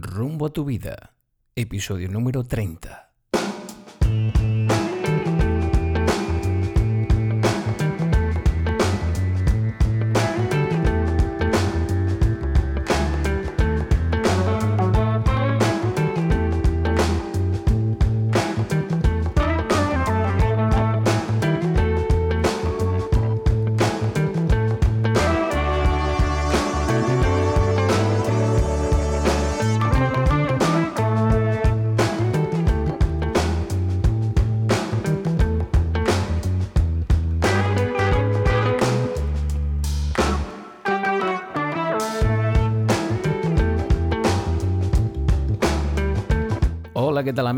Rumbo 0.00 0.46
a 0.46 0.50
tu 0.50 0.64
vida, 0.64 1.16
episodio 1.56 2.08
número 2.08 2.44
30. 2.44 3.07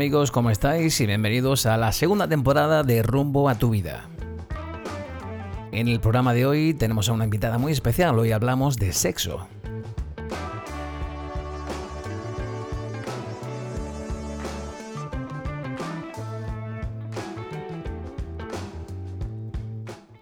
Amigos? 0.01 0.31
¿Cómo 0.31 0.49
estáis? 0.49 0.99
Y 0.99 1.05
bienvenidos 1.05 1.67
a 1.67 1.77
la 1.77 1.91
segunda 1.91 2.27
temporada 2.27 2.81
de 2.81 3.03
Rumbo 3.03 3.49
a 3.49 3.53
tu 3.53 3.69
vida. 3.69 4.09
En 5.71 5.87
el 5.87 5.99
programa 5.99 6.33
de 6.33 6.47
hoy 6.47 6.73
tenemos 6.73 7.07
a 7.07 7.13
una 7.13 7.25
invitada 7.25 7.59
muy 7.59 7.71
especial. 7.71 8.17
Hoy 8.17 8.31
hablamos 8.31 8.77
de 8.77 8.93
sexo. 8.93 9.47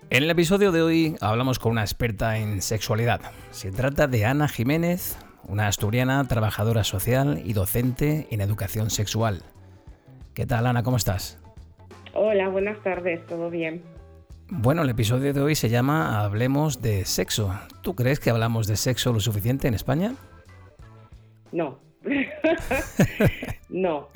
En 0.09 0.23
el 0.23 0.29
episodio 0.29 0.73
de 0.73 0.81
hoy 0.81 1.15
hablamos 1.21 1.57
con 1.57 1.71
una 1.71 1.83
experta 1.83 2.37
en 2.37 2.61
sexualidad. 2.61 3.21
Se 3.51 3.71
trata 3.71 4.07
de 4.07 4.25
Ana 4.25 4.49
Jiménez, 4.49 5.15
una 5.47 5.67
asturiana 5.67 6.27
trabajadora 6.27 6.83
social 6.83 7.41
y 7.45 7.53
docente 7.53 8.27
en 8.29 8.41
educación 8.41 8.89
sexual. 8.89 9.41
¿Qué 10.39 10.45
tal, 10.45 10.65
Ana? 10.67 10.83
¿Cómo 10.83 10.95
estás? 10.95 11.37
Hola, 12.13 12.47
buenas 12.47 12.81
tardes, 12.81 13.25
¿todo 13.25 13.49
bien? 13.49 13.83
Bueno, 14.49 14.83
el 14.83 14.89
episodio 14.89 15.33
de 15.33 15.41
hoy 15.41 15.53
se 15.53 15.67
llama 15.67 16.23
Hablemos 16.23 16.81
de 16.81 17.03
sexo. 17.03 17.51
¿Tú 17.81 17.93
crees 17.93 18.21
que 18.21 18.29
hablamos 18.29 18.65
de 18.65 18.77
sexo 18.77 19.11
lo 19.11 19.19
suficiente 19.19 19.67
en 19.67 19.73
España? 19.73 20.15
No. 21.51 21.79
no. 23.69 24.07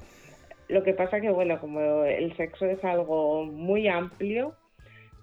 Lo 0.70 0.84
que 0.84 0.94
pasa 0.94 1.20
que, 1.20 1.30
bueno, 1.30 1.60
como 1.60 2.06
el 2.06 2.34
sexo 2.38 2.68
es 2.68 2.82
algo 2.86 3.44
muy 3.44 3.90
amplio, 3.90 4.56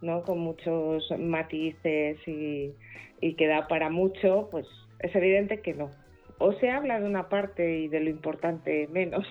¿no? 0.02 0.22
Con 0.22 0.40
muchos 0.40 1.10
matices 1.18 2.18
y, 2.28 2.74
y 3.22 3.36
que 3.36 3.46
da 3.46 3.68
para 3.68 3.88
mucho, 3.88 4.48
pues 4.50 4.66
es 4.98 5.16
evidente 5.16 5.62
que 5.62 5.72
no. 5.72 5.90
O 6.36 6.52
se 6.52 6.68
habla 6.68 7.00
de 7.00 7.06
una 7.06 7.30
parte 7.30 7.78
y 7.78 7.88
de 7.88 8.00
lo 8.00 8.10
importante 8.10 8.86
menos. 8.92 9.26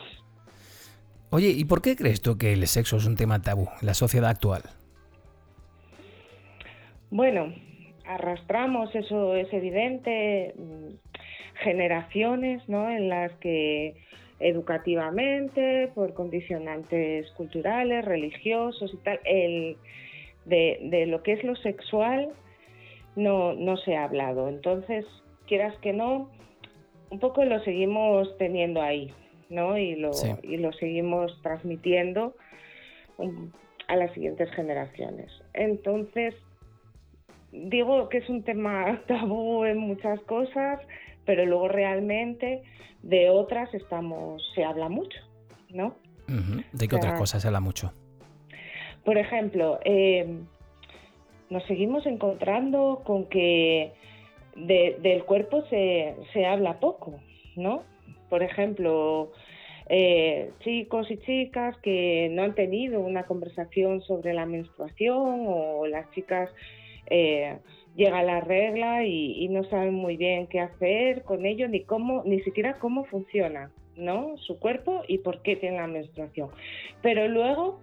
Oye, 1.31 1.49
¿y 1.49 1.65
por 1.65 1.81
qué 1.81 1.95
crees 1.95 2.21
tú 2.21 2.37
que 2.37 2.53
el 2.53 2.65
sexo 2.65 2.97
es 2.97 3.05
un 3.05 3.15
tema 3.15 3.41
tabú 3.41 3.67
en 3.81 3.85
la 3.85 3.93
sociedad 3.93 4.31
actual? 4.31 4.63
Bueno, 7.11 7.53
arrastramos, 8.05 8.93
eso 8.95 9.35
es 9.35 9.51
evidente, 9.53 10.53
mm, 10.57 10.95
generaciones 11.63 12.67
¿no? 12.67 12.89
en 12.89 13.09
las 13.09 13.31
que 13.39 13.95
educativamente, 14.39 15.91
por 15.93 16.13
condicionantes 16.13 17.29
culturales, 17.31 18.05
religiosos 18.05 18.91
y 18.93 18.97
tal, 18.97 19.19
el, 19.25 19.77
de, 20.45 20.79
de 20.83 21.05
lo 21.05 21.21
que 21.21 21.33
es 21.33 21.43
lo 21.43 21.55
sexual 21.57 22.29
no, 23.15 23.53
no 23.53 23.77
se 23.77 23.95
ha 23.95 24.05
hablado. 24.05 24.49
Entonces, 24.49 25.05
quieras 25.45 25.75
que 25.79 25.93
no, 25.93 26.29
un 27.09 27.19
poco 27.19 27.43
lo 27.43 27.59
seguimos 27.63 28.35
teniendo 28.37 28.81
ahí, 28.81 29.11
¿no? 29.49 29.77
Y 29.77 29.95
lo, 29.95 30.11
y 30.43 30.57
lo 30.57 30.71
seguimos 30.73 31.37
transmitiendo 31.41 32.35
um, 33.17 33.51
a 33.87 33.95
las 33.95 34.13
siguientes 34.13 34.49
generaciones. 34.51 35.31
Entonces, 35.53 36.35
digo 37.51 38.09
que 38.09 38.19
es 38.19 38.29
un 38.29 38.43
tema 38.43 39.01
tabú 39.07 39.65
en 39.65 39.77
muchas 39.79 40.19
cosas, 40.21 40.79
pero 41.25 41.45
luego 41.45 41.67
realmente 41.67 42.63
de 43.01 43.29
otras 43.29 43.73
estamos, 43.73 44.43
se 44.55 44.63
habla 44.63 44.89
mucho, 44.89 45.19
¿no? 45.69 45.95
¿De 46.73 46.87
qué 46.87 46.95
otras 46.95 47.17
cosas 47.17 47.41
se 47.41 47.47
habla 47.47 47.59
mucho? 47.59 47.91
Por 49.03 49.17
ejemplo, 49.17 49.79
eh, 49.83 50.41
nos 51.49 51.63
seguimos 51.63 52.05
encontrando 52.05 53.01
con 53.03 53.25
que 53.25 53.93
del 54.55 55.23
cuerpo 55.23 55.63
se, 55.69 56.15
se 56.33 56.45
habla 56.45 56.79
poco, 56.79 57.19
¿no? 57.55 57.83
Por 58.29 58.43
ejemplo, 58.43 59.31
eh, 59.89 60.51
chicos 60.59 61.09
y 61.09 61.17
chicas 61.17 61.75
que 61.81 62.29
no 62.31 62.43
han 62.43 62.53
tenido 62.53 62.99
una 62.99 63.23
conversación 63.23 64.01
sobre 64.01 64.33
la 64.33 64.45
menstruación 64.45 65.45
o 65.47 65.87
las 65.87 66.09
chicas 66.11 66.49
eh, 67.09 67.57
llega 67.95 68.21
la 68.21 68.39
regla 68.39 69.03
y, 69.03 69.47
no 69.49 69.63
saben 69.63 69.95
muy 69.95 70.15
bien 70.15 70.47
qué 70.47 70.59
hacer 70.59 71.23
con 71.23 71.45
ello 71.45 71.67
ni 71.67 71.83
cómo 71.83 72.21
ni 72.23 72.39
siquiera 72.41 72.75
cómo 72.75 73.05
funciona 73.05 73.71
no 73.95 74.37
su 74.37 74.59
cuerpo 74.59 75.01
y 75.07 75.17
por 75.17 75.41
qué 75.41 75.55
tiene 75.55 75.77
la 75.77 75.87
menstruación. 75.87 76.49
Pero 77.01 77.27
luego 77.27 77.81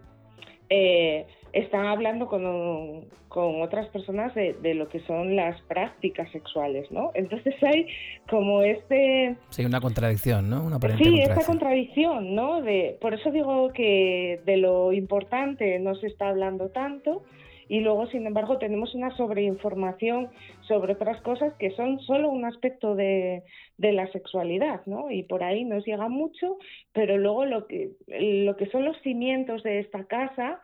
eh, 0.70 1.26
están 1.56 1.86
hablando 1.86 2.26
con, 2.26 3.06
con 3.28 3.62
otras 3.62 3.88
personas 3.88 4.34
de, 4.34 4.52
de, 4.60 4.74
lo 4.74 4.88
que 4.88 5.00
son 5.00 5.36
las 5.36 5.60
prácticas 5.62 6.30
sexuales, 6.30 6.90
¿no? 6.90 7.12
Entonces 7.14 7.54
hay 7.62 7.86
como 8.28 8.62
este... 8.62 9.36
Sí, 9.48 9.64
una 9.64 9.80
contradicción, 9.80 10.50
¿no? 10.50 10.64
Una 10.64 10.78
sí, 10.98 11.20
esta 11.20 11.44
contradicción, 11.44 12.34
¿no? 12.34 12.60
De, 12.60 12.98
por 13.00 13.14
eso 13.14 13.30
digo 13.30 13.72
que 13.72 14.40
de 14.44 14.58
lo 14.58 14.92
importante 14.92 15.78
no 15.78 15.94
se 15.94 16.08
está 16.08 16.28
hablando 16.28 16.68
tanto 16.68 17.22
y 17.68 17.80
luego, 17.80 18.06
sin 18.08 18.26
embargo, 18.26 18.58
tenemos 18.58 18.94
una 18.94 19.16
sobreinformación 19.16 20.28
sobre 20.68 20.92
otras 20.92 21.20
cosas 21.22 21.54
que 21.54 21.70
son 21.70 21.98
solo 22.00 22.28
un 22.28 22.44
aspecto 22.44 22.94
de, 22.94 23.42
de 23.78 23.92
la 23.92 24.06
sexualidad, 24.12 24.82
¿no? 24.86 25.10
Y 25.10 25.24
por 25.24 25.42
ahí 25.42 25.64
nos 25.64 25.84
llega 25.84 26.08
mucho, 26.08 26.58
pero 26.92 27.16
luego 27.16 27.44
lo 27.44 27.66
que, 27.66 27.90
lo 28.06 28.56
que 28.56 28.66
son 28.66 28.84
los 28.84 28.96
cimientos 29.02 29.62
de 29.62 29.80
esta 29.80 30.04
casa 30.04 30.60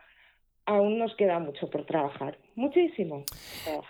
aún 0.65 0.97
nos 0.97 1.15
queda 1.15 1.39
mucho 1.39 1.69
por 1.69 1.85
trabajar, 1.85 2.37
muchísimo. 2.55 3.23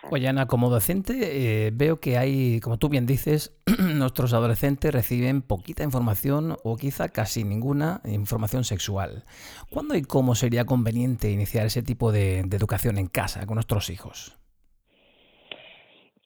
Oye, 0.09 0.27
Ana, 0.27 0.47
como 0.47 0.69
docente 0.69 1.67
eh, 1.67 1.71
veo 1.73 1.99
que 1.99 2.17
hay, 2.17 2.59
como 2.61 2.77
tú 2.77 2.89
bien 2.89 3.05
dices, 3.05 3.55
nuestros 3.79 4.33
adolescentes 4.33 4.93
reciben 4.93 5.41
poquita 5.41 5.83
información 5.83 6.57
o 6.63 6.75
quizá 6.77 7.09
casi 7.09 7.43
ninguna 7.43 8.01
información 8.05 8.63
sexual. 8.63 9.23
¿Cuándo 9.69 9.95
y 9.95 10.01
cómo 10.01 10.35
sería 10.35 10.65
conveniente 10.65 11.31
iniciar 11.31 11.65
ese 11.65 11.83
tipo 11.83 12.11
de, 12.11 12.43
de 12.45 12.57
educación 12.57 12.97
en 12.97 13.07
casa 13.07 13.45
con 13.45 13.55
nuestros 13.55 13.89
hijos? 13.89 14.37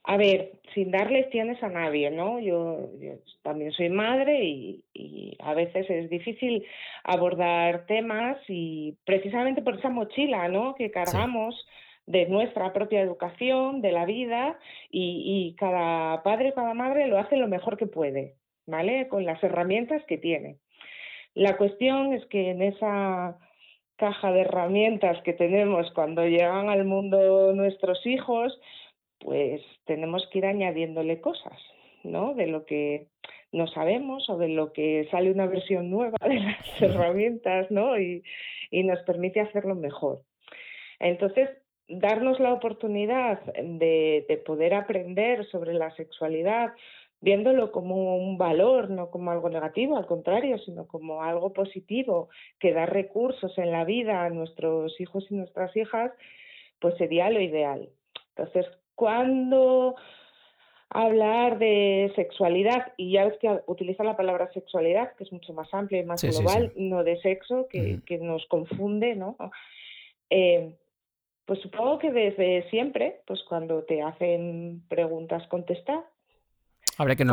A 0.04 0.16
ver, 0.16 0.57
sin 0.78 0.92
dar 0.92 1.10
lecciones 1.10 1.62
a 1.64 1.70
nadie, 1.70 2.12
¿no? 2.12 2.40
Yo, 2.40 2.92
yo 3.00 3.14
también 3.42 3.72
soy 3.72 3.90
madre 3.90 4.44
y, 4.44 4.84
y, 4.94 5.36
a 5.40 5.56
veces 5.56 5.90
es 5.90 6.08
difícil 6.08 6.64
abordar 7.04 7.88
temas 7.88 8.38
y 8.48 8.96
precisamente 9.04 9.64
por 9.64 9.80
esa 9.80 9.90
mochila, 9.90 10.48
¿no? 10.50 10.76
Que 10.76 10.92
cargamos 10.92 11.56
sí. 11.56 12.12
de 12.12 12.28
nuestra 12.28 12.74
propia 12.74 13.02
educación, 13.02 13.82
de 13.82 13.92
la 13.92 14.06
vida 14.06 14.60
y, 14.92 15.24
y 15.26 15.56
cada 15.56 16.22
padre, 16.22 16.54
cada 16.54 16.76
madre 16.76 17.08
lo 17.08 17.18
hace 17.18 17.38
lo 17.38 17.48
mejor 17.48 17.76
que 17.76 17.88
puede, 17.88 18.36
¿vale? 18.68 19.08
Con 19.08 19.26
las 19.26 19.44
herramientas 19.44 20.04
que 20.06 20.20
tiene. 20.20 20.58
La 21.34 21.58
cuestión 21.58 22.14
es 22.14 22.24
que 22.28 22.52
en 22.52 22.62
esa 22.62 23.40
caja 23.96 24.32
de 24.32 24.42
herramientas 24.42 25.24
que 25.24 25.34
tenemos 25.34 25.92
cuando 25.96 26.24
llegan 26.24 26.70
al 26.70 26.86
mundo 26.86 27.52
nuestros 27.54 28.06
hijos, 28.06 28.60
pues 29.20 29.62
tenemos 29.86 30.28
que 30.32 30.40
ir 30.40 30.46
añadiéndole 30.46 31.22
cosas, 31.22 31.60
¿no? 32.04 32.34
De 32.34 32.48
lo 32.48 32.66
que 32.66 33.08
no 33.52 33.68
sabemos 33.68 34.30
o 34.30 34.38
de 34.38 34.50
lo 34.50 34.74
que 34.74 35.08
sale 35.12 35.32
una 35.32 35.48
versión 35.48 35.90
nueva 35.90 36.18
de 36.28 36.40
las 36.40 36.82
herramientas, 36.82 37.72
¿no? 37.72 38.00
Y, 38.00 38.24
y 38.72 38.84
nos 38.84 39.00
permite 39.04 39.40
hacerlo 39.40 39.76
mejor. 39.76 40.22
Entonces, 41.00 41.50
darnos 41.88 42.40
la 42.40 42.54
oportunidad 42.54 43.42
de, 43.54 44.26
de 44.28 44.38
poder 44.38 44.74
aprender 44.74 45.46
sobre 45.48 45.74
la 45.74 45.92
sexualidad, 45.96 46.74
viéndolo 47.22 47.72
como 47.72 48.18
un 48.18 48.38
valor, 48.38 48.90
no 48.90 49.10
como 49.10 49.32
algo 49.32 49.50
negativo, 49.50 49.98
al 49.98 50.06
contrario, 50.06 50.58
sino 50.60 50.88
como 50.88 51.24
algo 51.24 51.54
positivo 51.54 52.30
que 52.60 52.74
da 52.74 52.86
recursos 52.86 53.58
en 53.58 53.72
la 53.72 53.86
vida 53.86 54.24
a 54.24 54.30
nuestros 54.30 55.00
hijos 55.00 55.26
y 55.30 55.36
nuestras 55.36 55.76
hijas, 55.76 56.12
pues 56.80 56.96
sería 56.98 57.30
lo 57.30 57.42
ideal. 57.42 57.90
Entonces, 58.36 58.68
cuando 58.98 59.96
hablar 60.90 61.60
de 61.60 62.12
sexualidad, 62.16 62.94
y 62.98 63.12
ya 63.12 63.26
ves 63.26 63.38
que 63.40 63.62
utiliza 63.68 64.04
la 64.04 64.18
palabra 64.18 64.52
sexualidad, 64.54 65.14
que 65.16 65.24
es 65.24 65.32
mucho 65.32 65.54
más 65.54 65.72
amplia 65.72 66.02
y 66.02 66.06
más 66.06 66.24
global, 66.24 66.74
no 66.76 67.04
de 67.04 67.22
sexo, 67.22 67.68
que, 67.70 68.00
que 68.06 68.18
nos 68.18 68.46
confunde, 68.48 69.16
¿no? 69.16 69.38
Eh, 70.32 70.74
pues 71.46 71.62
supongo 71.62 72.00
que 72.00 72.12
desde 72.12 72.68
siempre, 72.70 73.22
pues 73.28 73.40
cuando 73.48 73.84
te 73.84 74.02
hacen 74.02 74.82
preguntas, 74.90 75.48
contestar. 75.48 76.04
Habría 76.98 77.16
que 77.16 77.26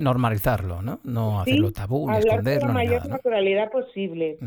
normalizarlo, 0.00 0.82
¿no? 0.82 0.98
No 1.04 1.40
hacerlo 1.40 1.70
tabú, 1.70 2.10
ni 2.10 2.16
hablar 2.16 2.42
con 2.42 2.68
la 2.68 2.74
mayor 2.74 3.06
naturalidad 3.06 3.70
posible. 3.70 4.38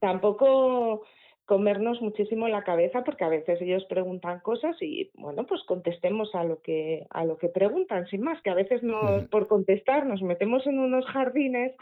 Tampoco 0.00 1.02
comernos 1.48 2.02
muchísimo 2.02 2.46
la 2.46 2.62
cabeza 2.62 3.02
porque 3.04 3.24
a 3.24 3.30
veces 3.30 3.58
ellos 3.62 3.82
preguntan 3.88 4.40
cosas 4.40 4.76
y 4.82 5.10
bueno 5.14 5.46
pues 5.46 5.62
contestemos 5.64 6.34
a 6.34 6.44
lo 6.44 6.60
que 6.60 7.06
a 7.08 7.24
lo 7.24 7.38
que 7.38 7.48
preguntan 7.48 8.06
sin 8.08 8.20
más 8.20 8.40
que 8.42 8.50
a 8.50 8.54
veces 8.54 8.82
no 8.82 9.26
por 9.30 9.48
contestar 9.48 10.04
nos 10.04 10.20
metemos 10.20 10.66
en 10.66 10.78
unos 10.78 11.06
jardines 11.06 11.74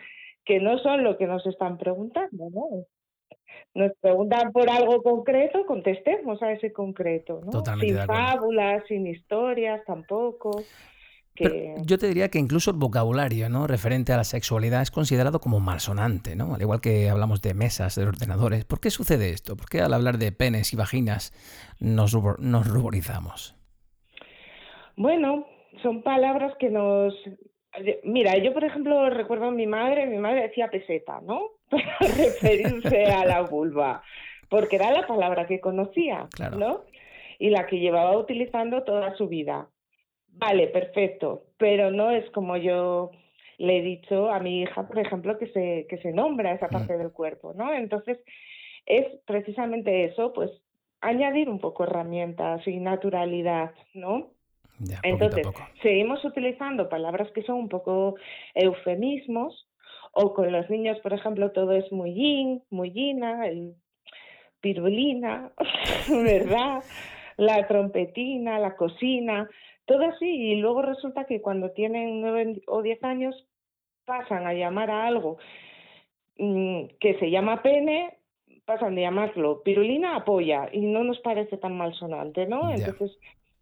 que 0.45 0.61
no 0.61 0.79
son 0.79 1.03
lo 1.03 1.19
que 1.19 1.27
nos 1.27 1.45
están 1.47 1.79
preguntando 1.79 2.49
no 2.49 2.87
nos 3.75 3.93
preguntan 4.01 4.53
por 4.53 4.71
algo 4.71 5.03
concreto 5.03 5.67
contestemos 5.67 6.41
a 6.45 6.53
ese 6.53 6.73
concreto 6.73 7.41
no 7.45 7.65
sin 7.81 7.97
fábulas 8.07 8.85
sin 8.87 9.09
historias 9.09 9.85
tampoco 9.85 10.63
yo 11.85 11.99
te 11.99 12.09
diría 12.09 12.29
que 12.29 12.39
incluso 12.39 12.71
el 12.71 12.77
vocabulario 12.77 13.49
¿no? 13.49 13.67
referente 13.67 14.13
a 14.13 14.17
la 14.17 14.25
sexualidad 14.25 14.83
es 14.83 14.91
considerado 14.91 15.41
como 15.41 15.61
malsonante, 15.61 16.37
¿no? 16.37 16.55
Al 16.55 16.63
igual 16.63 16.81
que 16.81 17.09
hablamos 17.09 17.43
de 17.43 17.55
mesas, 17.55 17.95
de 17.97 18.07
ordenadores. 18.07 18.65
¿Por 18.65 18.81
qué 18.81 18.91
sucede 18.91 19.31
esto? 19.31 19.57
¿Por 19.57 19.69
qué 19.69 19.81
al 19.81 19.95
hablar 19.95 20.19
de 20.19 20.33
penes 20.33 20.73
y 20.73 20.77
vaginas 20.77 21.33
nos, 21.81 22.15
nos 22.39 22.67
ruborizamos? 22.67 23.57
Bueno, 24.97 25.47
son 25.83 26.03
palabras 26.03 26.55
que 26.59 26.71
nos... 26.71 27.15
Mira, 28.05 28.39
yo 28.39 28.55
por 28.55 28.65
ejemplo 28.65 29.11
recuerdo 29.11 29.47
a 29.47 29.51
mi 29.51 29.67
madre, 29.67 30.07
mi 30.07 30.17
madre 30.17 30.43
decía 30.43 30.69
peseta, 30.69 31.21
¿no? 31.23 31.51
Para 31.69 31.99
referirse 32.01 33.05
a 33.07 33.27
la 33.27 33.43
vulva, 33.43 34.03
porque 34.49 34.77
era 34.77 34.91
la 34.93 35.07
palabra 35.07 35.47
que 35.47 35.61
conocía, 35.61 36.27
¿no? 36.57 36.85
Y 37.39 37.51
la 37.51 37.67
que 37.67 37.79
llevaba 37.79 38.17
utilizando 38.17 38.83
toda 38.85 39.15
su 39.17 39.29
vida. 39.29 39.69
Vale, 40.39 40.69
perfecto, 40.69 41.45
pero 41.57 41.91
no 41.91 42.11
es 42.11 42.29
como 42.31 42.57
yo 42.57 43.11
le 43.59 43.79
he 43.79 43.83
dicho 43.83 44.31
a 44.31 44.39
mi 44.39 44.63
hija, 44.63 44.87
por 44.87 44.99
ejemplo, 44.99 45.39
que 45.39 45.47
se, 45.49 45.87
que 45.89 45.99
se 45.99 46.13
nombra 46.13 46.53
esa 46.53 46.69
parte 46.69 46.99
del 46.99 47.11
cuerpo, 47.11 47.55
¿no? 47.55 47.73
Entonces, 47.73 48.19
es 48.85 49.07
precisamente 49.27 50.05
eso, 50.05 50.33
pues 50.33 50.51
añadir 51.01 51.49
un 51.49 51.59
poco 51.59 51.85
herramientas 51.85 52.67
y 52.67 52.79
naturalidad, 52.79 53.73
¿no? 53.95 54.31
Entonces, 55.03 55.47
seguimos 55.83 56.23
utilizando 56.23 56.91
palabras 56.91 57.31
que 57.33 57.43
son 57.43 57.57
un 57.57 57.69
poco 57.69 58.17
eufemismos, 58.55 59.67
o 60.19 60.33
con 60.33 60.51
los 60.51 60.69
niños, 60.71 60.99
por 61.01 61.13
ejemplo, 61.13 61.53
todo 61.53 61.73
es 61.73 61.91
muy 61.93 62.15
yin, 62.15 62.63
muy 62.71 62.91
yina, 62.91 63.47
el 63.47 63.75
pirulina, 64.61 65.53
¿verdad? 66.09 66.83
La 67.37 67.67
trompetina, 67.67 68.59
la 68.59 68.77
cocina, 68.77 69.47
todo 69.87 70.05
así, 70.05 70.27
y 70.27 70.57
luego 70.57 70.83
resulta 70.83 71.25
que 71.25 71.41
cuando 71.41 71.71
tienen 71.71 72.21
nueve 72.21 72.63
o 72.67 72.83
diez 72.83 73.03
años 73.03 73.35
pasan 74.05 74.47
a 74.47 74.53
llamar 74.53 74.91
a 74.91 75.07
algo 75.07 75.39
mm, 76.39 76.87
que 77.01 77.19
se 77.19 77.31
llama 77.31 77.63
pene, 77.63 78.15
pasan 78.65 78.95
de 78.97 79.03
llamarlo 79.03 79.63
pirulina 79.63 80.17
a 80.17 80.25
polla, 80.25 80.69
y 80.73 80.81
no 80.81 81.05
nos 81.05 81.21
parece 81.21 81.57
tan 81.57 81.77
malsonante, 81.77 82.47
¿no? 82.47 82.71
Entonces, 82.73 83.17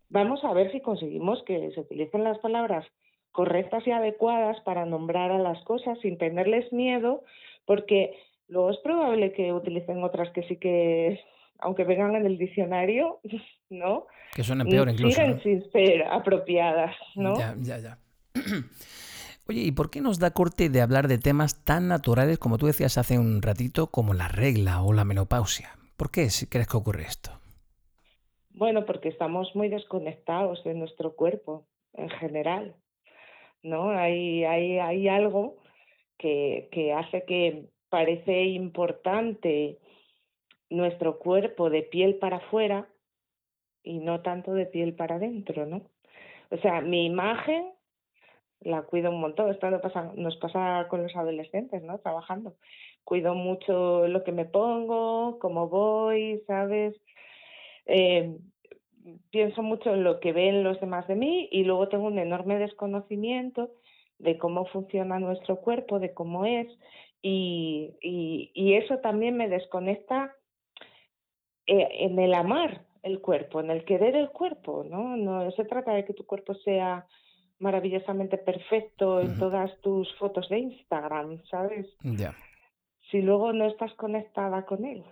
vamos 0.08 0.42
a 0.44 0.52
ver 0.52 0.72
si 0.72 0.80
conseguimos 0.80 1.42
que 1.44 1.70
se 1.72 1.80
utilicen 1.80 2.24
las 2.24 2.38
palabras 2.38 2.86
correctas 3.32 3.86
y 3.86 3.90
adecuadas 3.90 4.60
para 4.60 4.86
nombrar 4.86 5.30
a 5.30 5.38
las 5.38 5.62
cosas 5.64 5.98
sin 6.00 6.18
tenerles 6.18 6.72
miedo, 6.72 7.24
porque 7.66 8.16
luego 8.48 8.70
es 8.70 8.78
probable 8.78 9.32
que 9.32 9.52
utilicen 9.52 10.04
otras 10.04 10.30
que 10.30 10.44
sí 10.44 10.56
que 10.56 11.20
aunque 11.58 11.84
vengan 11.84 12.16
en 12.16 12.26
el 12.26 12.38
diccionario, 12.38 13.20
¿no? 13.70 14.06
Que 14.34 14.42
suenen 14.42 14.68
peor 14.68 14.88
incluso. 14.88 15.16
Siguen 15.16 15.42
sin 15.42 15.70
ser 15.70 16.04
apropiadas, 16.04 16.94
¿no? 17.14 17.38
Ya, 17.38 17.54
ya, 17.58 17.78
ya. 17.78 17.98
Oye, 19.46 19.60
¿y 19.60 19.72
por 19.72 19.90
qué 19.90 20.00
nos 20.00 20.18
da 20.18 20.30
corte 20.30 20.70
de 20.70 20.80
hablar 20.80 21.06
de 21.06 21.18
temas 21.18 21.64
tan 21.64 21.86
naturales 21.86 22.38
como 22.38 22.56
tú 22.56 22.66
decías 22.66 22.96
hace 22.96 23.18
un 23.18 23.42
ratito, 23.42 23.88
como 23.88 24.14
la 24.14 24.28
regla 24.28 24.82
o 24.82 24.92
la 24.92 25.04
menopausia? 25.04 25.70
¿Por 25.96 26.10
qué 26.10 26.28
crees 26.48 26.66
que 26.66 26.76
ocurre 26.76 27.02
esto? 27.02 27.30
Bueno, 28.50 28.86
porque 28.86 29.08
estamos 29.08 29.54
muy 29.54 29.68
desconectados 29.68 30.64
de 30.64 30.74
nuestro 30.74 31.14
cuerpo 31.14 31.66
en 31.92 32.08
general, 32.08 32.74
¿no? 33.62 33.90
Hay, 33.90 34.44
hay, 34.44 34.78
hay 34.78 35.08
algo 35.08 35.56
que, 36.16 36.68
que 36.72 36.92
hace 36.92 37.24
que 37.24 37.66
parece 37.90 38.44
importante 38.44 39.78
nuestro 40.70 41.19
cuerpo 41.19 41.70
de 41.70 41.82
piel 41.82 42.16
para 42.16 42.38
afuera 42.38 42.88
y 43.82 43.99
no 43.99 44.22
tanto 44.22 44.55
de 44.55 44.66
piel 44.66 44.94
para 44.94 45.16
adentro, 45.16 45.66
¿no? 45.66 45.82
O 46.50 46.56
sea, 46.58 46.81
mi 46.81 47.06
imagen 47.06 47.72
la 48.61 48.82
cuido 48.82 49.11
un 49.11 49.20
montón. 49.20 49.50
Esto 49.50 49.70
nos 49.70 49.82
pasa, 49.82 50.12
nos 50.14 50.37
pasa 50.37 50.87
con 50.88 51.02
los 51.02 51.14
adolescentes, 51.16 51.82
¿no? 51.82 51.99
Trabajando. 51.99 52.55
Cuido 53.05 53.34
mucho 53.34 54.08
lo 54.08 54.25
que 54.25 54.32
me 54.32 54.46
pongo, 54.46 55.38
cómo 55.38 55.69
voy, 55.69 56.43
¿sabes? 56.46 56.94
Eh, 57.87 58.38
pienso 59.31 59.62
mucho 59.62 59.93
en 59.93 60.05
lo 60.05 60.20
que 60.20 60.32
ven 60.32 60.64
los 60.64 60.81
demás 60.81 61.06
de 61.08 61.14
mí 61.14 61.49
y 61.52 61.64
luego 61.64 61.88
tengo 61.88 62.06
un 62.06 62.19
enorme 62.19 62.58
desconocimiento 62.58 63.70
de 64.19 64.38
cómo 64.38 64.64
funciona 64.67 65.19
nuestro 65.19 65.56
cuerpo, 65.56 65.99
de 65.99 66.14
cómo 66.14 66.46
es, 66.46 66.69
y, 67.26 68.75
eso 68.76 68.99
también 68.99 69.37
me 69.37 69.49
desconecta 69.49 70.37
en 71.66 72.19
el 72.19 72.34
amar 72.34 72.82
el 73.02 73.20
cuerpo, 73.20 73.61
en 73.61 73.70
el 73.70 73.84
querer 73.84 74.16
el 74.16 74.31
cuerpo, 74.31 74.84
¿no? 74.88 75.16
No 75.16 75.50
se 75.52 75.64
trata 75.64 75.93
de 75.93 76.05
que 76.05 76.14
tu 76.14 76.25
cuerpo 76.25 76.55
sea 76.64 77.06
maravillosamente 77.58 78.38
perfecto 78.38 79.20
en 79.20 79.38
todas 79.38 79.70
tus 79.82 80.12
fotos 80.19 80.49
de 80.49 80.58
Instagram, 80.58 81.40
¿sabes? 81.50 81.87
Ya. 82.02 82.34
Si 83.11 83.20
luego 83.20 83.52
no 83.52 83.66
estás 83.66 83.93
conectada 83.94 84.64
con 84.64 84.84
él. 84.84 85.05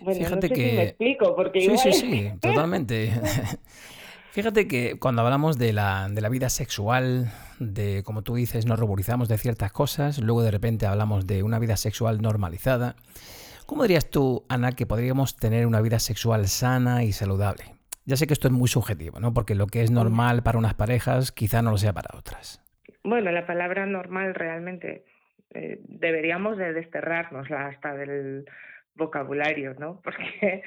Bueno, 0.00 0.18
Fíjate 0.18 0.34
no 0.36 0.42
sé 0.42 0.48
que... 0.48 0.70
si 0.70 0.76
me 0.76 0.82
explico, 0.82 1.36
porque 1.36 1.60
sí, 1.60 1.78
Sí, 1.78 1.92
sí, 1.92 2.30
totalmente. 2.40 3.10
Fíjate 4.32 4.68
que 4.68 4.98
cuando 4.98 5.22
hablamos 5.22 5.56
de 5.56 5.72
la, 5.72 6.08
de 6.10 6.20
la 6.20 6.28
vida 6.28 6.50
sexual, 6.50 7.32
de 7.58 8.02
como 8.04 8.22
tú 8.22 8.34
dices, 8.34 8.66
nos 8.66 8.78
ruborizamos 8.78 9.28
de 9.28 9.38
ciertas 9.38 9.72
cosas, 9.72 10.18
luego 10.18 10.42
de 10.42 10.50
repente 10.50 10.84
hablamos 10.84 11.26
de 11.26 11.42
una 11.42 11.58
vida 11.58 11.76
sexual 11.78 12.20
normalizada. 12.20 12.96
¿Cómo 13.66 13.82
dirías 13.82 14.08
tú, 14.08 14.44
Ana, 14.48 14.72
que 14.72 14.86
podríamos 14.86 15.36
tener 15.36 15.66
una 15.66 15.80
vida 15.80 15.98
sexual 15.98 16.46
sana 16.46 17.02
y 17.02 17.10
saludable? 17.10 17.64
Ya 18.04 18.14
sé 18.14 18.28
que 18.28 18.32
esto 18.32 18.46
es 18.46 18.54
muy 18.54 18.68
subjetivo, 18.68 19.18
¿no? 19.18 19.34
Porque 19.34 19.56
lo 19.56 19.66
que 19.66 19.82
es 19.82 19.90
normal 19.90 20.44
para 20.44 20.58
unas 20.58 20.74
parejas 20.74 21.32
quizá 21.32 21.62
no 21.62 21.72
lo 21.72 21.76
sea 21.76 21.92
para 21.92 22.16
otras. 22.16 22.62
Bueno, 23.02 23.32
la 23.32 23.44
palabra 23.44 23.84
normal 23.84 24.36
realmente 24.36 25.04
eh, 25.52 25.80
deberíamos 25.82 26.56
de 26.58 26.74
desterrarnosla 26.74 27.66
hasta 27.66 27.94
del 27.94 28.44
vocabulario, 28.94 29.74
¿no? 29.74 30.00
Porque 30.04 30.62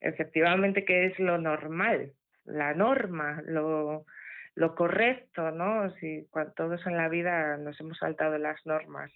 efectivamente, 0.00 0.86
¿qué 0.86 1.04
es 1.04 1.18
lo 1.18 1.36
normal? 1.36 2.12
La 2.46 2.72
norma, 2.72 3.42
lo, 3.44 4.06
lo 4.58 4.74
correcto, 4.74 5.52
¿no? 5.52 5.88
Si 6.00 6.26
todos 6.56 6.84
en 6.84 6.96
la 6.96 7.08
vida 7.08 7.56
nos 7.58 7.78
hemos 7.78 7.96
saltado 7.98 8.36
las 8.38 8.66
normas 8.66 9.12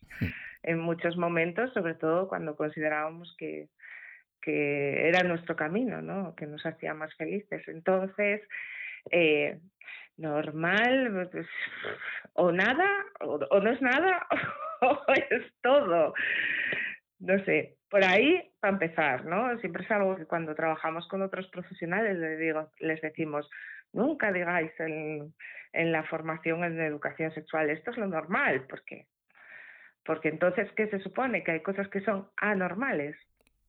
en 0.62 0.78
muchos 0.78 1.16
momentos, 1.16 1.72
sobre 1.72 1.94
todo 1.94 2.28
cuando 2.28 2.54
considerábamos 2.54 3.34
que, 3.37 3.68
que 4.40 5.08
era 5.08 5.25
nuestro 5.25 5.56
camino, 5.56 6.00
¿no? 6.00 6.37
Que 6.37 6.46
nos 6.46 6.64
hacía 6.64 6.94
más 6.94 7.12
felices. 7.16 7.66
Entonces, 7.66 8.40
eh, 9.11 9.58
normal, 10.16 11.28
pues, 11.32 11.49
o 12.34 12.52
nada, 12.52 12.88
o, 13.18 13.61
no 13.61 13.70
es 13.72 13.82
nada, 13.82 14.25
o 14.80 15.02
es 15.28 15.42
todo. 15.61 16.14
No 17.18 17.44
sé, 17.44 17.78
por 17.90 18.04
ahí, 18.04 18.49
para 18.61 18.75
empezar, 18.75 19.25
¿no? 19.25 19.58
Siempre 19.58 19.82
es 19.82 19.90
algo 19.90 20.14
que 20.14 20.26
cuando 20.26 20.54
trabajamos 20.54 21.08
con 21.08 21.20
otros 21.20 21.49
profesionales 21.49 22.16
les, 22.16 22.38
digo, 22.38 22.70
les 22.78 23.00
decimos, 23.00 23.50
Nunca 23.92 24.32
digáis 24.32 24.72
en, 24.78 25.34
en 25.72 25.92
la 25.92 26.04
formación 26.04 26.64
en 26.64 26.80
educación 26.80 27.32
sexual, 27.34 27.70
esto 27.70 27.90
es 27.90 27.96
lo 27.99 28.06
normal, 28.06 28.66
¿por 28.68 28.84
qué? 28.84 29.06
Porque 30.04 30.28
entonces, 30.28 30.68
¿qué 30.76 30.88
se 30.88 30.99
supone? 31.00 31.44
Que 31.44 31.52
hay 31.52 31.61
cosas 31.61 31.88
que 31.88 32.00
son 32.00 32.28
anormales. 32.37 33.16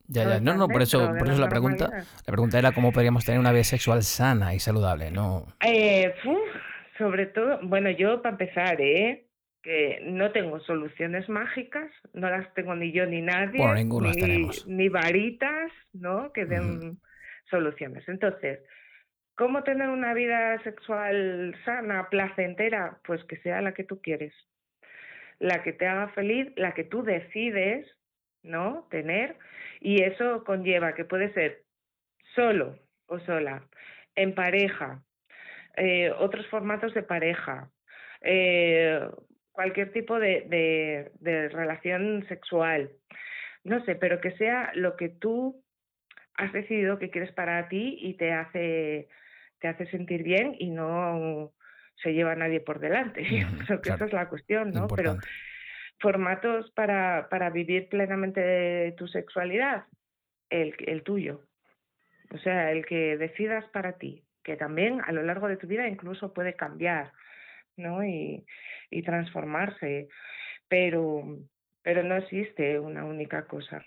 Ya, 0.07 0.27
ya, 0.27 0.39
no, 0.39 0.55
no, 0.55 0.67
por 0.67 0.81
eso, 0.81 1.13
por 1.17 1.29
eso 1.29 1.39
la 1.39 1.47
pregunta, 1.47 1.89
la 1.89 2.31
pregunta 2.31 2.59
era 2.59 2.73
cómo 2.73 2.91
podríamos 2.91 3.23
tener 3.23 3.39
una 3.39 3.51
vida 3.53 3.63
sexual 3.63 4.03
sana 4.03 4.53
y 4.53 4.59
saludable, 4.59 5.11
¿no? 5.11 5.45
Eh, 5.65 6.13
sobre 6.97 7.27
todo, 7.27 7.59
bueno, 7.63 7.89
yo 7.89 8.21
para 8.21 8.33
empezar, 8.33 8.81
¿eh? 8.81 9.27
que 9.63 9.99
no 10.03 10.31
tengo 10.31 10.59
soluciones 10.59 11.29
mágicas, 11.29 11.89
no 12.13 12.29
las 12.29 12.53
tengo 12.53 12.75
ni 12.75 12.91
yo 12.91 13.05
ni 13.05 13.21
nadie, 13.21 13.65
ni, 13.85 14.49
ni, 14.67 14.89
varitas, 14.89 15.71
¿no? 15.93 16.33
Que 16.33 16.45
den 16.45 16.99
soluciones. 17.49 18.03
Entonces, 18.09 18.59
¿Cómo 19.35 19.63
tener 19.63 19.89
una 19.89 20.13
vida 20.13 20.61
sexual 20.63 21.55
sana, 21.65 22.07
placentera? 22.09 22.99
Pues 23.03 23.23
que 23.23 23.37
sea 23.37 23.61
la 23.61 23.73
que 23.73 23.83
tú 23.83 23.99
quieres, 23.99 24.33
la 25.39 25.63
que 25.63 25.73
te 25.73 25.87
haga 25.87 26.09
feliz, 26.09 26.53
la 26.55 26.73
que 26.73 26.83
tú 26.83 27.03
decides, 27.03 27.87
¿no? 28.43 28.87
Tener. 28.91 29.35
Y 29.79 30.03
eso 30.03 30.43
conlleva 30.43 30.93
que 30.93 31.05
puede 31.05 31.33
ser 31.33 31.63
solo 32.35 32.77
o 33.07 33.19
sola, 33.19 33.63
en 34.15 34.35
pareja, 34.35 35.01
eh, 35.77 36.11
otros 36.11 36.45
formatos 36.47 36.93
de 36.93 37.01
pareja, 37.01 37.71
eh, 38.21 39.09
cualquier 39.51 39.91
tipo 39.93 40.19
de, 40.19 41.09
de 41.19 41.49
relación 41.49 42.23
sexual. 42.27 42.91
No 43.63 43.83
sé, 43.85 43.95
pero 43.95 44.21
que 44.21 44.31
sea 44.37 44.71
lo 44.75 44.95
que 44.95 45.09
tú 45.09 45.63
has 46.35 46.53
decidido 46.53 46.99
que 46.99 47.09
quieres 47.09 47.31
para 47.31 47.67
ti 47.67 47.97
y 47.99 48.13
te 48.13 48.31
hace 48.31 49.07
te 49.63 49.69
hace 49.69 49.85
sentir 49.85 50.23
bien 50.23 50.57
y 50.59 50.71
no 50.71 51.53
se 52.03 52.13
lleva 52.13 52.33
a 52.33 52.35
nadie 52.35 52.59
por 52.59 52.79
delante. 52.79 53.23
Creo 53.65 53.79
que 53.81 53.91
esa 53.91 54.05
es 54.05 54.11
la 54.11 54.27
cuestión, 54.27 54.71
¿no? 54.71 54.87
Pero 54.89 55.15
formatos 56.01 56.69
para, 56.71 57.29
para 57.29 57.49
vivir 57.49 57.87
plenamente 57.87 58.93
tu 58.97 59.07
sexualidad, 59.07 59.85
el, 60.49 60.75
el 60.85 61.01
tuyo. 61.03 61.45
O 62.33 62.37
sea, 62.39 62.73
el 62.73 62.85
que 62.85 63.15
decidas 63.15 63.63
para 63.69 63.93
ti, 63.93 64.25
que 64.43 64.57
también 64.57 64.99
a 65.05 65.13
lo 65.13 65.23
largo 65.23 65.47
de 65.47 65.55
tu 65.55 65.65
vida 65.65 65.87
incluso 65.87 66.33
puede 66.33 66.57
cambiar, 66.57 67.13
¿no? 67.77 68.03
Y, 68.03 68.45
y 68.89 69.01
transformarse. 69.03 70.09
Pero, 70.67 71.23
pero 71.81 72.03
no 72.03 72.17
existe 72.17 72.79
una 72.79 73.05
única 73.05 73.47
cosa. 73.47 73.85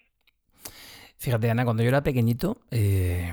Fíjate, 1.18 1.50
Ana, 1.50 1.64
cuando 1.64 1.82
yo 1.82 1.90
era 1.90 2.02
pequeñito, 2.02 2.62
eh, 2.70 3.30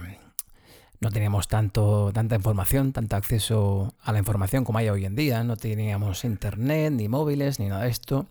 no 1.03 1.11
teníamos 1.11 1.49
tanto, 1.49 2.11
tanta 2.13 2.35
información, 2.35 2.93
tanto 2.93 3.15
acceso 3.17 3.93
a 4.03 4.13
la 4.13 4.19
información 4.19 4.63
como 4.63 4.79
hay 4.79 4.87
hoy 4.87 5.05
en 5.05 5.15
día. 5.15 5.43
No 5.43 5.57
teníamos 5.57 6.23
internet, 6.23 6.93
ni 6.93 7.09
móviles, 7.09 7.59
ni 7.59 7.67
nada 7.67 7.83
de 7.83 7.89
esto. 7.89 8.25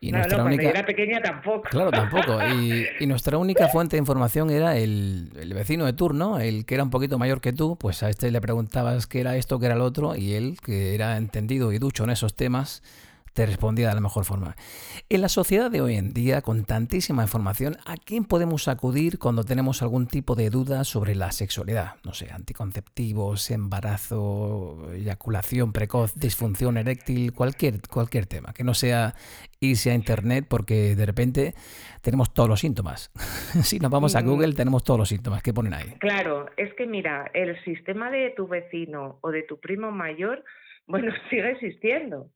Y 0.00 0.10
nuestra 0.10 0.42
única... 0.42 0.68
era 0.68 0.84
pequeña 0.84 1.22
tampoco. 1.22 1.62
Claro, 1.70 1.92
tampoco. 1.92 2.38
Y, 3.00 3.06
nuestra 3.06 3.38
única 3.38 3.68
fuente 3.68 3.96
de 3.96 4.00
información 4.00 4.50
era 4.50 4.76
el, 4.76 5.30
el, 5.38 5.54
vecino 5.54 5.84
de 5.86 5.92
turno, 5.92 6.40
el 6.40 6.64
que 6.64 6.74
era 6.74 6.82
un 6.82 6.90
poquito 6.90 7.18
mayor 7.18 7.40
que 7.40 7.52
tú, 7.52 7.76
pues 7.76 8.02
a 8.02 8.10
este 8.10 8.30
le 8.32 8.40
preguntabas 8.40 9.06
qué 9.06 9.20
era 9.20 9.36
esto, 9.36 9.60
qué 9.60 9.66
era 9.66 9.76
lo 9.76 9.84
otro, 9.84 10.16
y 10.16 10.34
él, 10.34 10.56
que 10.64 10.96
era 10.96 11.16
entendido 11.16 11.72
y 11.72 11.78
ducho 11.78 12.02
en 12.02 12.10
esos 12.10 12.34
temas, 12.34 12.82
te 13.32 13.46
respondía 13.46 13.88
de 13.88 13.94
la 13.94 14.00
mejor 14.00 14.24
forma. 14.24 14.56
En 15.08 15.20
la 15.20 15.28
sociedad 15.28 15.70
de 15.70 15.80
hoy 15.80 15.96
en 15.96 16.12
día, 16.12 16.42
con 16.42 16.64
tantísima 16.64 17.22
información, 17.22 17.76
¿a 17.86 17.96
quién 17.96 18.24
podemos 18.24 18.68
acudir 18.68 19.18
cuando 19.18 19.44
tenemos 19.44 19.82
algún 19.82 20.06
tipo 20.06 20.34
de 20.34 20.50
duda 20.50 20.84
sobre 20.84 21.14
la 21.14 21.32
sexualidad? 21.32 21.96
No 22.04 22.12
sé, 22.12 22.30
anticonceptivos, 22.30 23.50
embarazo, 23.50 24.92
eyaculación 24.92 25.72
precoz, 25.72 26.14
disfunción 26.14 26.76
eréctil, 26.76 27.32
cualquier, 27.32 27.80
cualquier 27.88 28.26
tema, 28.26 28.52
que 28.52 28.64
no 28.64 28.74
sea 28.74 29.14
irse 29.60 29.90
a 29.90 29.94
internet 29.94 30.46
porque 30.48 30.94
de 30.96 31.06
repente 31.06 31.54
tenemos 32.02 32.34
todos 32.34 32.48
los 32.48 32.60
síntomas. 32.60 33.10
si 33.62 33.78
nos 33.78 33.90
vamos 33.90 34.16
a 34.16 34.22
mm. 34.22 34.26
Google 34.26 34.54
tenemos 34.54 34.84
todos 34.84 34.98
los 34.98 35.08
síntomas 35.08 35.42
que 35.42 35.54
ponen 35.54 35.74
ahí. 35.74 35.94
Claro, 36.00 36.46
es 36.56 36.74
que 36.74 36.86
mira, 36.86 37.30
el 37.32 37.62
sistema 37.64 38.10
de 38.10 38.30
tu 38.30 38.48
vecino 38.48 39.18
o 39.20 39.30
de 39.30 39.42
tu 39.42 39.58
primo 39.58 39.90
mayor, 39.90 40.44
bueno, 40.86 41.12
sigue 41.30 41.50
existiendo. 41.52 42.28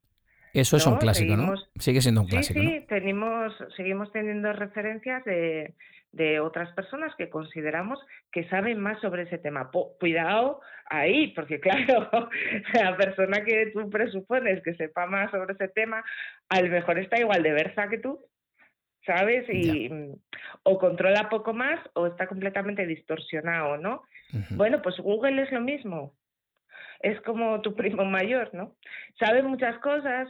Eso 0.61 0.77
es 0.77 0.87
un 0.87 0.97
clásico, 0.97 1.35
¿no? 1.35 1.53
Sigue 1.79 2.01
siendo 2.01 2.21
un 2.21 2.27
clásico. 2.27 2.59
Sí, 2.59 2.67
sí, 2.67 2.85
tenemos, 2.87 3.53
seguimos 3.75 4.11
teniendo 4.11 4.51
referencias 4.53 5.23
de, 5.25 5.75
de 6.11 6.39
otras 6.39 6.73
personas 6.73 7.13
que 7.15 7.29
consideramos 7.29 7.99
que 8.31 8.47
saben 8.49 8.79
más 8.79 8.99
sobre 9.01 9.23
ese 9.23 9.37
tema. 9.37 9.69
cuidado 9.99 10.61
ahí, 10.85 11.27
porque 11.29 11.59
claro, 11.61 12.29
la 12.73 12.97
persona 12.97 13.43
que 13.43 13.71
tú 13.73 13.89
presupones 13.89 14.63
que 14.63 14.75
sepa 14.75 15.05
más 15.05 15.31
sobre 15.31 15.53
ese 15.53 15.67
tema, 15.67 16.03
a 16.49 16.61
lo 16.61 16.69
mejor 16.69 16.99
está 16.99 17.19
igual 17.19 17.43
de 17.43 17.51
versa 17.51 17.89
que 17.89 17.99
tú, 17.99 18.19
¿sabes? 19.05 19.45
Y 19.49 19.89
o 20.63 20.77
controla 20.79 21.29
poco 21.29 21.53
más 21.53 21.79
o 21.93 22.07
está 22.07 22.27
completamente 22.27 22.85
distorsionado, 22.85 23.77
¿no? 23.77 24.03
Bueno, 24.51 24.81
pues 24.81 24.97
Google 24.97 25.41
es 25.41 25.51
lo 25.51 25.61
mismo 25.61 26.13
es 26.99 27.19
como 27.21 27.61
tu 27.61 27.75
primo 27.75 28.05
mayor, 28.05 28.53
¿no? 28.53 28.75
Sabe 29.19 29.43
muchas 29.43 29.77
cosas, 29.79 30.29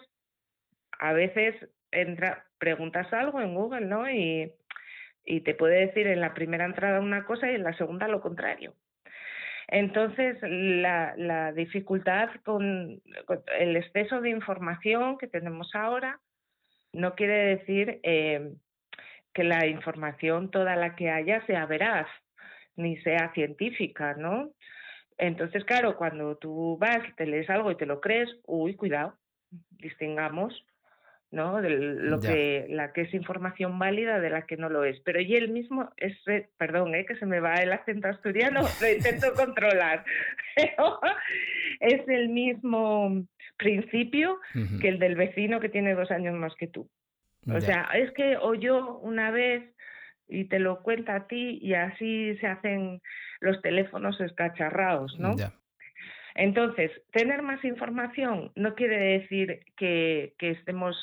a 1.00 1.14
veces 1.14 1.56
entra, 1.92 2.46
preguntas 2.58 3.12
algo 3.14 3.42
en 3.42 3.54
Google, 3.56 3.86
¿no? 3.86 4.10
Y, 4.10 4.52
y 5.26 5.42
te 5.42 5.56
puede 5.56 5.88
decir 5.88 6.08
en 6.08 6.22
la 6.22 6.34
primera 6.34 6.66
entrada 6.66 7.00
una 7.00 7.26
cosa 7.26 7.52
y 7.52 7.56
en 7.56 7.64
la 7.64 7.78
segunda 7.78 8.08
lo 8.08 8.22
contrario. 8.22 8.74
Entonces, 9.68 10.38
la, 10.42 11.52
dificultad 11.54 12.30
con, 12.46 13.02
el 13.60 13.76
exceso 13.76 14.22
de 14.22 14.30
información 14.30 15.18
que 15.18 15.28
tenemos 15.28 15.76
ahora 15.76 16.22
no 16.94 17.16
quiere 17.16 17.58
decir 17.58 18.00
eh, 18.04 18.54
que 19.34 19.44
la 19.44 19.68
información 19.68 20.52
toda 20.52 20.78
la 20.78 20.96
que 20.96 21.10
haya 21.10 21.46
sea 21.46 21.66
veraz 21.66 22.08
ni 22.78 22.96
sea 23.02 23.34
científica, 23.34 24.14
¿no? 24.14 24.52
Entonces, 25.18 25.66
claro, 25.66 25.98
cuando 25.98 26.38
tú 26.38 26.78
vas, 26.80 27.00
te 27.18 27.26
lees 27.26 27.50
algo 27.50 27.72
y 27.72 27.76
te 27.76 27.88
lo 27.88 28.00
crees, 28.00 28.30
uy, 28.46 28.76
cuidado, 28.76 29.18
distingamos, 29.72 30.66
¿no? 31.32 31.62
De 31.62 31.70
lo 31.70 32.20
que, 32.20 32.68
la 32.70 32.94
que 32.94 33.02
es 33.02 33.14
información 33.14 33.78
válida 33.78 34.20
de 34.20 34.30
la 34.30 34.46
que 34.46 34.58
no 34.58 34.70
lo 34.70 34.84
es. 34.84 35.00
Pero 35.02 35.20
y 35.20 35.36
él 35.36 35.50
mismo, 35.50 35.92
es, 35.98 36.16
perdón, 36.58 36.96
¿eh? 36.96 37.06
que 37.06 37.16
se 37.16 37.26
me 37.26 37.40
va 37.40 37.56
el 37.56 37.74
acento 37.74 38.08
asturiano, 38.08 38.62
lo 38.82 38.90
intento 38.90 39.34
controlar, 39.36 40.06
es 41.80 42.08
el 42.08 42.30
mismo 42.30 43.26
principio 43.58 44.40
que 44.82 44.88
el 44.88 45.00
del 45.00 45.16
vecino 45.16 45.60
que 45.60 45.70
tiene 45.70 45.96
dos 45.96 46.12
años 46.12 46.36
más 46.36 46.54
que 46.56 46.68
tú. 46.68 46.90
O 47.50 47.62
sea, 47.62 47.90
es 47.94 48.12
que 48.12 48.38
oyó 48.38 48.98
una 48.98 49.32
vez 49.32 49.64
y 50.28 50.46
te 50.46 50.60
lo 50.60 50.82
cuenta 50.84 51.16
a 51.16 51.28
ti 51.28 51.60
y 51.62 51.74
así 51.74 52.36
se 52.38 52.48
hacen 52.48 53.02
los 53.40 53.62
teléfonos 53.62 54.20
escacharrados, 54.20 55.18
¿no? 55.18 55.36
Entonces, 56.38 56.92
tener 57.12 57.42
más 57.42 57.64
información 57.66 58.52
no 58.56 58.76
quiere 58.76 58.98
decir 59.20 59.66
que, 59.76 60.36
que 60.38 60.52
estemos 60.52 60.96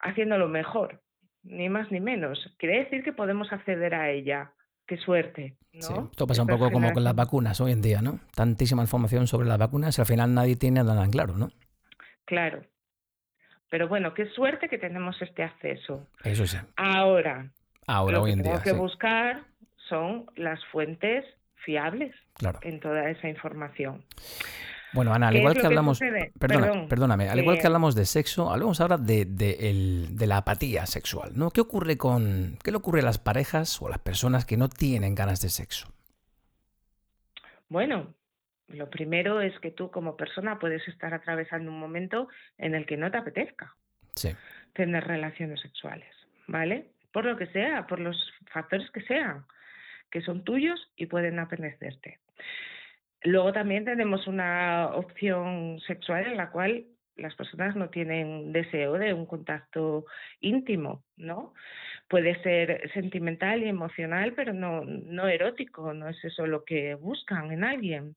haciéndolo 0.00 0.48
mejor, 0.48 1.02
ni 1.42 1.68
más 1.68 1.92
ni 1.92 2.00
menos. 2.00 2.54
Quiere 2.58 2.78
decir 2.78 3.04
que 3.04 3.12
podemos 3.12 3.52
acceder 3.52 3.94
a 3.94 4.10
ella. 4.10 4.52
Qué 4.86 4.96
suerte. 4.96 5.56
¿no? 5.72 5.82
Sí, 5.82 5.92
esto 6.10 6.26
pasa 6.26 6.42
un 6.42 6.48
poco 6.48 6.70
como 6.70 6.92
con 6.92 7.04
las 7.04 7.14
vacunas 7.14 7.60
hoy 7.60 7.72
en 7.72 7.82
día, 7.82 8.00
¿no? 8.00 8.20
Tantísima 8.34 8.82
información 8.82 9.26
sobre 9.26 9.46
las 9.46 9.58
vacunas 9.58 9.98
y 9.98 10.00
al 10.00 10.06
final 10.06 10.32
nadie 10.32 10.56
tiene 10.56 10.82
nada 10.82 11.04
en 11.04 11.10
claro, 11.10 11.36
¿no? 11.36 11.50
Claro. 12.24 12.62
Pero 13.68 13.88
bueno, 13.88 14.14
qué 14.14 14.26
suerte 14.26 14.68
que 14.68 14.78
tenemos 14.78 15.20
este 15.20 15.42
acceso. 15.42 16.06
Eso 16.22 16.46
sí. 16.46 16.56
Ahora, 16.76 17.50
Ahora, 17.86 18.20
hoy 18.20 18.32
en 18.32 18.42
día. 18.42 18.54
Lo 18.54 18.62
que 18.62 18.72
buscar 18.72 19.44
son 19.88 20.26
las 20.36 20.64
fuentes 20.66 21.24
fiables 21.66 22.14
en 22.62 22.80
toda 22.80 23.10
esa 23.10 23.28
información. 23.28 24.04
Bueno, 24.94 25.12
Ana, 25.12 25.28
al 25.28 25.36
igual 25.36 25.54
que 25.54 25.66
hablamos, 25.66 26.00
perdóname, 26.88 27.28
al 27.28 27.40
igual 27.40 27.58
que 27.58 27.66
hablamos 27.66 27.94
de 27.94 28.06
sexo, 28.06 28.50
hablemos 28.50 28.80
ahora 28.80 28.96
de, 28.96 29.26
de, 29.26 30.26
la 30.26 30.38
apatía 30.38 30.86
sexual, 30.86 31.32
¿no? 31.34 31.50
¿Qué 31.50 31.60
ocurre 31.60 31.98
con, 31.98 32.56
qué 32.64 32.70
le 32.70 32.78
ocurre 32.78 33.00
a 33.00 33.04
las 33.04 33.18
parejas 33.18 33.82
o 33.82 33.88
a 33.88 33.90
las 33.90 33.98
personas 33.98 34.46
que 34.46 34.56
no 34.56 34.68
tienen 34.68 35.14
ganas 35.14 35.42
de 35.42 35.50
sexo? 35.50 35.92
Bueno, 37.68 38.14
lo 38.68 38.88
primero 38.88 39.42
es 39.42 39.58
que 39.58 39.72
tú 39.72 39.90
como 39.90 40.16
persona 40.16 40.58
puedes 40.58 40.86
estar 40.88 41.12
atravesando 41.12 41.70
un 41.70 41.80
momento 41.80 42.28
en 42.56 42.74
el 42.74 42.86
que 42.86 42.96
no 42.96 43.10
te 43.10 43.18
apetezca 43.18 43.74
tener 44.72 45.04
relaciones 45.04 45.60
sexuales, 45.60 46.08
¿vale? 46.46 46.90
por 47.16 47.24
lo 47.24 47.38
que 47.38 47.46
sea, 47.46 47.86
por 47.86 47.98
los 47.98 48.14
factores 48.52 48.90
que 48.90 49.00
sean, 49.00 49.46
que 50.10 50.22
son 50.22 50.44
tuyos 50.44 50.90
y 50.96 51.06
pueden 51.06 51.38
apetecerte. 51.38 52.18
Luego 53.22 53.52
también 53.52 53.84
tenemos 53.84 54.26
una 54.26 54.90
opción 54.94 55.80
sexual 55.86 56.26
en 56.26 56.36
la 56.36 56.50
cual 56.50 56.86
las 57.16 57.34
personas 57.34 57.74
no 57.76 57.88
tienen 57.88 58.52
deseo 58.52 58.94
de 58.94 59.14
un 59.14 59.26
contacto 59.26 60.04
íntimo, 60.40 61.02
¿no? 61.16 61.54
Puede 62.08 62.40
ser 62.42 62.90
sentimental 62.92 63.62
y 63.62 63.68
emocional, 63.68 64.34
pero 64.34 64.52
no, 64.52 64.84
no 64.84 65.26
erótico, 65.28 65.94
no 65.94 66.08
es 66.08 66.22
eso 66.24 66.46
lo 66.46 66.64
que 66.64 66.94
buscan 66.94 67.50
en 67.52 67.64
alguien. 67.64 68.16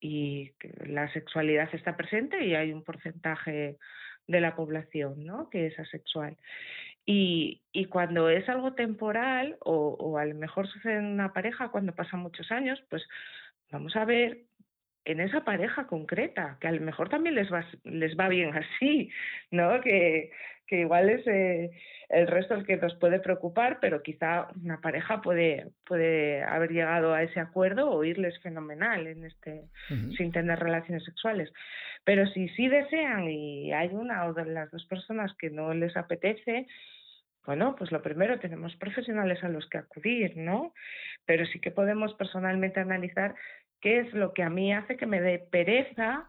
Y 0.00 0.52
la 0.86 1.10
sexualidad 1.12 1.68
está 1.72 1.96
presente 1.96 2.44
y 2.44 2.54
hay 2.54 2.72
un 2.72 2.84
porcentaje 2.84 3.78
de 4.26 4.40
la 4.40 4.54
población, 4.54 5.24
¿no? 5.24 5.48
Que 5.48 5.66
es 5.66 5.78
asexual. 5.78 6.36
Y, 7.10 7.62
y 7.72 7.86
cuando 7.86 8.28
es 8.28 8.46
algo 8.50 8.74
temporal 8.74 9.56
o, 9.60 10.18
a 10.18 10.26
lo 10.26 10.34
mejor 10.34 10.68
sucede 10.68 10.98
en 10.98 11.06
una 11.06 11.32
pareja 11.32 11.70
cuando 11.70 11.94
pasan 11.94 12.20
muchos 12.20 12.52
años, 12.52 12.84
pues 12.90 13.02
vamos 13.72 13.96
a 13.96 14.04
ver 14.04 14.42
en 15.06 15.20
esa 15.20 15.42
pareja 15.42 15.86
concreta, 15.86 16.58
que 16.60 16.68
a 16.68 16.72
lo 16.72 16.82
mejor 16.82 17.08
también 17.08 17.34
les 17.34 17.50
va, 17.50 17.64
les 17.84 18.14
va 18.14 18.28
bien 18.28 18.54
así, 18.54 19.10
¿no? 19.50 19.80
Que, 19.80 20.32
que 20.66 20.80
igual 20.80 21.08
es 21.08 21.26
eh, 21.26 21.70
el 22.10 22.26
resto 22.26 22.54
el 22.54 22.66
que 22.66 22.76
nos 22.76 22.94
puede 22.96 23.20
preocupar, 23.20 23.78
pero 23.80 24.02
quizá 24.02 24.48
una 24.62 24.82
pareja 24.82 25.22
puede, 25.22 25.68
puede 25.86 26.42
haber 26.42 26.72
llegado 26.72 27.14
a 27.14 27.22
ese 27.22 27.40
acuerdo 27.40 27.90
o 27.90 28.04
irles 28.04 28.38
fenomenal 28.40 29.06
en 29.06 29.24
este, 29.24 29.62
sin 30.18 30.30
tener 30.30 30.58
relaciones 30.58 31.06
sexuales. 31.06 31.50
Pero 32.04 32.26
si 32.26 32.50
sí 32.50 32.68
desean 32.68 33.30
y 33.30 33.72
hay 33.72 33.88
una 33.94 34.26
o 34.26 34.34
de 34.34 34.44
las 34.44 34.70
dos 34.70 34.84
personas 34.84 35.32
que 35.38 35.48
no 35.48 35.72
les 35.72 35.96
apetece, 35.96 36.66
bueno, 37.48 37.74
pues 37.78 37.90
lo 37.92 38.02
primero 38.02 38.38
tenemos 38.38 38.76
profesionales 38.76 39.42
a 39.42 39.48
los 39.48 39.66
que 39.70 39.78
acudir, 39.78 40.36
¿no? 40.36 40.74
Pero 41.24 41.46
sí 41.46 41.60
que 41.60 41.70
podemos 41.70 42.12
personalmente 42.12 42.78
analizar 42.78 43.34
qué 43.80 44.00
es 44.00 44.12
lo 44.12 44.34
que 44.34 44.42
a 44.42 44.50
mí 44.50 44.70
hace 44.74 44.98
que 44.98 45.06
me 45.06 45.22
dé 45.22 45.38
pereza, 45.38 46.28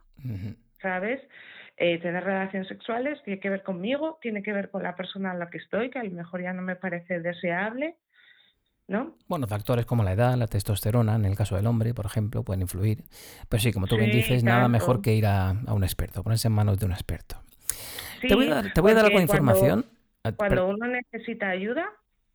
¿sabes? 0.81 1.19
Eh, 1.75 1.99
tener 1.99 2.23
relaciones 2.23 2.69
sexuales 2.69 3.21
tiene 3.25 3.41
que 3.41 3.49
ver 3.49 3.63
conmigo, 3.63 4.17
tiene 4.21 4.41
que 4.41 4.53
ver 4.53 4.69
con 4.69 4.81
la 4.81 4.95
persona 4.95 5.33
en 5.33 5.39
la 5.39 5.49
que 5.49 5.57
estoy, 5.57 5.89
que 5.89 5.99
a 5.99 6.03
lo 6.05 6.11
mejor 6.11 6.41
ya 6.41 6.53
no 6.53 6.61
me 6.61 6.77
parece 6.77 7.19
deseable, 7.19 7.97
¿no? 8.87 9.17
Bueno, 9.27 9.45
factores 9.45 9.85
como 9.85 10.05
la 10.05 10.13
edad, 10.13 10.37
la 10.37 10.47
testosterona, 10.47 11.15
en 11.15 11.25
el 11.25 11.35
caso 11.35 11.57
del 11.57 11.67
hombre, 11.67 11.93
por 11.93 12.05
ejemplo, 12.05 12.43
pueden 12.43 12.61
influir. 12.61 13.03
Pero 13.49 13.61
sí, 13.61 13.73
como 13.73 13.87
tú 13.87 13.97
bien 13.97 14.11
dices, 14.11 14.41
nada 14.41 14.69
mejor 14.69 15.01
que 15.01 15.13
ir 15.15 15.25
a, 15.25 15.53
un 15.67 15.83
experto, 15.83 16.23
ponerse 16.23 16.47
en 16.47 16.53
manos 16.53 16.79
de 16.79 16.85
un 16.85 16.93
experto. 16.93 17.43
te 18.21 18.33
voy 18.33 18.47
a 18.47 18.55
dar, 18.55 18.71
te 18.71 18.79
voy 18.79 18.93
a 18.93 18.95
dar 18.95 19.11
información. 19.11 19.98
Cuando, 20.35 20.67
uno 20.67 20.87
necesita 20.87 21.49
ayuda, 21.49 21.89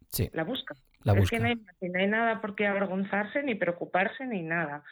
sí. 0.09 0.31
la 0.33 0.45
busca. 0.45 0.75
La 1.03 1.13
busca. 1.13 1.37
Es 1.37 1.67
que 1.81 1.89
no 1.89 1.99
hay 1.99 2.07
nada 2.07 2.41
por 2.41 2.55
qué 2.55 2.67
avergonzarse, 2.67 3.43
ni 3.43 3.55
preocuparse, 3.55 4.27
ni 4.27 4.43
nada 4.43 4.85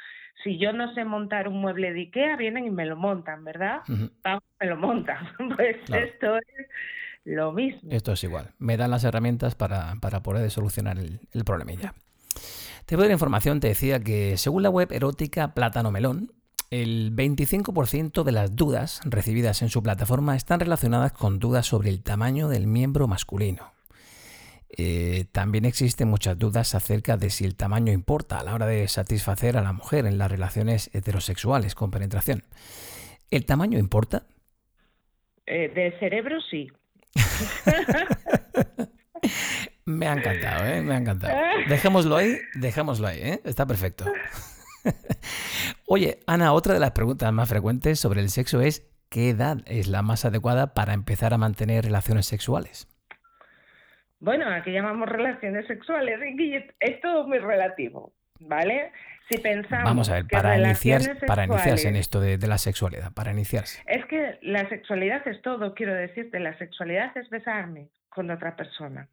si 0.42 0.58
yo 0.58 0.72
no 0.72 0.92
sé 0.94 1.04
montar 1.04 1.48
un 1.48 1.60
mueble 1.60 1.92
de 1.92 2.00
Ikea, 2.00 2.36
vienen 2.36 2.66
y 2.66 2.70
me 2.70 2.86
lo 2.86 2.96
montan, 2.96 3.44
¿verdad? 3.44 3.82
me 3.86 4.66
lo 4.66 4.76
montan. 4.76 5.28
Pues 5.56 5.76
esto 5.88 6.36
es 6.36 6.66
lo 7.24 7.52
mismo. 7.52 7.90
Esto 7.90 8.12
es 8.12 8.24
igual. 8.24 8.50
Me 8.58 8.76
dan 8.76 8.90
las 8.90 9.04
herramientas 9.04 9.54
para, 9.54 9.94
poder 10.22 10.50
solucionar 10.50 10.98
el, 10.98 11.20
el 11.32 11.44
problemilla. 11.44 11.94
Te 12.86 12.96
voy 12.96 13.04
a 13.04 13.08
dar 13.08 13.12
información, 13.12 13.60
te 13.60 13.68
decía 13.68 14.00
que 14.00 14.36
según 14.36 14.62
la 14.62 14.70
web 14.70 14.90
erótica 14.90 15.54
Plátano 15.54 15.90
Melón, 15.90 16.32
el 16.72 17.14
25% 17.14 18.24
de 18.24 18.32
las 18.32 18.56
dudas 18.56 19.02
recibidas 19.04 19.60
en 19.60 19.68
su 19.68 19.82
plataforma 19.82 20.36
están 20.36 20.58
relacionadas 20.58 21.12
con 21.12 21.38
dudas 21.38 21.66
sobre 21.66 21.90
el 21.90 22.02
tamaño 22.02 22.48
del 22.48 22.66
miembro 22.66 23.06
masculino. 23.06 23.74
Eh, 24.78 25.26
también 25.32 25.66
existen 25.66 26.08
muchas 26.08 26.38
dudas 26.38 26.74
acerca 26.74 27.18
de 27.18 27.28
si 27.28 27.44
el 27.44 27.56
tamaño 27.56 27.92
importa 27.92 28.38
a 28.38 28.44
la 28.44 28.54
hora 28.54 28.64
de 28.64 28.88
satisfacer 28.88 29.58
a 29.58 29.62
la 29.62 29.74
mujer 29.74 30.06
en 30.06 30.16
las 30.16 30.30
relaciones 30.30 30.88
heterosexuales 30.94 31.74
con 31.74 31.90
penetración. 31.90 32.42
¿El 33.30 33.44
tamaño 33.44 33.78
importa? 33.78 34.22
Eh, 35.44 35.70
de 35.74 35.94
cerebro 36.00 36.38
sí. 36.50 36.72
me 39.84 40.06
ha 40.06 40.14
encantado, 40.14 40.64
¿eh? 40.64 40.80
Me 40.80 40.94
ha 40.94 40.96
encantado. 40.96 41.36
Dejémoslo 41.68 42.16
ahí, 42.16 42.38
dejémoslo 42.54 43.08
ahí, 43.08 43.18
¿eh? 43.20 43.42
Está 43.44 43.66
perfecto. 43.66 44.06
Oye, 45.86 46.20
Ana, 46.26 46.52
otra 46.52 46.74
de 46.74 46.80
las 46.80 46.92
preguntas 46.92 47.32
más 47.32 47.48
frecuentes 47.48 47.98
sobre 47.98 48.20
el 48.20 48.28
sexo 48.28 48.60
es 48.60 48.90
¿qué 49.10 49.30
edad 49.30 49.58
es 49.66 49.88
la 49.88 50.02
más 50.02 50.24
adecuada 50.24 50.74
para 50.74 50.94
empezar 50.94 51.34
a 51.34 51.38
mantener 51.38 51.84
relaciones 51.84 52.26
sexuales? 52.26 52.88
Bueno, 54.20 54.48
aquí 54.48 54.70
llamamos 54.72 55.08
relaciones 55.08 55.66
sexuales. 55.66 56.18
Es 56.80 57.00
todo 57.00 57.26
muy 57.26 57.38
relativo, 57.38 58.12
¿vale? 58.40 58.92
Si 59.28 59.38
pensamos. 59.38 59.84
Vamos 59.84 60.10
a 60.10 60.14
ver, 60.14 60.26
para, 60.28 60.58
iniciar, 60.58 61.00
para 61.26 61.44
iniciarse 61.44 61.88
en 61.88 61.96
esto 61.96 62.20
de, 62.20 62.38
la 62.38 62.58
sexualidad, 62.58 63.12
para 63.12 63.32
iniciarse. 63.32 63.82
Es 63.86 64.04
que 64.06 64.38
la 64.42 64.68
sexualidad 64.68 65.26
es 65.26 65.42
todo, 65.42 65.74
quiero 65.74 65.94
decirte. 65.94 66.38
La 66.38 66.56
sexualidad 66.58 67.16
es 67.16 67.28
besarme 67.30 67.88
con 68.08 68.30
otra 68.30 68.54
persona. 68.56 69.08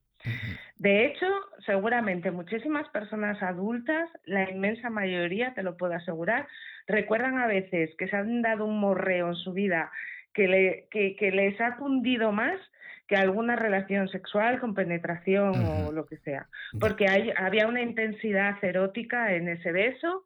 De 0.77 1.05
hecho, 1.05 1.25
seguramente 1.65 2.31
muchísimas 2.31 2.87
personas 2.89 3.41
adultas, 3.41 4.09
la 4.25 4.49
inmensa 4.49 4.89
mayoría, 4.89 5.53
te 5.53 5.63
lo 5.63 5.77
puedo 5.77 5.93
asegurar, 5.93 6.47
recuerdan 6.87 7.37
a 7.37 7.47
veces 7.47 7.91
que 7.97 8.07
se 8.07 8.15
han 8.15 8.41
dado 8.41 8.65
un 8.65 8.79
morreo 8.79 9.29
en 9.29 9.35
su 9.35 9.53
vida 9.53 9.91
que, 10.33 10.47
le, 10.47 10.87
que, 10.91 11.15
que 11.15 11.31
les 11.31 11.59
ha 11.61 11.75
fundido 11.75 12.31
más 12.31 12.59
que 13.07 13.15
alguna 13.15 13.55
relación 13.55 14.07
sexual 14.07 14.59
con 14.59 14.75
penetración 14.75 15.53
o 15.65 15.91
lo 15.91 16.05
que 16.05 16.17
sea. 16.17 16.47
Porque 16.79 17.07
hay, 17.09 17.33
había 17.35 17.67
una 17.67 17.81
intensidad 17.81 18.63
erótica 18.63 19.33
en 19.33 19.49
ese 19.49 19.71
beso 19.71 20.25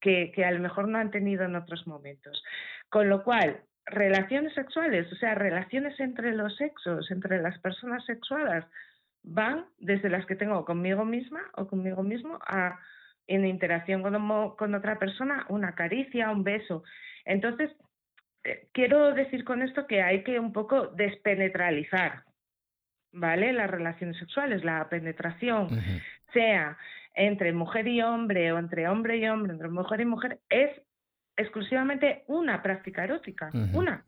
que, 0.00 0.30
que 0.32 0.44
a 0.44 0.50
lo 0.50 0.60
mejor 0.60 0.86
no 0.88 0.98
han 0.98 1.10
tenido 1.10 1.44
en 1.44 1.56
otros 1.56 1.86
momentos. 1.86 2.44
Con 2.90 3.08
lo 3.08 3.24
cual, 3.24 3.62
relaciones 3.86 4.52
sexuales, 4.54 5.10
o 5.10 5.16
sea, 5.16 5.34
relaciones 5.34 5.98
entre 5.98 6.32
los 6.32 6.54
sexos, 6.56 7.10
entre 7.10 7.40
las 7.40 7.58
personas 7.58 8.04
sexuadas, 8.04 8.66
van 9.22 9.66
desde 9.78 10.10
las 10.10 10.26
que 10.26 10.36
tengo 10.36 10.64
conmigo 10.64 11.04
misma 11.04 11.40
o 11.56 11.66
conmigo 11.66 12.02
mismo 12.02 12.38
a 12.46 12.78
en 13.26 13.46
interacción 13.46 14.02
con, 14.02 14.56
con 14.56 14.74
otra 14.74 14.98
persona, 14.98 15.46
una 15.48 15.74
caricia, 15.74 16.30
un 16.30 16.42
beso. 16.42 16.82
Entonces, 17.24 17.70
eh, 18.42 18.68
quiero 18.72 19.14
decir 19.14 19.44
con 19.44 19.62
esto 19.62 19.86
que 19.86 20.02
hay 20.02 20.24
que 20.24 20.40
un 20.40 20.52
poco 20.52 20.88
despenetralizar, 20.88 22.24
¿vale? 23.12 23.52
Las 23.52 23.70
relaciones 23.70 24.18
sexuales, 24.18 24.64
la 24.64 24.88
penetración, 24.88 25.68
sea 26.32 26.76
entre 27.14 27.52
mujer 27.52 27.86
y 27.86 28.02
hombre 28.02 28.50
o 28.52 28.58
entre 28.58 28.88
hombre 28.88 29.18
y 29.18 29.28
hombre, 29.28 29.52
entre 29.52 29.68
mujer 29.68 30.00
y 30.00 30.06
mujer, 30.06 30.40
es 30.48 30.70
exclusivamente 31.36 32.24
una 32.26 32.62
práctica 32.62 33.04
erótica, 33.04 33.50
una, 33.72 34.04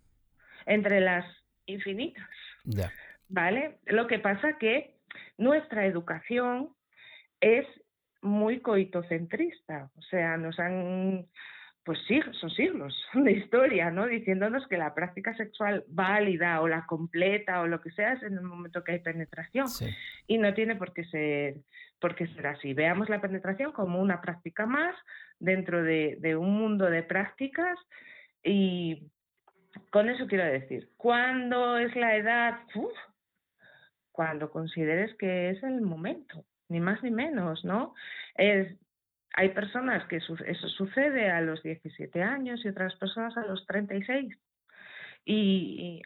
entre 0.66 1.00
las 1.00 1.24
infinitas. 1.66 2.28
¿Vale? 3.28 3.78
Lo 3.86 4.06
que 4.06 4.18
pasa 4.18 4.58
que 4.58 4.91
nuestra 5.38 5.86
educación 5.86 6.70
es 7.40 7.66
muy 8.20 8.60
coitocentrista, 8.60 9.90
o 9.96 10.02
sea, 10.02 10.36
nos 10.36 10.58
han 10.58 11.26
pues 11.84 11.98
sí, 12.06 12.20
son 12.32 12.50
siglos 12.50 12.94
de 13.14 13.32
historia, 13.32 13.90
¿no? 13.90 14.06
Diciéndonos 14.06 14.66
que 14.68 14.76
la 14.76 14.94
práctica 14.94 15.34
sexual 15.36 15.84
válida 15.88 16.60
o 16.60 16.68
la 16.68 16.86
completa 16.86 17.60
o 17.60 17.66
lo 17.66 17.80
que 17.80 17.90
sea 17.90 18.12
es 18.12 18.22
en 18.22 18.34
el 18.34 18.42
momento 18.42 18.84
que 18.84 18.92
hay 18.92 18.98
penetración. 19.00 19.66
Y 20.26 20.38
no 20.38 20.54
tiene 20.54 20.76
por 20.76 20.92
qué 20.92 21.04
ser, 21.04 21.56
por 22.00 22.14
qué 22.14 22.28
ser 22.28 22.46
así. 22.46 22.72
Veamos 22.74 23.08
la 23.08 23.20
penetración 23.20 23.72
como 23.72 24.00
una 24.00 24.20
práctica 24.20 24.66
más 24.66 24.94
dentro 25.38 25.82
de, 25.82 26.36
un 26.36 26.54
mundo 26.54 26.86
de 26.86 27.02
prácticas 27.02 27.78
y 28.44 29.08
con 29.90 30.08
eso 30.08 30.26
quiero 30.26 30.44
decir, 30.44 30.90
¿cuándo 30.96 31.78
es 31.78 31.94
la 31.96 32.16
edad? 32.16 32.60
Cuando 34.12 34.50
consideres 34.50 35.14
que 35.16 35.50
es 35.50 35.62
el 35.62 35.80
momento, 35.80 36.44
ni 36.68 36.80
más 36.80 37.02
ni 37.02 37.10
menos, 37.10 37.64
¿no? 37.64 37.94
Es, 38.36 38.76
hay 39.34 39.48
personas 39.50 40.06
que 40.08 40.16
eso 40.16 40.36
sucede 40.68 41.30
a 41.30 41.40
los 41.40 41.62
17 41.62 42.22
años 42.22 42.64
y 42.64 42.68
otras 42.68 42.94
personas 42.96 43.36
a 43.36 43.46
los 43.46 43.66
36. 43.66 44.36
Y, 45.24 46.02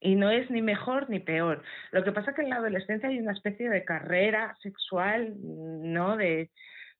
y, 0.00 0.14
no 0.16 0.30
es 0.30 0.50
ni 0.50 0.62
mejor 0.62 1.08
ni 1.08 1.20
peor. 1.20 1.62
Lo 1.92 2.02
que 2.02 2.12
pasa 2.12 2.30
es 2.30 2.36
que 2.36 2.42
en 2.42 2.50
la 2.50 2.56
adolescencia 2.56 3.08
hay 3.08 3.18
una 3.18 3.32
especie 3.32 3.68
de 3.68 3.84
carrera 3.84 4.56
sexual, 4.62 5.34
¿no? 5.38 6.16
De, 6.16 6.50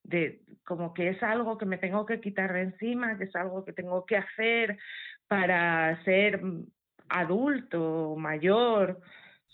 de 0.05 0.43
como 0.65 0.95
que 0.95 1.09
es 1.09 1.23
algo 1.23 1.59
que 1.59 1.67
me 1.67 1.79
tengo 1.79 2.07
que 2.07 2.21
quitar 2.21 2.53
de 2.53 2.63
encima, 2.63 3.19
que 3.19 3.25
es 3.25 3.35
algo 3.35 3.65
que 3.65 3.73
tengo 3.73 4.05
que 4.07 4.19
hacer 4.19 4.79
para 5.27 6.03
ser 6.05 6.41
adulto, 7.09 8.15
mayor, 8.17 9.01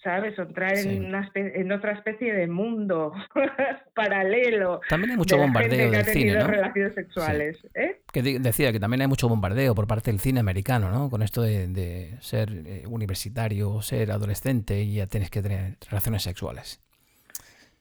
¿sabes? 0.03 0.39
O 0.39 0.43
entrar 0.43 0.77
en, 0.77 1.07
una 1.07 1.31
en 1.35 1.73
otra 1.73 1.93
especie 1.93 2.33
de 2.33 2.47
mundo 2.47 3.13
paralelo. 3.95 4.81
También 4.89 5.13
hay 5.13 5.17
mucho 5.17 5.37
bombardeo 5.37 5.91
del 5.91 6.05
cine, 6.05 6.35
¿no? 6.35 6.47
relaciones 6.47 6.95
sexuales. 6.95 7.59
¿eh? 7.75 8.01
Que 8.13 8.23
decía 8.23 8.73
que 8.73 8.81
también 8.81 9.03
hay 9.03 9.09
mucho 9.09 9.29
bombardeo 9.29 9.75
por 9.75 9.87
parte 9.87 10.11
del 10.11 10.21
cine 10.21 10.41
americano, 10.41 10.91
¿no? 10.91 11.11
Con 11.11 11.23
esto 11.23 11.43
de, 11.43 12.17
ser 12.21 12.51
eh, 12.67 12.85
universitario, 12.87 13.83
ser 13.83 14.11
adolescente 14.11 14.81
y 14.83 14.95
ya 14.95 15.07
tienes 15.07 15.31
que 15.31 15.43
tener 15.43 15.77
relaciones 15.89 16.23
sexuales. 16.23 16.81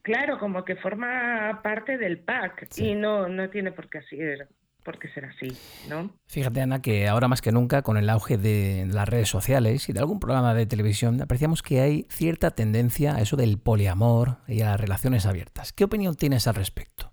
Claro, 0.02 0.38
como 0.38 0.64
que 0.64 0.76
forma 0.76 1.60
parte 1.62 1.98
del 1.98 2.18
pack 2.18 2.68
y 2.78 2.94
no, 2.94 3.28
no 3.28 3.50
tiene 3.50 3.72
por 3.72 3.88
qué 3.90 4.00
ser 4.02 4.48
por 4.82 4.98
qué 4.98 5.08
ser 5.08 5.24
así, 5.24 5.48
¿no? 5.88 6.10
Fíjate, 6.26 6.60
Ana, 6.60 6.82
que 6.82 7.08
ahora 7.08 7.28
más 7.28 7.42
que 7.42 7.52
nunca, 7.52 7.82
con 7.82 7.96
el 7.96 8.08
auge 8.10 8.38
de 8.38 8.86
las 8.90 9.08
redes 9.08 9.28
sociales 9.28 9.88
y 9.88 9.92
de 9.92 10.00
algún 10.00 10.20
programa 10.20 10.54
de 10.54 10.66
televisión, 10.66 11.20
apreciamos 11.20 11.62
que 11.62 11.80
hay 11.80 12.06
cierta 12.10 12.50
tendencia 12.52 13.14
a 13.14 13.20
eso 13.20 13.36
del 13.36 13.58
poliamor 13.58 14.38
y 14.48 14.62
a 14.62 14.70
las 14.70 14.80
relaciones 14.80 15.26
abiertas. 15.26 15.72
¿Qué 15.72 15.84
opinión 15.84 16.14
tienes 16.14 16.46
al 16.46 16.54
respecto? 16.54 17.12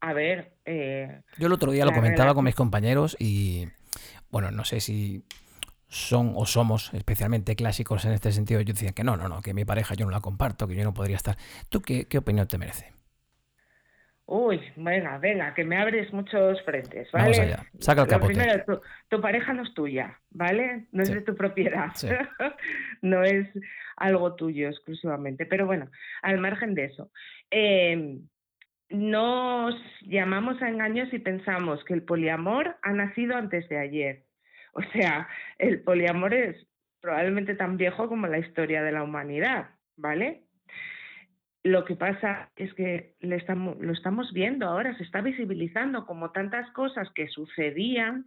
A 0.00 0.12
ver... 0.12 0.56
Eh, 0.64 1.22
Yo 1.38 1.46
el 1.46 1.52
otro 1.52 1.72
día 1.72 1.84
lo 1.84 1.92
comentaba 1.92 2.34
con 2.34 2.44
mis 2.44 2.54
compañeros 2.54 3.16
y, 3.18 3.68
bueno, 4.30 4.50
no 4.50 4.64
sé 4.64 4.80
si 4.80 5.24
son 5.88 6.32
o 6.34 6.46
somos 6.46 6.92
especialmente 6.94 7.54
clásicos 7.54 8.04
en 8.04 8.12
este 8.12 8.32
sentido. 8.32 8.60
Yo 8.60 8.72
decía 8.72 8.92
que 8.92 9.04
no, 9.04 9.16
no, 9.16 9.28
no, 9.28 9.42
que 9.42 9.54
mi 9.54 9.64
pareja 9.64 9.94
yo 9.94 10.06
no 10.06 10.10
la 10.10 10.20
comparto, 10.20 10.66
que 10.66 10.74
yo 10.74 10.84
no 10.84 10.94
podría 10.94 11.16
estar. 11.16 11.36
¿Tú 11.68 11.82
qué, 11.82 12.06
qué 12.06 12.18
opinión 12.18 12.48
te 12.48 12.58
merece? 12.58 12.93
Uy, 14.26 14.60
venga, 14.76 15.18
venga, 15.18 15.52
que 15.52 15.64
me 15.64 15.76
abres 15.76 16.10
muchos 16.12 16.62
frentes, 16.62 17.10
¿vale? 17.12 17.24
Vamos 17.24 17.38
allá, 17.40 17.66
saca 17.78 18.02
el 18.02 18.08
capote. 18.08 18.34
Primero, 18.34 18.80
tu, 19.08 19.20
pareja 19.20 19.52
no 19.52 19.62
es 19.64 19.74
tuya, 19.74 20.18
¿vale? 20.30 20.86
No 20.92 21.02
es 21.02 21.10
de 21.12 21.20
tu 21.20 21.34
propiedad, 21.34 21.92
no 23.02 23.22
es 23.22 23.46
algo 23.96 24.34
tuyo 24.34 24.70
exclusivamente. 24.70 25.44
Pero 25.44 25.66
bueno, 25.66 25.90
al 26.22 26.38
margen 26.38 26.74
de 26.74 26.84
eso, 26.86 27.10
eh, 27.50 28.18
nos 28.88 29.74
llamamos 30.02 30.60
a 30.62 30.70
engaños 30.70 31.12
y 31.12 31.18
pensamos 31.18 31.84
que 31.84 31.92
el 31.92 32.02
poliamor 32.02 32.76
ha 32.82 32.92
nacido 32.92 33.36
antes 33.36 33.68
de 33.68 33.78
ayer. 33.78 34.24
O 34.72 34.82
sea, 34.92 35.28
el 35.58 35.82
poliamor 35.82 36.32
es 36.32 36.66
probablemente 37.00 37.54
tan 37.54 37.76
viejo 37.76 38.08
como 38.08 38.26
la 38.26 38.38
historia 38.38 38.82
de 38.82 38.92
la 38.92 39.02
humanidad, 39.02 39.70
¿vale? 39.96 40.43
Lo 41.64 41.86
que 41.86 41.96
pasa 41.96 42.50
es 42.56 42.74
que 42.74 43.14
lo 43.20 43.34
estamos, 43.36 43.78
lo 43.80 43.94
estamos 43.94 44.34
viendo 44.34 44.66
ahora, 44.66 44.94
se 44.98 45.02
está 45.02 45.22
visibilizando 45.22 46.04
como 46.04 46.30
tantas 46.30 46.70
cosas 46.72 47.08
que 47.14 47.26
sucedían 47.28 48.26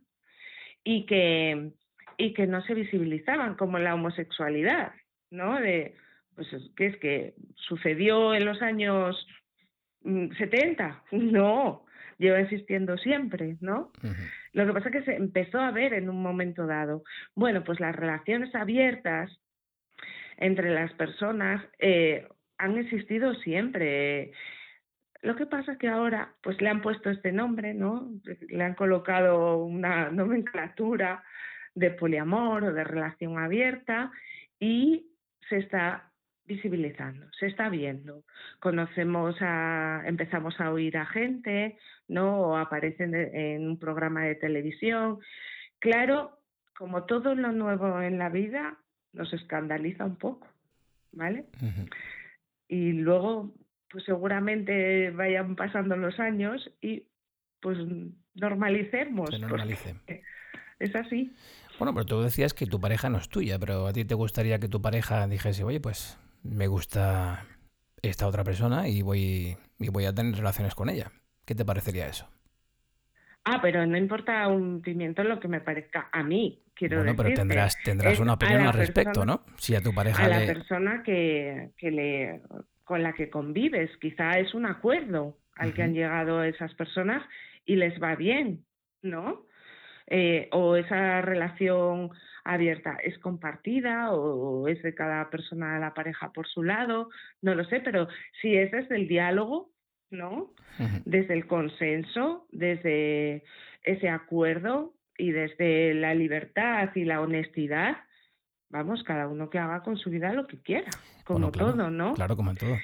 y 0.84 1.06
que, 1.06 1.72
y 2.18 2.34
que 2.34 2.48
no 2.48 2.64
se 2.64 2.74
visibilizaban, 2.74 3.56
como 3.56 3.78
la 3.78 3.94
homosexualidad, 3.94 4.92
¿no? 5.30 5.60
De, 5.60 5.94
pues, 6.34 6.48
¿qué 6.76 6.88
es 6.88 6.98
que 6.98 7.36
sucedió 7.54 8.34
en 8.34 8.44
los 8.44 8.60
años 8.64 9.28
70? 10.04 11.04
Mm, 11.12 11.32
no, 11.32 11.86
lleva 12.18 12.40
existiendo 12.40 12.98
siempre, 12.98 13.58
¿no? 13.62 13.92
Lo 14.54 14.66
que 14.66 14.74
pasa 14.74 14.90
es 14.90 14.96
que 14.96 15.12
se 15.12 15.16
empezó 15.16 15.60
a 15.60 15.70
ver 15.70 15.94
en 15.94 16.10
un 16.10 16.24
momento 16.24 16.66
dado. 16.66 17.04
Bueno, 17.36 17.64
pues 17.64 17.80
las 17.80 17.96
relaciones 17.96 18.56
abiertas 18.56 19.30
entre 20.38 20.72
las 20.74 20.92
personas 20.94 21.64
eh, 21.78 22.28
han 22.58 22.78
existido 22.78 23.34
siempre. 23.36 24.32
Lo 25.22 25.36
que 25.36 25.46
pasa 25.46 25.74
es 25.74 25.78
que 25.78 25.88
ahora 25.88 26.34
pues 26.42 26.62
le 26.62 26.70
han 26.70 26.82
puesto 26.82 27.10
este 27.10 27.32
nombre, 27.32 27.74
¿no? 27.74 28.10
Le 28.50 28.64
han 28.64 28.76
colocado 28.76 29.64
una 29.64 30.10
nomenclatura 30.12 31.24
de 31.76 31.92
poliamor 31.92 32.64
o 32.64 32.74
de 32.74 32.84
relación 32.84 33.38
abierta 33.38 34.12
y 34.60 35.08
se 35.50 35.58
está 35.58 36.12
visibilizando, 36.46 37.28
se 37.38 37.48
está 37.48 37.70
viendo. 37.70 38.24
Conocemos 38.60 39.36
a, 39.42 40.02
empezamos 40.06 40.60
a 40.60 40.72
oír 40.72 40.98
a 40.98 41.06
gente, 41.06 41.78
¿no? 42.08 42.40
O 42.40 42.58
aparecen 42.58 43.14
en 43.14 43.68
un 43.68 43.78
programa 43.78 44.24
de 44.24 44.36
televisión. 44.36 45.20
Claro, 45.80 46.40
como 46.78 47.04
todo 47.04 47.36
lo 47.36 47.52
nuevo 47.52 48.02
en 48.02 48.18
la 48.18 48.30
vida, 48.30 48.78
nos 49.14 49.34
escandaliza 49.34 50.06
un 50.06 50.16
poco, 50.16 50.48
¿vale? 51.12 51.46
Y 52.68 52.92
luego 52.94 53.54
pues 53.90 54.04
seguramente 54.04 55.12
vayan 55.12 55.56
pasando 55.56 55.96
los 55.96 56.20
años 56.20 56.70
y 56.82 57.06
pues 57.62 57.78
normalicemos. 58.36 59.30
Es 60.80 60.96
así. 60.96 61.34
Bueno, 61.80 61.92
pero 61.94 62.06
tú 62.06 62.22
decías 62.22 62.54
que 62.54 62.68
tu 62.68 62.80
pareja 62.80 63.10
no 63.10 63.18
es 63.18 63.30
tuya, 63.30 63.58
pero 63.58 63.88
a 63.88 63.94
ti 63.94 64.06
te 64.06 64.14
gustaría 64.14 64.60
que 64.60 64.68
tu 64.68 64.80
pareja 64.80 65.28
dijese, 65.28 65.64
oye, 65.64 65.80
pues 65.80 66.20
me 66.44 66.68
gusta 66.68 67.48
esta 68.04 68.28
otra 68.28 68.44
persona 68.44 68.88
y 68.88 69.02
voy, 69.02 69.58
y 69.80 69.90
voy 69.90 70.06
a 70.06 70.14
tener 70.14 70.36
relaciones 70.36 70.76
con 70.76 70.90
ella. 70.90 71.12
¿Qué 71.46 71.56
te 71.56 71.66
parecería 71.66 72.08
eso? 72.08 72.30
Ah, 73.50 73.60
pero 73.62 73.86
no 73.86 73.98
importa 73.98 74.46
un 74.50 74.82
pimiento 74.82 75.24
lo 75.24 75.40
que 75.40 75.48
me 75.48 75.62
parezca 75.62 76.10
a 76.12 76.22
mí, 76.22 76.62
quiero 76.76 76.98
bueno, 76.98 77.16
pero 77.16 77.34
tendrás, 77.34 77.82
tendrás 77.82 78.20
una 78.20 78.34
opinión 78.34 78.68
al 78.68 78.74
respecto, 78.74 79.26
¿no? 79.26 79.46
Si 79.56 79.74
a 79.74 79.82
tu 79.82 79.94
pareja 79.94 80.26
A 80.26 80.28
la 80.28 80.46
persona 80.46 81.02
que, 81.02 81.70
que, 81.78 81.92
le, 81.92 82.42
con 82.84 83.04
la 83.04 83.14
que 83.14 83.30
convives, 83.30 83.90
quizá 84.02 84.32
es 84.32 84.54
un 84.54 84.66
acuerdo 84.66 85.38
al 85.56 85.74
que 85.74 85.82
han 85.82 85.94
llegado 85.94 86.44
esas 86.44 86.74
personas 86.74 87.24
y 87.66 87.78
les 87.78 88.02
va 88.04 88.16
bien, 88.16 88.66
¿no? 89.02 89.46
Eh, 90.08 90.50
o 90.52 90.76
esa 90.76 91.22
relación 91.22 92.12
abierta 92.44 92.98
es 93.02 93.18
compartida 93.20 94.12
o 94.12 94.68
es 94.68 94.82
de 94.84 94.94
cada 94.94 95.30
persona 95.30 95.76
de 95.76 95.80
la 95.80 95.94
pareja 95.94 96.34
por 96.34 96.48
su 96.48 96.64
lado, 96.64 97.10
no 97.42 97.56
lo 97.56 97.64
sé, 97.66 97.80
pero 97.80 98.10
si 98.42 98.56
es 98.56 98.72
desde 98.72 98.98
el 98.98 99.08
diálogo, 99.08 99.72
¿no? 100.10 100.52
Desde 101.06 101.34
el 101.34 101.48
consenso, 101.48 102.48
desde 102.52 103.44
ese 103.84 104.10
acuerdo 104.10 104.94
y 105.18 105.32
desde 105.32 105.94
la 105.94 106.14
libertad 106.14 106.90
y 106.96 107.04
la 107.04 107.22
honestidad, 107.22 107.98
vamos, 108.70 109.04
cada 109.04 109.28
uno 109.28 109.50
que 109.50 109.60
haga 109.60 109.82
con 109.82 109.98
su 109.98 110.10
vida 110.10 110.34
lo 110.34 110.48
que 110.48 110.62
quiera, 110.62 110.90
como 111.24 111.52
todo, 111.52 111.90
¿no? 111.90 112.14
Claro, 112.14 112.36
como 112.36 112.52
en 112.52 112.58
todo. 112.58 112.78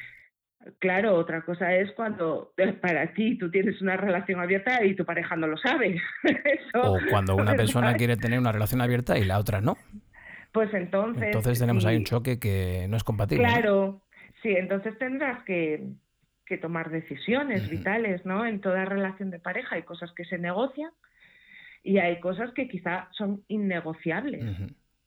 Claro, 0.79 1.15
otra 1.15 1.41
cosa 1.41 1.73
es 1.75 1.91
cuando 1.91 2.53
para 2.81 3.13
ti 3.13 3.37
tú 3.37 3.51
tienes 3.51 3.81
una 3.81 3.97
relación 3.97 4.39
abierta 4.39 4.83
y 4.83 4.95
tu 4.95 5.05
pareja 5.05 5.35
no 5.35 5.47
lo 5.47 5.57
sabe. 5.57 6.01
o 6.73 6.97
cuando 7.09 7.35
una 7.35 7.53
persona 7.55 7.93
quiere 7.95 8.17
tener 8.17 8.39
una 8.39 8.51
relación 8.51 8.81
abierta 8.81 9.17
y 9.17 9.25
la 9.25 9.39
otra 9.39 9.61
no. 9.61 9.77
Pues 10.51 10.73
entonces... 10.73 11.23
Entonces 11.23 11.59
tenemos 11.59 11.85
ahí 11.85 11.97
un 11.97 12.05
choque 12.05 12.39
que 12.39 12.85
no 12.87 12.95
es 12.95 13.03
compatible. 13.03 13.43
Claro, 13.43 14.03
sí, 14.41 14.49
entonces 14.49 14.97
tendrás 14.99 15.43
que, 15.43 15.89
que 16.53 16.59
tomar 16.59 16.91
decisiones 16.91 17.67
vitales, 17.67 18.23
¿no? 18.25 18.45
En 18.45 18.61
toda 18.61 18.85
relación 18.85 19.31
de 19.31 19.39
pareja 19.39 19.75
hay 19.75 19.81
cosas 19.81 20.11
que 20.11 20.23
se 20.23 20.37
negocian 20.37 20.91
y 21.81 21.97
hay 21.97 22.19
cosas 22.19 22.53
que 22.53 22.67
quizá 22.67 23.07
son 23.11 23.43
innegociables, 23.47 24.45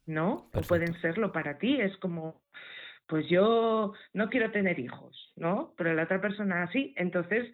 ¿no? 0.07 0.51
O 0.53 0.61
pueden 0.63 1.01
serlo 1.01 1.31
para 1.31 1.59
ti. 1.59 1.81
Es 1.81 1.97
como, 1.99 2.43
pues 3.07 3.29
yo 3.29 3.93
no 4.13 4.29
quiero 4.29 4.51
tener 4.51 4.81
hijos, 4.81 5.33
¿no? 5.37 5.73
Pero 5.77 5.95
la 5.95 6.03
otra 6.03 6.21
persona 6.21 6.69
sí. 6.73 6.93
Entonces, 6.97 7.47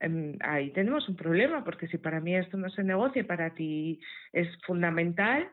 em, 0.00 0.38
ahí 0.40 0.70
tenemos 0.70 1.06
un 1.10 1.16
problema, 1.16 1.62
porque 1.62 1.88
si 1.88 1.98
para 1.98 2.20
mí 2.20 2.34
esto 2.34 2.56
no 2.56 2.70
se 2.70 2.84
negocia, 2.84 3.26
para 3.26 3.50
ti 3.54 4.00
es 4.32 4.48
fundamental, 4.64 5.50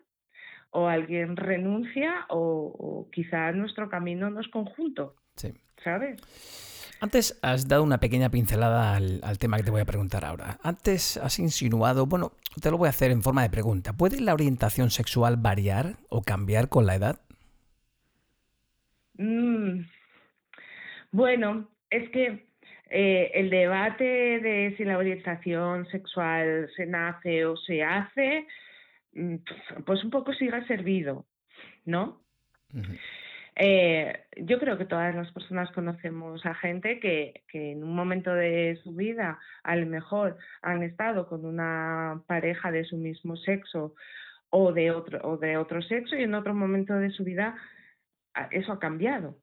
o 0.70 0.88
alguien 0.88 1.36
renuncia, 1.36 2.26
o, 2.30 2.40
o 2.40 3.10
quizá 3.12 3.52
nuestro 3.52 3.90
camino 3.90 4.30
no 4.30 4.40
es 4.40 4.48
conjunto. 4.48 5.18
Sí. 5.36 5.54
¿Sabes? 5.84 6.73
Antes 7.04 7.38
has 7.42 7.68
dado 7.68 7.84
una 7.84 8.00
pequeña 8.00 8.30
pincelada 8.30 8.96
al, 8.96 9.38
tema 9.38 9.58
que 9.58 9.64
te 9.64 9.72
voy 9.72 9.82
a 9.82 9.86
preguntar 9.86 10.24
ahora. 10.24 10.58
Antes 10.64 11.18
has 11.18 11.38
insinuado, 11.38 12.06
bueno, 12.06 12.32
te 12.62 12.72
lo 12.72 12.78
voy 12.78 12.88
a 12.88 12.92
hacer 12.92 13.12
en 13.12 13.22
forma 13.22 13.42
de 13.42 13.50
pregunta. 13.50 13.92
¿Puede 13.92 14.22
la 14.22 14.34
orientación 14.34 14.90
sexual 14.90 15.36
variar 15.36 15.98
o 16.08 16.22
cambiar 16.22 16.70
con 16.70 16.86
la 16.86 16.96
edad? 16.96 17.20
Mm, 19.18 19.82
bueno, 21.12 21.68
es 21.90 22.10
que 22.12 22.48
eh, 22.90 23.32
el 23.34 23.50
debate 23.50 24.40
de 24.40 24.74
si 24.78 24.86
la 24.86 24.98
orientación 24.98 25.86
sexual 25.88 26.70
se 26.74 26.86
nace 26.86 27.46
o 27.46 27.58
se 27.58 27.84
hace, 27.84 28.48
mm, 29.12 29.36
pues 29.86 30.02
un 30.06 30.10
poco 30.10 30.32
sigue 30.32 30.66
servido, 30.68 31.26
¿no? 31.84 32.22
Eh, 33.56 34.26
yo 34.38 34.60
creo 34.60 34.78
que 34.78 34.86
todas 34.86 35.14
las 35.14 35.32
personas 35.32 35.72
conocemos 35.72 36.44
a 36.46 36.56
gente 36.56 37.00
que, 37.00 37.44
que, 37.48 37.72
en 37.72 37.84
un 37.84 37.96
momento 37.96 38.34
de 38.34 38.80
su 38.84 38.94
vida 38.94 39.40
a 39.64 39.76
lo 39.76 39.86
mejor 39.86 40.38
han 40.64 40.82
estado 40.82 41.28
con 41.28 41.46
una 41.46 42.24
pareja 42.26 42.72
de 42.72 42.84
su 42.84 42.98
mismo 42.98 43.36
sexo 43.38 43.94
o 44.50 44.72
de 44.74 44.92
otro, 44.92 45.20
o 45.24 45.38
de 45.38 45.58
otro 45.58 45.82
sexo 45.82 46.16
y 46.16 46.24
en 46.24 46.34
otro 46.34 46.56
momento 46.56 46.94
de 46.96 47.12
su 47.12 47.24
vida 47.24 47.56
eso 48.52 48.72
ha 48.72 48.80
cambiado, 48.80 49.38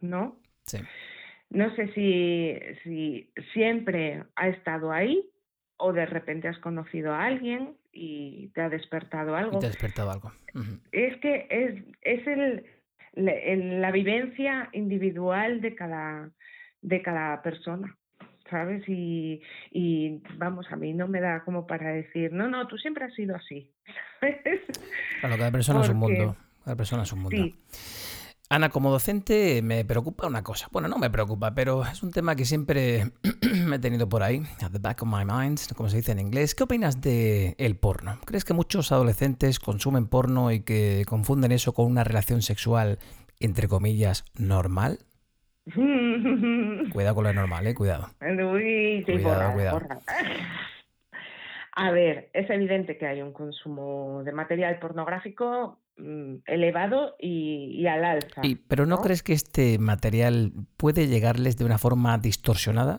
¿no? 0.00 0.36
Sí. 0.66 0.78
No 1.50 1.74
sé 1.74 1.92
si, 1.92 2.58
si 2.82 3.32
siempre 3.52 4.24
ha 4.36 4.48
estado 4.48 4.92
ahí 4.92 5.28
o 5.76 5.92
de 5.92 6.06
repente 6.06 6.48
has 6.48 6.58
conocido 6.58 7.12
a 7.12 7.24
alguien 7.24 7.76
y 7.92 8.48
te 8.54 8.62
ha 8.62 8.68
despertado 8.68 9.34
algo. 9.34 9.58
te 9.58 9.66
ha 9.66 9.70
despertado 9.70 10.10
algo. 10.10 10.32
Es 10.92 11.16
que 11.18 11.46
es, 11.50 11.84
es 12.02 12.26
el 12.26 12.64
la 13.14 13.90
vivencia 13.90 14.68
individual 14.72 15.60
de 15.60 15.74
cada, 15.74 16.30
de 16.80 17.02
cada 17.02 17.42
persona. 17.42 17.96
¿sabes? 18.50 18.86
Y, 18.86 19.40
y, 19.70 20.20
vamos, 20.36 20.66
a 20.70 20.76
mí 20.76 20.92
no 20.92 21.08
me 21.08 21.20
da 21.20 21.42
como 21.42 21.66
para 21.66 21.90
decir, 21.90 22.32
no, 22.32 22.48
no, 22.48 22.68
tú 22.68 22.76
siempre 22.76 23.06
has 23.06 23.14
sido 23.14 23.34
así. 23.34 23.70
Claro, 25.20 25.36
cada 25.38 25.50
persona 25.50 25.80
es 25.80 25.88
un 25.88 25.96
mundo. 25.96 26.36
Cada 26.64 26.76
persona 26.76 27.02
es 27.04 27.12
un 27.12 27.20
mundo. 27.20 27.56
Ana, 28.52 28.68
como 28.68 28.90
docente 28.90 29.62
me 29.62 29.82
preocupa 29.82 30.26
una 30.26 30.42
cosa. 30.42 30.68
Bueno, 30.70 30.86
no 30.86 30.98
me 30.98 31.08
preocupa, 31.08 31.54
pero 31.54 31.86
es 31.86 32.02
un 32.02 32.10
tema 32.10 32.36
que 32.36 32.44
siempre 32.44 33.12
me 33.66 33.76
he 33.76 33.78
tenido 33.78 34.10
por 34.10 34.22
ahí, 34.22 34.42
at 34.62 34.70
the 34.72 34.78
back 34.78 35.00
of 35.00 35.08
my 35.08 35.24
mind, 35.24 35.58
como 35.74 35.88
se 35.88 35.96
dice 35.96 36.12
en 36.12 36.18
inglés. 36.18 36.54
¿Qué 36.54 36.64
opinas 36.64 37.00
de 37.00 37.54
el 37.56 37.76
porno? 37.76 38.18
¿Crees 38.26 38.44
que 38.44 38.52
muchos 38.52 38.92
adolescentes 38.92 39.58
consumen 39.58 40.06
porno 40.06 40.52
y 40.52 40.60
que 40.60 41.04
confunden 41.08 41.50
eso 41.50 41.72
con 41.72 41.86
una 41.86 42.04
relación 42.04 42.42
sexual, 42.42 42.98
entre 43.40 43.68
comillas, 43.68 44.26
normal? 44.36 44.98
cuidado 46.92 47.14
con 47.14 47.24
lo 47.24 47.32
normal, 47.32 47.66
eh, 47.66 47.74
cuidado. 47.74 48.10
cuidado, 48.18 49.54
cuidado. 49.54 49.80
A 51.74 51.90
ver, 51.90 52.28
es 52.34 52.50
evidente 52.50 52.98
que 52.98 53.06
hay 53.06 53.22
un 53.22 53.32
consumo 53.32 54.20
de 54.24 54.32
material 54.32 54.78
pornográfico 54.78 55.78
elevado 55.96 57.16
y, 57.18 57.86
al 57.86 58.04
alza. 58.04 58.42
¿Pero 58.68 58.86
no, 58.86 58.98
crees 58.98 59.22
que 59.22 59.32
este 59.32 59.78
material 59.78 60.52
puede 60.76 61.06
llegarles 61.06 61.56
de 61.56 61.64
una 61.64 61.78
forma 61.78 62.18
distorsionada? 62.18 62.98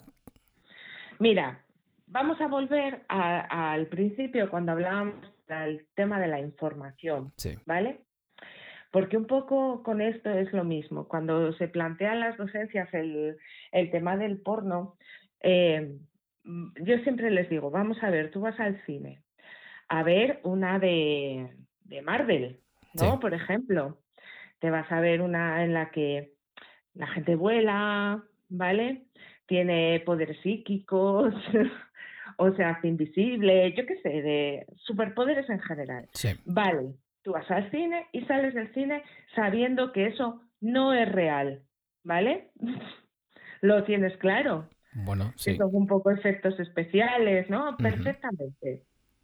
Mira, 1.20 1.64
vamos 2.08 2.40
a 2.42 2.48
volver 2.48 3.04
al 3.08 3.88
principio 3.88 4.50
cuando 4.50 4.74
hablábamos 4.74 5.16
del 5.48 5.86
tema 5.96 6.20
de 6.20 6.28
la 6.28 6.40
información, 6.40 7.34
¿vale? 7.66 8.02
Porque 8.92 9.18
un 9.18 9.26
poco 9.26 9.82
con 9.84 10.02
esto 10.02 10.30
es 10.30 10.54
lo 10.54 10.64
mismo. 10.64 11.08
Cuando 11.08 11.54
se 11.54 11.68
plantean 11.68 12.20
las 12.20 12.38
docencias 12.38 12.88
el, 12.94 13.38
tema 13.92 14.18
del 14.18 14.40
porno, 14.40 14.96
eh, 15.42 15.98
yo 16.44 16.98
siempre 17.00 17.32
les 17.32 17.50
digo, 17.50 17.72
vamos 17.72 17.98
a 18.04 18.10
ver, 18.10 18.30
tú 18.32 18.42
vas 18.42 18.60
al 18.60 18.80
cine 18.86 19.22
a 19.90 20.04
ver 20.04 20.40
una 20.44 20.80
de, 20.80 21.56
de 21.84 22.02
Marvel, 22.02 22.60
¿no? 22.94 23.20
Por 23.20 23.34
ejemplo, 23.34 23.98
te 24.60 24.70
vas 24.70 24.92
a 24.92 25.00
ver 25.00 25.22
una 25.22 25.64
en 25.64 25.74
la 25.74 25.92
que 25.92 26.34
la 26.94 27.08
gente 27.08 27.36
vuela, 27.36 28.24
¿vale? 28.50 29.06
Tiene 29.46 30.02
poderes 30.06 30.40
psíquicos 30.42 31.34
o 32.38 32.52
se 32.52 32.64
hace 32.64 32.88
invisible, 32.88 33.74
yo 33.76 33.86
qué 33.86 33.98
sé, 34.02 34.10
de 34.10 34.66
superpoderes 34.78 35.50
en 35.50 35.60
general. 35.60 36.08
Vale, 36.46 36.94
tú 37.24 37.32
vas 37.32 37.50
al 37.52 37.70
cine 37.72 38.08
y 38.12 38.22
sales 38.26 38.54
del 38.54 38.74
cine 38.74 39.04
sabiendo 39.36 39.92
que 39.92 40.08
eso 40.08 40.42
no 40.62 40.94
es 40.94 41.12
real, 41.12 41.64
¿vale? 42.04 42.52
Lo 43.62 43.84
tienes 43.84 44.16
claro. 44.18 44.70
Bueno, 44.94 45.34
sí. 45.36 45.58
son 45.58 45.70
un 45.74 45.88
poco 45.88 46.12
efectos 46.12 46.60
especiales, 46.60 47.50
¿no? 47.50 47.76
Perfectamente. 47.78 48.84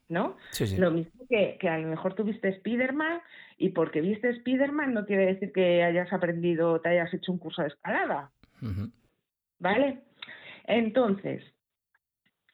¿No? 0.10 0.36
Lo 0.78 0.92
mismo 0.92 1.26
que, 1.30 1.58
que, 1.60 1.70
a 1.70 1.78
lo 1.78 1.88
mejor 1.88 2.16
tuviste 2.16 2.54
Spiderman 2.58 3.22
y 3.58 3.70
porque 3.70 4.02
viste 4.02 4.34
Spiderman 4.40 4.94
no 4.94 5.06
quiere 5.06 5.28
decir 5.28 5.52
que 5.54 5.84
hayas 5.84 6.12
aprendido, 6.12 6.82
te 6.82 6.90
hayas 6.90 7.14
hecho 7.14 7.32
un 7.32 7.38
curso 7.38 7.62
de 7.62 7.70
escalada. 7.70 8.32
¿Vale? 9.60 10.02
Entonces, 10.66 11.44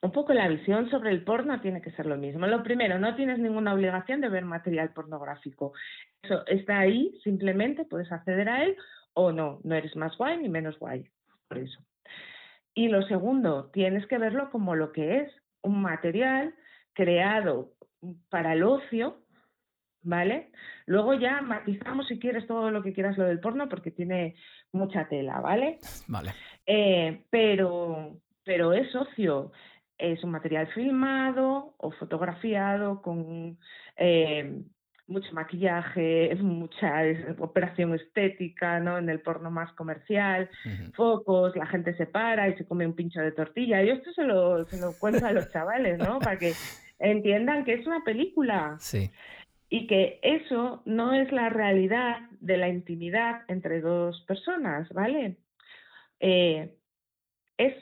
un 0.02 0.12
poco 0.12 0.32
la 0.34 0.48
visión 0.48 0.90
sobre 0.90 1.10
el 1.10 1.24
porno 1.24 1.60
tiene 1.60 1.80
que 1.80 1.90
ser 1.92 2.06
lo 2.06 2.16
mismo. 2.16 2.46
Lo 2.46 2.62
primero, 2.62 2.98
no 2.98 3.16
tienes 3.16 3.38
ninguna 3.38 3.74
obligación 3.74 4.20
de 4.20 4.28
ver 4.28 4.44
material 4.44 4.92
pornográfico. 4.92 5.72
Eso 6.22 6.46
está 6.46 6.78
ahí, 6.80 7.18
simplemente 7.24 7.84
puedes 7.84 8.12
acceder 8.12 8.48
a 8.48 8.64
él 8.64 8.76
o 9.14 9.32
no. 9.32 9.60
No 9.64 9.74
eres 9.74 9.96
más 9.96 10.16
guay 10.16 10.36
ni 10.38 10.48
menos 10.48 10.78
guay. 10.78 11.08
Por 11.48 11.58
eso. 11.58 11.80
Y 12.74 12.88
lo 12.88 13.02
segundo, 13.02 13.70
tienes 13.72 14.06
que 14.06 14.18
verlo 14.18 14.50
como 14.50 14.74
lo 14.74 14.92
que 14.92 15.20
es, 15.20 15.32
un 15.62 15.80
material 15.80 16.54
creado 16.96 17.74
para 18.30 18.54
el 18.54 18.62
ocio, 18.64 19.18
¿vale? 20.02 20.50
Luego 20.86 21.14
ya 21.14 21.42
matizamos 21.42 22.08
si 22.08 22.18
quieres 22.18 22.46
todo 22.46 22.70
lo 22.70 22.82
que 22.82 22.94
quieras 22.94 23.18
lo 23.18 23.24
del 23.24 23.38
porno 23.38 23.68
porque 23.68 23.90
tiene 23.90 24.34
mucha 24.72 25.06
tela, 25.06 25.40
¿vale? 25.40 25.78
Vale. 26.08 26.32
Eh, 26.64 27.24
pero, 27.30 28.16
pero 28.44 28.72
es 28.72 28.94
ocio, 28.96 29.52
es 29.98 30.24
un 30.24 30.30
material 30.30 30.66
filmado 30.68 31.74
o 31.78 31.90
fotografiado 31.92 33.02
con 33.02 33.58
eh, 33.96 34.62
mucho 35.06 35.32
maquillaje, 35.32 36.34
mucha 36.40 37.02
operación 37.38 37.94
estética, 37.94 38.80
¿no? 38.80 38.98
En 38.98 39.10
el 39.10 39.20
porno 39.20 39.50
más 39.50 39.72
comercial, 39.74 40.48
focos, 40.94 41.54
la 41.56 41.66
gente 41.66 41.94
se 41.96 42.06
para 42.06 42.48
y 42.48 42.56
se 42.56 42.66
come 42.66 42.86
un 42.86 42.94
pincho 42.94 43.20
de 43.20 43.32
tortilla. 43.32 43.82
Y 43.82 43.90
esto 43.90 44.12
se 44.12 44.24
lo, 44.24 44.64
se 44.66 44.80
lo 44.80 44.92
cuento 44.98 45.26
a 45.26 45.32
los 45.32 45.50
chavales, 45.50 45.98
¿no? 45.98 46.18
Para 46.18 46.38
que 46.38 46.52
entiendan 46.98 47.64
que 47.64 47.74
es 47.74 47.86
una 47.86 48.02
película. 48.04 48.76
Sí. 48.78 49.10
Y 49.68 49.86
que 49.86 50.20
eso 50.22 50.82
no 50.84 51.12
es 51.12 51.32
la 51.32 51.48
realidad 51.48 52.20
de 52.40 52.56
la 52.56 52.68
intimidad 52.68 53.42
entre 53.48 53.80
dos 53.80 54.22
personas, 54.22 54.88
¿vale? 54.90 55.38
Eh, 56.20 56.76
es 57.58 57.74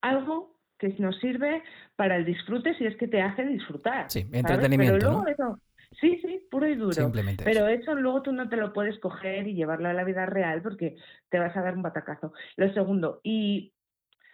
algo 0.00 0.52
que 0.78 0.88
nos 0.98 1.18
sirve 1.18 1.62
para 1.96 2.16
el 2.16 2.24
disfrute 2.24 2.74
si 2.74 2.86
es 2.86 2.96
que 2.96 3.08
te 3.08 3.20
hace 3.20 3.44
disfrutar. 3.44 4.10
Sí, 4.10 4.26
entretenimiento. 4.32 5.24
sí, 6.00 6.20
sí, 6.22 6.46
puro 6.50 6.66
y 6.68 6.74
duro. 6.74 6.92
Simplemente 6.92 7.44
Pero 7.44 7.68
eso. 7.68 7.94
luego 7.94 8.22
tú 8.22 8.32
no 8.32 8.48
te 8.48 8.56
lo 8.56 8.72
puedes 8.72 8.98
coger 8.98 9.46
y 9.46 9.54
llevarlo 9.54 9.88
a 9.88 9.92
la 9.92 10.04
vida 10.04 10.26
real 10.26 10.62
porque 10.62 10.96
te 11.30 11.38
vas 11.38 11.56
a 11.56 11.62
dar 11.62 11.76
un 11.76 11.82
batacazo. 11.82 12.32
Lo 12.56 12.72
segundo, 12.72 13.20
y 13.22 13.72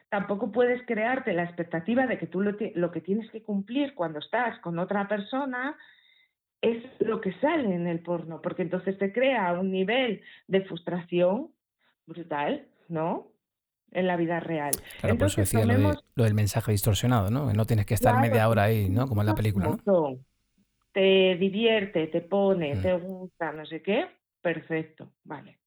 tampoco 0.09 0.51
puedes 0.51 0.85
crearte 0.87 1.33
la 1.33 1.45
expectativa 1.45 2.07
de 2.07 2.19
que 2.19 2.27
tú 2.27 2.41
lo, 2.41 2.57
lo 2.75 2.91
que 2.91 3.01
tienes 3.01 3.31
que 3.31 3.43
cumplir 3.43 3.95
cuando 3.95 4.19
estás 4.19 4.59
con 4.61 4.79
otra 4.79 5.07
persona 5.07 5.77
es 6.61 6.83
lo 7.01 7.21
que 7.21 7.33
sale 7.35 7.75
en 7.75 7.87
el 7.87 8.01
porno, 8.01 8.41
porque 8.43 8.63
entonces 8.63 8.99
te 8.99 9.13
crea 9.13 9.53
un 9.53 9.71
nivel 9.71 10.23
de 10.49 10.63
frustración 10.63 11.53
brutal, 12.07 12.67
¿no? 12.89 13.29
En 13.93 14.07
la 14.07 14.17
vida 14.17 14.41
real. 14.41 14.73
Claro, 15.01 15.17
por 15.17 15.29
eso 15.29 15.41
decía 15.41 15.65
lo, 15.65 16.25
del 16.25 16.35
mensaje 16.35 16.73
distorsionado, 16.73 17.31
¿no? 17.31 17.53
No 17.53 17.65
tienes 17.65 17.87
que 17.87 17.95
estar 17.95 18.21
media 18.21 18.49
hora 18.49 18.65
ahí, 18.65 18.89
¿no? 18.89 19.07
Como 19.07 19.23
en 19.23 19.29
la 19.29 19.35
película, 19.35 19.79
¿no? 19.85 20.19
Te 20.93 21.37
divierte, 21.37 22.09
te 22.09 22.23
pone, 22.23 22.75
mm. 22.75 22.83
te 22.83 22.95
gusta, 22.95 23.53
no 23.53 23.65
sé 23.67 23.83
qué, 23.83 24.07
perfecto, 24.43 25.13
vale. 25.25 25.59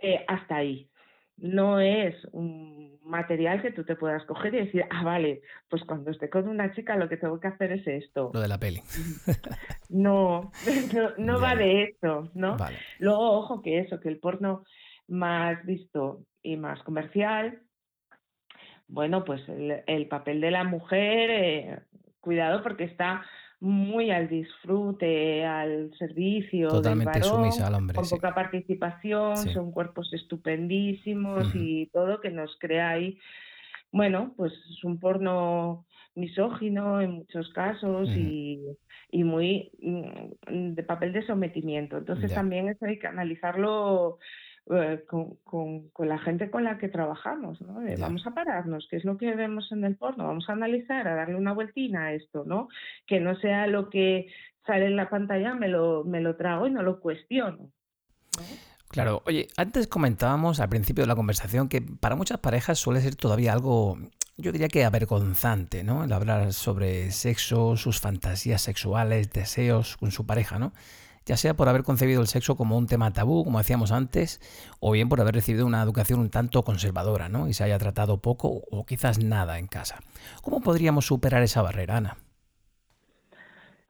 Eh, 0.00 0.24
hasta 0.28 0.56
ahí 0.56 0.89
no 1.40 1.80
es 1.80 2.14
un 2.32 2.98
material 3.04 3.60
que 3.62 3.72
tú 3.72 3.84
te 3.84 3.96
puedas 3.96 4.24
coger 4.24 4.54
y 4.54 4.64
decir, 4.66 4.84
ah, 4.90 5.02
vale, 5.02 5.42
pues 5.68 5.82
cuando 5.84 6.10
esté 6.10 6.30
con 6.30 6.48
una 6.48 6.72
chica 6.74 6.96
lo 6.96 7.08
que 7.08 7.16
tengo 7.16 7.40
que 7.40 7.48
hacer 7.48 7.72
es 7.72 7.86
esto. 7.86 8.30
Lo 8.32 8.40
de 8.40 8.48
la 8.48 8.58
peli. 8.58 8.82
no, 9.88 10.52
no, 11.18 11.40
va 11.40 11.56
de 11.56 11.84
eso, 11.84 12.30
¿no? 12.34 12.56
Luego, 12.98 13.38
ojo 13.38 13.62
que 13.62 13.80
eso, 13.80 14.00
que 14.00 14.08
el 14.08 14.18
porno 14.18 14.64
más 15.08 15.64
visto 15.64 16.24
y 16.42 16.56
más 16.56 16.82
comercial, 16.82 17.60
bueno, 18.86 19.24
pues 19.24 19.42
el, 19.48 20.08
papel 20.08 20.40
de 20.40 20.50
la 20.50 20.64
mujer, 20.64 21.30
eh, 21.30 21.78
cuidado 22.20 22.62
porque 22.62 22.84
está 22.84 23.24
muy 23.60 24.10
al 24.10 24.28
disfrute, 24.28 25.44
al 25.44 25.92
servicio 25.98 26.68
Totalmente 26.68 27.20
del 27.20 27.30
varón, 27.30 27.62
al 27.62 27.74
hombre, 27.74 27.94
con 27.94 28.08
poca 28.08 28.34
participación, 28.34 29.36
son 29.36 29.70
cuerpos 29.70 30.12
estupendísimos 30.14 31.54
y 31.54 31.86
todo 31.92 32.20
que 32.20 32.30
nos 32.30 32.56
crea 32.58 32.90
ahí, 32.90 33.18
bueno, 33.92 34.32
pues 34.36 34.52
es 34.52 34.82
un 34.82 34.98
porno 34.98 35.84
misógino 36.14 37.00
en 37.00 37.12
muchos 37.12 37.50
casos 37.50 38.08
y, 38.08 38.60
y, 39.10 39.24
muy 39.24 39.70
mm, 39.80 40.74
de 40.74 40.82
papel 40.82 41.12
de 41.12 41.26
sometimiento. 41.26 41.98
Entonces 41.98 42.32
también 42.32 42.68
eso 42.68 42.86
hay 42.86 42.98
que 42.98 43.06
analizarlo 43.06 44.18
eh, 44.72 45.04
con, 45.06 45.36
con, 45.44 46.08
la 46.08 46.18
gente 46.18 46.50
con 46.50 46.64
la 46.64 46.78
que 46.78 46.88
trabajamos, 46.88 47.60
¿no? 47.60 47.80
vamos 47.98 48.26
a 48.26 48.34
pararnos, 48.34 48.86
¿qué 48.90 48.96
es 48.96 49.04
lo 49.04 49.16
que 49.16 49.34
vemos 49.34 49.72
en 49.72 49.84
el 49.84 49.96
porno? 49.96 50.26
Vamos 50.26 50.48
a 50.48 50.52
analizar, 50.52 51.08
a 51.08 51.14
darle 51.14 51.34
una 51.34 51.52
vueltina 51.52 52.06
a 52.06 52.12
esto, 52.12 52.44
¿no? 52.46 52.68
Que 53.06 53.20
no 53.20 53.34
sea 53.36 53.66
lo 53.66 53.90
que 53.90 54.28
sale 54.66 54.86
en 54.86 54.96
la 54.96 55.08
pantalla, 55.08 55.54
me 55.54 55.68
lo, 55.68 56.04
me 56.04 56.20
lo 56.20 56.36
trago 56.36 56.66
y 56.66 56.70
no 56.70 56.82
lo 56.82 57.00
cuestiono. 57.00 57.70
Claro, 58.88 59.22
oye, 59.26 59.48
antes 59.56 59.86
comentábamos 59.86 60.60
al 60.60 60.68
principio 60.68 61.04
de 61.04 61.08
la 61.08 61.14
conversación 61.14 61.68
que 61.68 61.80
para 61.80 62.16
muchas 62.16 62.38
parejas 62.38 62.78
suele 62.78 63.00
ser 63.00 63.14
todavía 63.14 63.52
algo, 63.52 63.98
yo 64.36 64.50
diría 64.50 64.68
que 64.68 64.84
avergonzante, 64.84 65.84
¿no? 65.84 66.04
El 66.04 66.12
hablar 66.12 66.52
sobre 66.52 67.12
sexo, 67.12 67.76
sus 67.76 68.00
fantasías 68.00 68.62
sexuales, 68.62 69.30
deseos 69.30 69.96
con 69.96 70.10
su 70.10 70.26
pareja, 70.26 70.58
¿no? 70.58 70.72
Ya 71.26 71.36
sea 71.36 71.54
por 71.54 71.68
haber 71.68 71.82
concebido 71.82 72.20
el 72.20 72.26
sexo 72.26 72.56
como 72.56 72.76
un 72.76 72.86
tema 72.86 73.12
tabú, 73.12 73.44
como 73.44 73.58
decíamos 73.58 73.92
antes, 73.92 74.40
o 74.80 74.92
bien 74.92 75.08
por 75.08 75.20
haber 75.20 75.34
recibido 75.34 75.66
una 75.66 75.82
educación 75.82 76.20
un 76.20 76.30
tanto 76.30 76.62
conservadora, 76.62 77.28
¿no? 77.28 77.48
Y 77.48 77.52
se 77.52 77.64
haya 77.64 77.78
tratado 77.78 78.20
poco 78.20 78.62
o 78.70 78.86
quizás 78.86 79.22
nada 79.22 79.58
en 79.58 79.66
casa. 79.66 80.00
¿Cómo 80.42 80.60
podríamos 80.60 81.06
superar 81.06 81.42
esa 81.42 81.62
barrera, 81.62 81.98
Ana? 81.98 82.16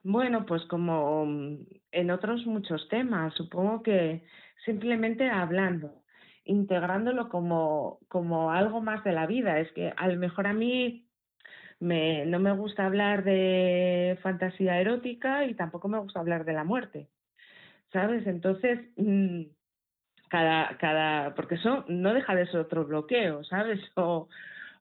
Bueno, 0.03 0.45
pues 0.45 0.63
como 0.65 1.25
en 1.91 2.11
otros 2.11 2.45
muchos 2.47 2.87
temas, 2.89 3.33
supongo 3.35 3.83
que 3.83 4.23
simplemente 4.65 5.29
hablando, 5.29 6.03
integrándolo 6.43 7.29
como, 7.29 7.99
como 8.07 8.51
algo 8.51 8.81
más 8.81 9.03
de 9.03 9.11
la 9.11 9.27
vida. 9.27 9.59
Es 9.59 9.71
que 9.73 9.93
a 9.95 10.07
lo 10.07 10.17
mejor 10.17 10.47
a 10.47 10.53
mí 10.53 11.07
me, 11.79 12.25
no 12.25 12.39
me 12.39 12.51
gusta 12.53 12.85
hablar 12.85 13.23
de 13.23 14.17
fantasía 14.23 14.79
erótica 14.79 15.45
y 15.45 15.53
tampoco 15.53 15.87
me 15.87 15.99
gusta 15.99 16.19
hablar 16.19 16.45
de 16.45 16.53
la 16.53 16.63
muerte. 16.63 17.09
¿Sabes? 17.91 18.25
Entonces, 18.27 18.79
mm, 18.97 19.43
cada, 20.29 20.77
cada, 20.77 21.35
porque 21.35 21.55
eso 21.55 21.85
no 21.87 22.13
deja 22.13 22.35
de 22.35 22.47
ser 22.47 22.61
otro 22.61 22.85
bloqueo, 22.85 23.43
¿sabes? 23.43 23.79
O, 23.95 24.29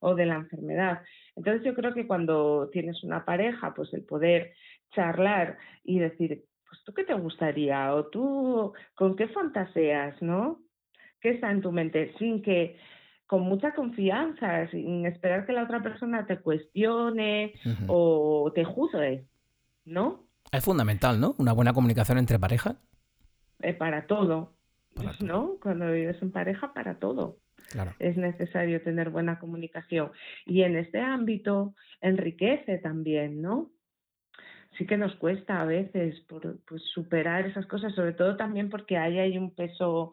o 0.02 0.14
de 0.14 0.24
la 0.24 0.36
enfermedad. 0.36 1.02
Entonces 1.36 1.62
yo 1.62 1.74
creo 1.74 1.92
que 1.92 2.06
cuando 2.06 2.70
tienes 2.72 3.02
una 3.04 3.24
pareja, 3.24 3.74
pues 3.74 3.92
el 3.92 4.02
poder 4.04 4.54
charlar 4.94 5.58
y 5.84 5.98
decir, 5.98 6.44
pues 6.66 6.82
tú 6.84 6.94
qué 6.94 7.04
te 7.04 7.14
gustaría 7.14 7.94
o 7.94 8.06
tú 8.06 8.72
con 8.94 9.16
qué 9.16 9.28
fantaseas, 9.28 10.20
¿no? 10.22 10.60
¿Qué 11.20 11.30
está 11.30 11.50
en 11.50 11.60
tu 11.60 11.70
mente? 11.70 12.14
Sin 12.18 12.40
que, 12.42 12.78
con 13.26 13.42
mucha 13.42 13.74
confianza, 13.74 14.68
sin 14.70 15.04
esperar 15.04 15.46
que 15.46 15.52
la 15.52 15.64
otra 15.64 15.82
persona 15.82 16.26
te 16.26 16.38
cuestione 16.38 17.52
o 17.86 18.50
te 18.54 18.64
juzgue, 18.64 19.26
¿no? 19.84 20.24
Es 20.50 20.64
fundamental, 20.64 21.20
¿no? 21.20 21.34
Una 21.38 21.52
buena 21.52 21.72
comunicación 21.72 22.18
entre 22.18 22.38
parejas. 22.38 22.76
Eh, 23.62 23.74
para 23.74 24.06
todo, 24.06 24.54
¿no? 25.20 25.56
Cuando 25.62 25.90
vives 25.90 26.20
en 26.22 26.32
pareja, 26.32 26.72
para 26.72 26.98
todo. 26.98 27.36
Es 27.98 28.16
necesario 28.16 28.82
tener 28.82 29.10
buena 29.10 29.38
comunicación. 29.38 30.10
Y 30.46 30.62
en 30.62 30.76
este 30.76 31.00
ámbito 31.00 31.74
enriquece 32.00 32.78
también, 32.78 33.40
¿no? 33.40 33.70
Sí 34.76 34.86
que 34.86 34.96
nos 34.96 35.14
cuesta 35.16 35.60
a 35.60 35.64
veces 35.64 36.20
por, 36.28 36.58
pues, 36.66 36.82
superar 36.94 37.46
esas 37.46 37.66
cosas, 37.66 37.94
sobre 37.94 38.12
todo 38.12 38.36
también 38.36 38.70
porque 38.70 38.96
ahí 38.96 39.18
hay 39.18 39.38
un 39.38 39.54
peso 39.54 40.12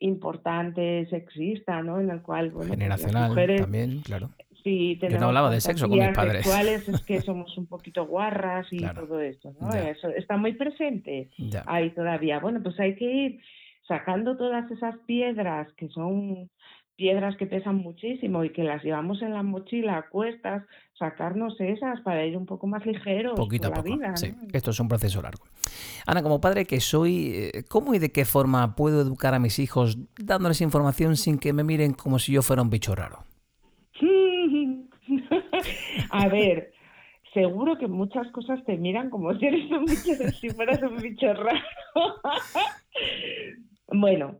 importante 0.00 1.06
sexista, 1.10 1.82
¿no? 1.82 2.00
En 2.00 2.10
el 2.10 2.22
cual, 2.22 2.50
bueno, 2.50 2.68
pues, 2.68 2.78
generacional 2.78 3.34
también, 3.58 4.00
claro. 4.00 4.30
Sí, 4.68 4.98
Yo 5.00 5.18
no 5.18 5.28
hablaba 5.28 5.50
de 5.50 5.62
sexo 5.62 5.88
con 5.88 5.98
mis 5.98 6.10
padres. 6.10 6.44
Sexuales 6.44 6.88
es 6.88 7.00
que 7.02 7.20
somos 7.22 7.56
un 7.56 7.66
poquito 7.66 8.06
guarras 8.06 8.66
y 8.70 8.80
todo 8.80 9.18
esto, 9.20 9.54
¿no? 9.58 9.72
Eso 9.72 10.08
está 10.08 10.36
muy 10.36 10.52
presente 10.52 11.30
ahí 11.64 11.90
todavía. 11.90 12.38
Bueno, 12.38 12.62
pues 12.62 12.78
hay 12.78 12.94
que 12.94 13.04
ir 13.04 13.40
sacando 13.86 14.36
todas 14.36 14.70
esas 14.70 14.94
piedras 15.06 15.72
que 15.78 15.88
son 15.88 16.50
piedras 16.96 17.36
que 17.36 17.46
pesan 17.46 17.76
muchísimo 17.76 18.44
y 18.44 18.50
que 18.50 18.64
las 18.64 18.82
llevamos 18.82 19.22
en 19.22 19.32
la 19.32 19.42
mochila 19.42 19.98
a 19.98 20.08
cuestas, 20.10 20.64
sacarnos 20.98 21.54
esas 21.60 22.00
para 22.00 22.26
ir 22.26 22.36
un 22.36 22.44
poco 22.44 22.66
más 22.66 22.84
ligeros 22.84 23.34
Poquito 23.36 23.68
a 23.68 23.72
poco. 23.72 23.84
vida. 23.84 24.16
Sí, 24.16 24.34
esto 24.52 24.72
es 24.72 24.80
un 24.80 24.88
proceso 24.88 25.22
largo. 25.22 25.44
Ana, 26.06 26.22
como 26.22 26.40
padre 26.40 26.66
que 26.66 26.80
soy, 26.80 27.30
eh, 27.54 27.62
¿cómo 27.68 27.94
y 27.94 28.00
de 28.00 28.10
qué 28.10 28.24
forma 28.24 28.74
puedo 28.74 29.00
educar 29.00 29.32
a 29.32 29.38
mis 29.38 29.60
hijos 29.60 29.96
dándoles 30.18 30.60
información 30.60 31.16
sin 31.16 31.38
que 31.38 31.52
me 31.52 31.62
miren 31.62 31.94
como 31.94 32.18
si 32.18 32.32
yo 32.32 32.42
fuera 32.42 32.62
un 32.62 32.68
bicho 32.68 32.94
raro? 32.96 33.27
A 36.10 36.28
ver, 36.28 36.72
seguro 37.32 37.78
que 37.78 37.86
muchas 37.86 38.30
cosas 38.32 38.64
te 38.64 38.76
miran 38.76 39.10
como 39.10 39.34
si 39.34 39.46
eres 39.46 39.70
un 39.70 39.84
bicho, 39.84 40.14
si 40.40 40.50
fueras 40.50 40.82
un 40.82 40.96
bicho 40.96 41.32
raro. 41.34 41.60
bueno, 43.88 44.38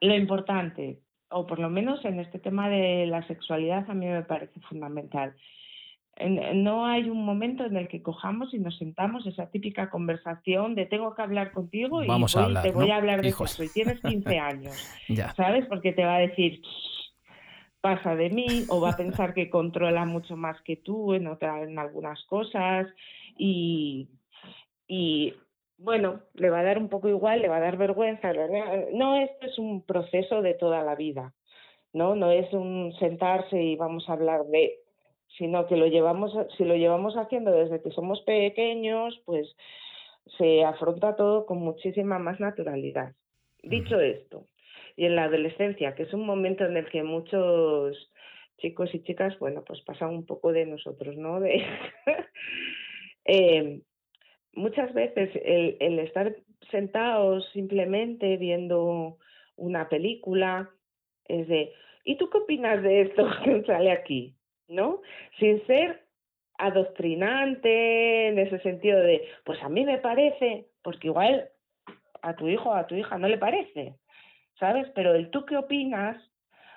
lo 0.00 0.14
importante, 0.14 1.00
o 1.30 1.46
por 1.46 1.58
lo 1.58 1.70
menos 1.70 2.04
en 2.04 2.20
este 2.20 2.38
tema 2.38 2.68
de 2.68 3.06
la 3.06 3.26
sexualidad 3.26 3.88
a 3.88 3.94
mí 3.94 4.06
me 4.06 4.22
parece 4.22 4.60
fundamental. 4.60 5.34
No 6.54 6.86
hay 6.86 7.08
un 7.08 7.24
momento 7.24 7.64
en 7.64 7.76
el 7.76 7.88
que 7.88 8.02
cojamos 8.02 8.52
y 8.52 8.58
nos 8.58 8.76
sentamos 8.76 9.26
esa 9.26 9.50
típica 9.50 9.88
conversación 9.88 10.74
de 10.74 10.84
tengo 10.84 11.14
que 11.14 11.22
hablar 11.22 11.52
contigo 11.52 12.04
y 12.04 12.06
te 12.62 12.70
voy 12.70 12.90
a 12.90 12.96
hablar 12.96 13.22
de 13.22 13.28
eso 13.28 13.64
y 13.64 13.68
tienes 13.70 14.00
15 14.02 14.38
años, 14.38 14.74
¿sabes? 15.36 15.66
Porque 15.66 15.92
te 15.92 16.04
va 16.04 16.16
a 16.16 16.20
decir 16.20 16.60
pasa 17.82 18.14
de 18.14 18.30
mí 18.30 18.64
o 18.68 18.80
va 18.80 18.90
a 18.90 18.96
pensar 18.96 19.34
que 19.34 19.50
controla 19.50 20.06
mucho 20.06 20.36
más 20.36 20.58
que 20.62 20.76
tú 20.76 21.12
en, 21.12 21.26
otra, 21.26 21.62
en 21.62 21.78
algunas 21.78 22.22
cosas 22.24 22.86
y, 23.36 24.08
y 24.86 25.34
bueno, 25.76 26.20
le 26.34 26.48
va 26.48 26.60
a 26.60 26.62
dar 26.62 26.78
un 26.78 26.88
poco 26.88 27.08
igual, 27.08 27.42
le 27.42 27.48
va 27.48 27.56
a 27.56 27.60
dar 27.60 27.76
vergüenza. 27.76 28.32
No, 28.92 29.16
esto 29.20 29.46
es 29.46 29.58
un 29.58 29.82
proceso 29.82 30.40
de 30.40 30.54
toda 30.54 30.82
la 30.84 30.94
vida, 30.94 31.34
¿no? 31.92 32.14
No 32.14 32.30
es 32.30 32.50
un 32.52 32.94
sentarse 33.00 33.60
y 33.60 33.76
vamos 33.76 34.08
a 34.08 34.12
hablar 34.12 34.44
de, 34.44 34.78
sino 35.36 35.66
que 35.66 35.76
lo 35.76 35.88
llevamos, 35.88 36.32
si 36.56 36.64
lo 36.64 36.76
llevamos 36.76 37.16
haciendo 37.16 37.50
desde 37.50 37.82
que 37.82 37.90
somos 37.90 38.20
pequeños, 38.22 39.20
pues 39.24 39.48
se 40.38 40.64
afronta 40.64 41.16
todo 41.16 41.46
con 41.46 41.58
muchísima 41.58 42.20
más 42.20 42.38
naturalidad. 42.38 43.12
Dicho 43.64 43.98
esto, 43.98 44.46
y 44.96 45.06
en 45.06 45.16
la 45.16 45.24
adolescencia, 45.24 45.94
que 45.94 46.04
es 46.04 46.12
un 46.12 46.26
momento 46.26 46.64
en 46.64 46.76
el 46.76 46.88
que 46.90 47.02
muchos 47.02 48.10
chicos 48.58 48.94
y 48.94 49.02
chicas, 49.02 49.38
bueno, 49.38 49.64
pues 49.66 49.80
pasan 49.82 50.10
un 50.10 50.26
poco 50.26 50.52
de 50.52 50.66
nosotros, 50.66 51.16
¿no? 51.16 51.40
De 51.40 51.64
eh, 53.24 53.80
muchas 54.54 54.92
veces 54.94 55.30
el, 55.44 55.76
el 55.80 55.98
estar 55.98 56.34
sentados 56.70 57.48
simplemente 57.52 58.36
viendo 58.36 59.18
una 59.56 59.88
película 59.88 60.70
es 61.26 61.48
de, 61.48 61.72
¿y 62.04 62.16
tú 62.16 62.28
qué 62.30 62.38
opinas 62.38 62.82
de 62.82 63.02
esto 63.02 63.26
que 63.44 63.62
sale 63.64 63.90
aquí? 63.90 64.34
¿No? 64.68 65.02
Sin 65.38 65.64
ser 65.66 66.04
adoctrinante 66.58 68.28
en 68.28 68.38
ese 68.38 68.60
sentido 68.60 69.00
de, 69.00 69.26
pues 69.44 69.62
a 69.62 69.68
mí 69.68 69.84
me 69.84 69.98
parece, 69.98 70.68
porque 70.82 71.08
igual 71.08 71.50
a 72.22 72.36
tu 72.36 72.48
hijo 72.48 72.70
o 72.70 72.74
a 72.74 72.86
tu 72.86 72.94
hija 72.94 73.18
no 73.18 73.28
le 73.28 73.38
parece, 73.38 73.96
¿sabes? 74.58 74.88
Pero 74.94 75.14
el 75.14 75.30
tú 75.30 75.44
qué 75.46 75.56
opinas 75.56 76.16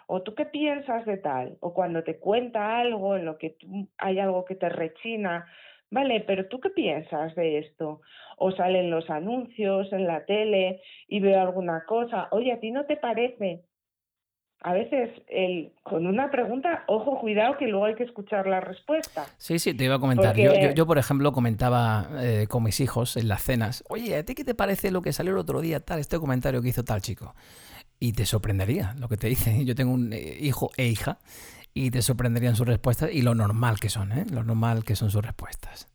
o 0.07 0.21
tú 0.21 0.35
qué 0.35 0.45
piensas 0.45 1.05
de 1.05 1.17
tal, 1.17 1.57
o 1.61 1.73
cuando 1.73 2.03
te 2.03 2.19
cuenta 2.19 2.77
algo 2.77 3.15
en 3.15 3.25
lo 3.25 3.37
que 3.39 3.57
hay 3.97 4.19
algo 4.19 4.45
que 4.45 4.55
te 4.55 4.69
rechina, 4.69 5.47
Vale, 5.91 6.21
pero 6.21 6.47
¿tú 6.47 6.59
qué 6.59 6.69
piensas 6.71 7.35
de 7.35 7.59
esto? 7.59 8.01
O 8.37 8.51
salen 8.51 8.89
los 8.89 9.09
anuncios 9.09 9.91
en 9.93 10.07
la 10.07 10.25
tele 10.25 10.81
y 11.07 11.19
veo 11.19 11.39
alguna 11.39 11.85
cosa. 11.85 12.27
Oye, 12.31 12.51
¿a 12.51 12.59
ti 12.59 12.71
no 12.71 12.85
te 12.85 12.97
parece? 12.97 13.63
A 14.61 14.73
veces 14.73 15.11
el, 15.27 15.73
con 15.83 16.07
una 16.07 16.31
pregunta, 16.31 16.85
ojo, 16.87 17.19
cuidado 17.19 17.55
que 17.57 17.67
luego 17.67 17.85
hay 17.85 17.95
que 17.95 18.03
escuchar 18.03 18.47
la 18.47 18.61
respuesta. 18.61 19.25
Sí, 19.37 19.59
sí, 19.59 19.75
te 19.75 19.85
iba 19.85 19.95
a 19.95 19.99
comentar. 19.99 20.35
Yo, 20.35 20.53
yo, 20.53 20.87
por 20.87 20.97
ejemplo, 20.97 21.31
comentaba 21.31 22.07
eh, 22.19 22.47
con 22.49 22.63
mis 22.63 22.79
hijos 22.79 23.15
en 23.15 23.27
las 23.27 23.43
cenas, 23.43 23.83
oye, 23.89 24.15
¿a 24.17 24.25
ti 24.25 24.33
qué 24.33 24.43
te 24.43 24.55
parece 24.55 24.89
lo 24.89 25.01
que 25.01 25.13
salió 25.13 25.33
el 25.33 25.37
otro 25.37 25.61
día, 25.61 25.79
tal, 25.81 25.99
este 25.99 26.17
comentario 26.17 26.61
que 26.61 26.69
hizo 26.69 26.83
tal 26.83 27.01
chico? 27.01 27.35
Y 27.99 28.13
te 28.13 28.25
sorprendería 28.25 28.95
lo 28.97 29.07
que 29.07 29.17
te 29.17 29.27
dice. 29.27 29.63
Yo 29.65 29.75
tengo 29.75 29.93
un 29.93 30.13
eh, 30.13 30.37
hijo 30.39 30.71
e 30.77 30.87
hija 30.87 31.19
y 31.73 31.91
te 31.91 32.01
sorprenderían 32.01 32.55
sus 32.55 32.65
respuestas 32.65 33.13
y 33.13 33.21
lo 33.21 33.35
normal 33.35 33.79
que 33.79 33.89
son, 33.89 34.13
¿eh? 34.13 34.25
Lo 34.31 34.43
normal 34.43 34.83
que 34.83 34.95
son 34.95 35.11
sus 35.11 35.23
respuestas. 35.23 35.87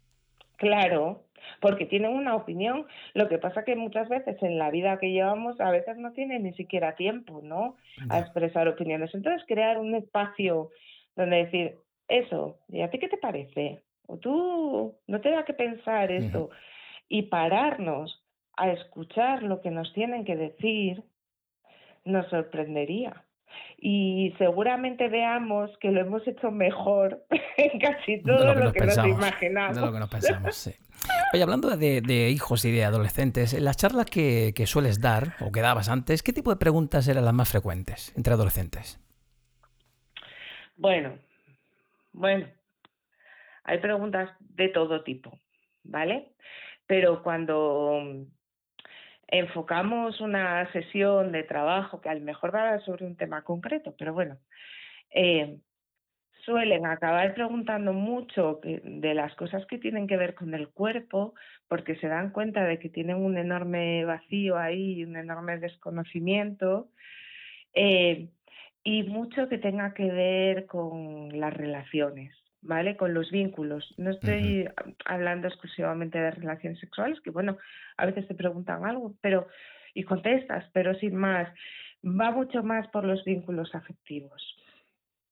Claro, 0.58 1.24
porque 1.60 1.86
tienen 1.86 2.12
una 2.12 2.34
opinión. 2.34 2.86
Lo 3.14 3.28
que 3.28 3.38
pasa 3.38 3.64
que 3.64 3.76
muchas 3.76 4.08
veces 4.08 4.42
en 4.42 4.58
la 4.58 4.70
vida 4.70 4.98
que 4.98 5.10
llevamos 5.10 5.60
a 5.60 5.70
veces 5.70 5.96
no 5.96 6.12
tienen 6.12 6.44
ni 6.44 6.52
siquiera 6.54 6.94
tiempo, 6.96 7.40
¿no? 7.42 7.76
A 8.08 8.20
expresar 8.20 8.68
opiniones. 8.68 9.14
Entonces 9.14 9.46
crear 9.46 9.78
un 9.78 9.94
espacio 9.94 10.70
donde 11.16 11.44
decir 11.44 11.76
eso, 12.08 12.58
¿y 12.68 12.82
a 12.82 12.90
ti 12.90 12.98
qué 12.98 13.08
te 13.08 13.18
parece? 13.18 13.82
O 14.06 14.18
tú 14.18 14.94
no 15.06 15.20
te 15.20 15.30
da 15.30 15.44
que 15.44 15.54
pensar 15.54 16.10
esto 16.10 16.50
y 17.08 17.22
pararnos 17.22 18.24
a 18.56 18.70
escuchar 18.70 19.42
lo 19.42 19.60
que 19.60 19.70
nos 19.70 19.92
tienen 19.92 20.24
que 20.24 20.36
decir 20.36 21.02
nos 22.04 22.28
sorprendería 22.28 23.24
y 23.78 24.34
seguramente 24.38 25.08
veamos 25.08 25.70
que 25.80 25.90
lo 25.90 26.00
hemos 26.00 26.26
hecho 26.26 26.50
mejor 26.50 27.24
en 27.56 27.78
casi 27.80 28.22
todo 28.22 28.54
lo 28.54 28.72
que, 28.72 28.80
nos, 28.80 28.98
imaginamos. 28.98 29.76
De 29.76 29.82
lo 29.82 29.92
que 29.92 29.98
nos 29.98 30.10
pensamos, 30.10 30.54
sí. 30.54 30.74
Oye, 31.32 31.42
hablando 31.42 31.74
de, 31.76 32.30
hijos 32.30 32.64
y 32.64 32.72
de 32.72 32.84
adolescentes, 32.84 33.54
en 33.54 33.64
las 33.64 33.76
charlas 33.78 34.06
que, 34.06 34.52
que, 34.54 34.66
sueles 34.66 35.00
dar 35.00 35.34
o 35.40 35.50
que 35.50 35.60
dabas 35.60 35.88
antes, 35.88 36.22
¿qué 36.22 36.32
tipo 36.32 36.50
de 36.50 36.56
preguntas 36.56 37.08
eran 37.08 37.24
las 37.24 37.32
más 37.32 37.50
frecuentes 37.50 38.12
entre 38.16 38.34
adolescentes? 38.34 39.00
Bueno, 40.76 41.18
bueno, 42.12 42.48
hay 43.64 43.78
preguntas 43.78 44.30
de 44.40 44.68
todo 44.68 45.02
tipo, 45.02 45.38
¿vale? 45.84 46.32
Pero 46.86 47.22
cuando 47.22 48.26
enfocamos 49.30 50.20
una 50.20 50.70
sesión 50.72 51.32
de 51.32 51.42
trabajo 51.42 52.00
que 52.00 52.08
a 52.08 52.14
lo 52.14 52.20
mejor 52.20 52.54
va 52.54 52.80
sobre 52.80 53.06
un 53.06 53.16
tema 53.16 53.42
concreto, 53.42 53.94
pero 53.98 54.12
bueno, 54.12 54.38
eh, 55.10 55.58
suelen 56.44 56.86
acabar 56.86 57.34
preguntando 57.34 57.92
mucho 57.92 58.60
de 58.62 59.14
las 59.14 59.34
cosas 59.34 59.66
que 59.66 59.78
tienen 59.78 60.06
que 60.06 60.16
ver 60.16 60.34
con 60.34 60.54
el 60.54 60.68
cuerpo, 60.68 61.34
porque 61.68 61.96
se 61.96 62.08
dan 62.08 62.30
cuenta 62.30 62.64
de 62.64 62.78
que 62.78 62.88
tienen 62.88 63.16
un 63.16 63.36
enorme 63.38 64.04
vacío 64.04 64.58
ahí, 64.58 65.04
un 65.04 65.16
enorme 65.16 65.58
desconocimiento, 65.58 66.88
eh, 67.74 68.28
y 68.82 69.02
mucho 69.04 69.48
que 69.48 69.58
tenga 69.58 69.94
que 69.94 70.10
ver 70.10 70.66
con 70.66 71.38
las 71.38 71.52
relaciones. 71.52 72.39
¿Vale? 72.62 72.96
Con 72.96 73.14
los 73.14 73.30
vínculos. 73.30 73.94
No 73.96 74.10
estoy 74.10 74.68
hablando 75.04 75.48
exclusivamente 75.48 76.18
de 76.18 76.30
relaciones 76.30 76.78
sexuales, 76.80 77.20
que 77.20 77.30
bueno, 77.30 77.58
a 77.96 78.06
veces 78.06 78.26
te 78.28 78.34
preguntan 78.34 78.84
algo, 78.84 79.14
pero 79.20 79.48
y 79.94 80.04
contestas, 80.04 80.64
pero 80.72 80.94
sin 80.94 81.16
más, 81.16 81.48
va 82.04 82.30
mucho 82.30 82.62
más 82.62 82.86
por 82.88 83.04
los 83.04 83.24
vínculos 83.24 83.74
afectivos, 83.74 84.42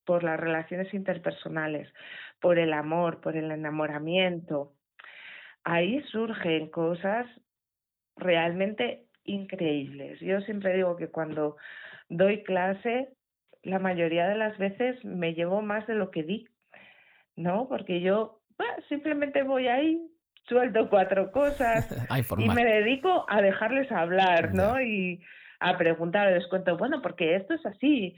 por 0.05 0.25
las 0.25 0.39
relaciones 0.39 0.93
interpersonales, 0.95 1.93
por 2.41 2.59
el 2.59 2.73
amor, 2.73 3.21
por 3.21 3.37
el 3.37 3.51
enamoramiento. 3.51 4.73
Ahí 5.65 6.03
surgen 6.11 6.69
cosas 6.71 7.27
realmente 8.17 9.05
increíbles. 9.25 10.19
Yo 10.21 10.41
siempre 10.41 10.75
digo 10.75 10.97
que 10.97 11.09
cuando 11.09 11.57
doy 12.09 12.43
clase, 12.43 13.11
la 13.63 13.79
mayoría 13.79 14.27
de 14.29 14.37
las 14.37 14.57
veces 14.59 15.05
me 15.05 15.35
llevo 15.35 15.63
más 15.63 15.87
de 15.87 15.95
lo 15.95 16.11
que 16.11 16.23
di 16.23 16.49
¿no? 17.39 17.69
Porque 17.69 18.01
yo 18.01 18.41
simplemente 18.89 19.43
voy 19.43 19.69
ahí, 19.69 20.01
suelto 20.49 20.91
cuatro 20.91 21.31
cosas 21.31 21.89
y 22.39 22.49
me 22.49 22.65
dedico 22.65 23.25
a 23.29 23.41
dejarles 23.41 23.91
hablar, 23.93 24.55
¿no? 24.55 24.81
Y 24.81 25.23
a 25.61 25.79
preguntar, 25.79 26.33
les 26.33 26.47
cuento, 26.49 26.77
bueno, 26.77 27.01
porque 27.01 27.37
esto 27.37 27.55
es 27.55 27.65
así, 27.65 28.17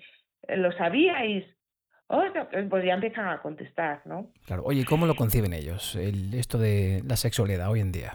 ¿lo 0.48 0.72
sabíais? 0.72 1.44
Oh, 2.08 2.24
pues 2.68 2.84
ya 2.84 2.94
empiezan 2.94 3.28
a 3.28 3.40
contestar, 3.40 4.02
¿no? 4.04 4.32
Claro. 4.44 4.64
Oye, 4.64 4.84
¿cómo 4.84 5.06
lo 5.06 5.14
conciben 5.14 5.52
ellos, 5.52 5.94
el, 5.94 6.34
esto 6.34 6.58
de 6.58 7.02
la 7.06 7.16
sexualidad 7.16 7.70
hoy 7.70 7.80
en 7.80 7.92
día? 7.92 8.14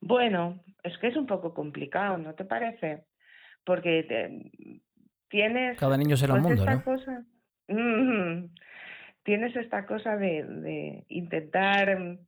Bueno, 0.00 0.60
es 0.82 0.96
que 0.98 1.08
es 1.08 1.16
un 1.16 1.26
poco 1.26 1.54
complicado, 1.54 2.18
¿no 2.18 2.34
te 2.34 2.44
parece? 2.44 3.04
Porque 3.64 4.50
tienes... 5.28 5.78
Cada 5.78 5.96
niño 5.98 6.16
será 6.16 6.34
un 6.34 6.42
pues 6.42 6.58
mundo, 6.58 6.82
cosa. 6.82 7.24
Tienes 9.30 9.54
esta 9.54 9.86
cosa 9.86 10.16
de, 10.16 11.04
intentar 11.06 11.96
mm, 12.00 12.18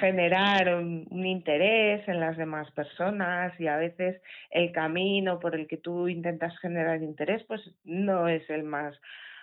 generar 0.00 0.74
un, 0.76 1.06
un 1.10 1.26
interés 1.26 2.08
en 2.08 2.18
las 2.18 2.38
demás 2.38 2.70
personas 2.70 3.52
y 3.60 3.66
a 3.66 3.76
veces 3.76 4.18
el 4.50 4.72
camino 4.72 5.38
por 5.38 5.54
el 5.54 5.66
que 5.68 5.76
tú 5.76 6.08
intentas 6.08 6.58
generar 6.60 7.02
interés 7.02 7.44
pues 7.44 7.60
no 7.84 8.26
es 8.26 8.48
el 8.48 8.62
más 8.62 8.98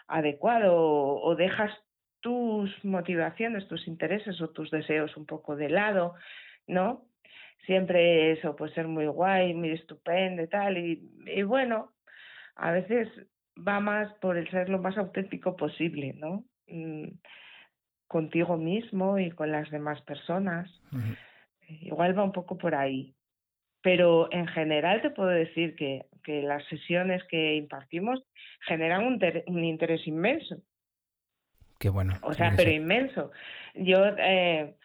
adecuado 0.07 0.75
o, 0.75 1.21
o 1.21 1.35
dejas 1.35 1.71
tus 2.19 2.71
motivaciones, 2.83 3.67
tus 3.67 3.87
intereses 3.87 4.41
o 4.41 4.49
tus 4.49 4.71
deseos 4.71 5.15
un 5.17 5.27
poco 5.27 5.55
de 5.55 5.69
lado, 5.69 6.15
¿no? 6.65 7.05
Siempre 7.67 8.31
eso, 8.31 8.55
pues 8.55 8.73
ser 8.73 8.87
muy 8.87 9.05
guay, 9.05 9.53
muy 9.53 9.69
estupendo 9.69 10.41
y 10.41 10.47
tal, 10.47 10.79
y, 10.79 11.11
y 11.27 11.43
bueno, 11.43 11.93
a 12.55 12.71
veces 12.71 13.07
va 13.55 13.79
más 13.79 14.11
por 14.15 14.35
el 14.35 14.49
ser 14.49 14.69
lo 14.69 14.79
más 14.79 14.97
auténtico 14.97 15.55
posible, 15.55 16.13
¿no? 16.13 16.43
Mm, 16.67 17.09
contigo 18.07 18.57
mismo 18.57 19.17
y 19.19 19.31
con 19.31 19.51
las 19.51 19.69
demás 19.71 20.01
personas. 20.03 20.69
Ujú. 20.91 21.15
Igual 21.67 22.17
va 22.17 22.23
un 22.23 22.31
poco 22.31 22.57
por 22.57 22.75
ahí. 22.75 23.13
Pero 23.81 24.31
en 24.31 24.47
general 24.47 25.01
te 25.01 25.09
puedo 25.11 25.29
decir 25.29 25.75
que, 25.75 26.05
que 26.23 26.41
las 26.41 26.63
sesiones 26.65 27.23
que 27.25 27.55
impartimos 27.55 28.23
generan 28.67 29.03
un, 29.05 29.19
ter- 29.19 29.43
un 29.47 29.63
interés 29.63 30.07
inmenso. 30.07 30.57
Qué 31.79 31.89
bueno, 31.89 32.13
O 32.23 32.33
sea, 32.33 32.51
pero 32.55 32.69
ser. 32.71 32.73
inmenso. 32.81 33.31
Yo 33.75 34.05
eh, 34.17 34.75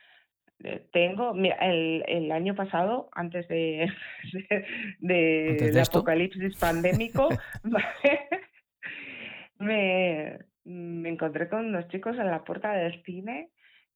eh, 0.65 0.87
tengo, 0.93 1.33
mira, 1.33 1.57
el, 1.57 2.05
el 2.09 2.33
año 2.33 2.55
pasado, 2.55 3.09
antes 3.13 3.49
de, 3.49 3.91
de- 4.99 5.49
Antes 5.51 5.75
de 5.75 5.81
esto, 5.81 5.99
apocalipsis 5.99 6.57
pandémico, 6.59 7.39
me, 9.59 10.39
me 10.65 11.09
encontré 11.09 11.49
con 11.49 11.67
unos 11.67 11.89
chicos 11.89 12.17
en 12.19 12.27
la 12.27 12.45
puerta 12.45 12.73
del 12.73 13.03
cine 13.05 13.51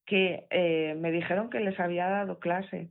que 0.07 0.47
eh, 0.51 0.95
me 0.99 1.11
dijeron 1.11 1.51
que 1.51 1.61
les 1.61 1.79
había 1.81 2.09
dado 2.09 2.39
clase. 2.39 2.91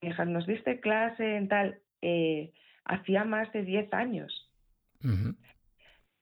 Me 0.00 0.08
dijeron, 0.08 0.32
nos 0.32 0.46
diste 0.46 0.80
clase 0.80 1.36
en 1.36 1.48
tal, 1.48 1.80
eh, 2.02 2.52
hacía 2.84 3.24
más 3.24 3.50
de 3.52 3.62
10 3.62 3.92
años. 3.94 4.50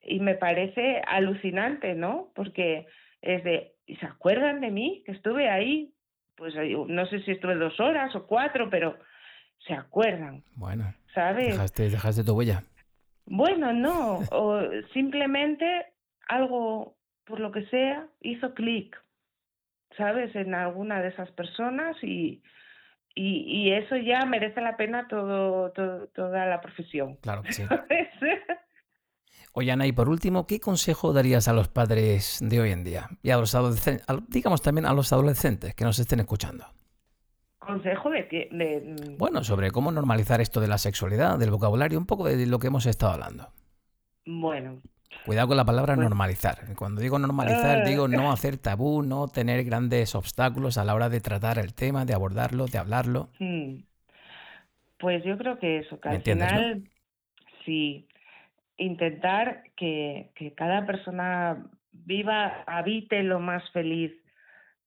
Y 0.03 0.21
me 0.21 0.35
parece 0.35 1.03
alucinante, 1.07 1.95
¿no? 1.95 2.31
Porque 2.35 2.87
es 3.21 3.45
de, 3.45 3.75
¿y 3.87 3.97
se 3.97 4.07
acuerdan 4.07 4.61
de 4.61 4.71
mí? 4.71 5.03
Que 5.05 5.13
estuve 5.13 5.51
ahí, 5.51 5.93
pues 6.37 6.55
no 6.55 7.07
sé 7.07 7.21
si 7.23 7.33
estuve 7.33 7.57
dos 7.57 7.79
horas 7.81 8.15
o 8.15 8.27
cuatro, 8.27 8.71
pero 8.71 8.97
se 9.67 9.75
acuerdan, 9.75 10.43
bueno, 10.55 10.95
¿sabes? 11.15 11.49
dejaste, 11.49 11.91
dejaste 11.91 12.25
tu 12.25 12.33
huella. 12.33 12.63
Bueno, 13.27 13.75
no, 13.75 14.21
o 14.31 14.63
simplemente 14.95 15.87
algo, 16.29 16.97
por 17.25 17.41
lo 17.41 17.53
que 17.53 17.67
sea, 17.67 18.07
hizo 18.21 18.55
clic, 18.55 18.97
¿sabes? 19.97 20.35
En 20.37 20.55
alguna 20.55 21.01
de 21.01 21.09
esas 21.09 21.31
personas 21.33 21.97
y, 22.03 22.43
y, 23.15 23.43
y 23.47 23.73
eso 23.73 23.97
ya 23.97 24.25
merece 24.25 24.61
la 24.61 24.77
pena 24.77 25.09
todo, 25.09 25.71
todo, 25.73 26.09
toda 26.09 26.47
la 26.47 26.61
profesión. 26.61 27.17
Claro 27.17 27.43
que 27.43 27.53
sí. 27.53 27.65
Oye, 29.53 29.73
Ana, 29.73 29.87
y 29.87 29.93
por 29.93 30.09
último, 30.09 30.47
¿qué 30.47 30.61
consejo 30.61 31.13
darías 31.13 31.49
a 31.49 31.53
los 31.53 31.69
padres 31.69 32.39
de 32.41 32.61
hoy 32.61 32.71
en 32.71 32.85
día? 32.85 33.09
Y 33.23 33.31
a 33.31 33.37
los 33.37 33.55
adolescentes, 33.57 34.07
digamos 34.29 34.63
también 34.63 34.87
a 34.87 34.93
los 34.93 35.13
adolescentes 35.13 35.75
que 35.75 35.85
nos 35.85 35.99
estén 35.99 36.21
escuchando. 36.21 36.67
Consejo 37.59 38.11
de 38.11 38.29
que, 38.29 38.49
de, 38.53 39.17
Bueno, 39.19 39.43
sobre 39.43 39.71
cómo 39.73 39.91
normalizar 39.91 40.41
esto 40.41 40.61
de 40.61 40.69
la 40.69 40.79
sexualidad, 40.79 41.39
del 41.39 41.51
vocabulario, 41.51 41.99
un 41.99 42.07
poco 42.07 42.27
de 42.27 42.47
lo 42.47 42.59
que 42.61 42.69
hemos 42.69 42.87
estado 42.87 43.13
hablando. 43.13 43.53
bueno, 44.25 44.81
Cuidado 45.25 45.49
con 45.49 45.57
la 45.57 45.65
palabra 45.65 45.95
pues, 45.95 46.09
normalizar. 46.09 46.75
Cuando 46.77 47.01
digo 47.01 47.19
normalizar, 47.19 47.83
digo 47.83 48.05
ah, 48.05 48.09
no 48.09 48.33
hacer 48.33 48.57
tabú, 48.59 49.03
no 49.03 49.29
tener 49.29 49.65
grandes 49.65 50.15
obstáculos 50.15 50.79
a 50.79 50.85
la 50.85 50.95
hora 50.95 51.09
de 51.09 51.21
tratar 51.21 51.59
el 51.59 51.75
tema, 51.75 52.05
de 52.05 52.15
abordarlo, 52.15 52.67
de 52.67 52.79
hablarlo. 52.79 53.31
hmm, 53.39 53.83
pues 54.99 55.25
yo 55.25 55.37
creo 55.39 55.59
que 55.59 55.79
eso, 55.79 56.01
que 56.01 56.09
¿Me 56.09 56.17
al 56.17 56.23
no? 56.37 56.47
final 56.47 56.89
sí, 57.65 58.09
intentar 58.77 59.65
que, 59.77 60.31
que 60.35 60.55
cada 60.55 60.87
persona 60.87 61.67
viva, 61.93 62.65
habite 62.67 63.23
lo 63.23 63.41
más 63.41 63.69
feliz 63.73 64.13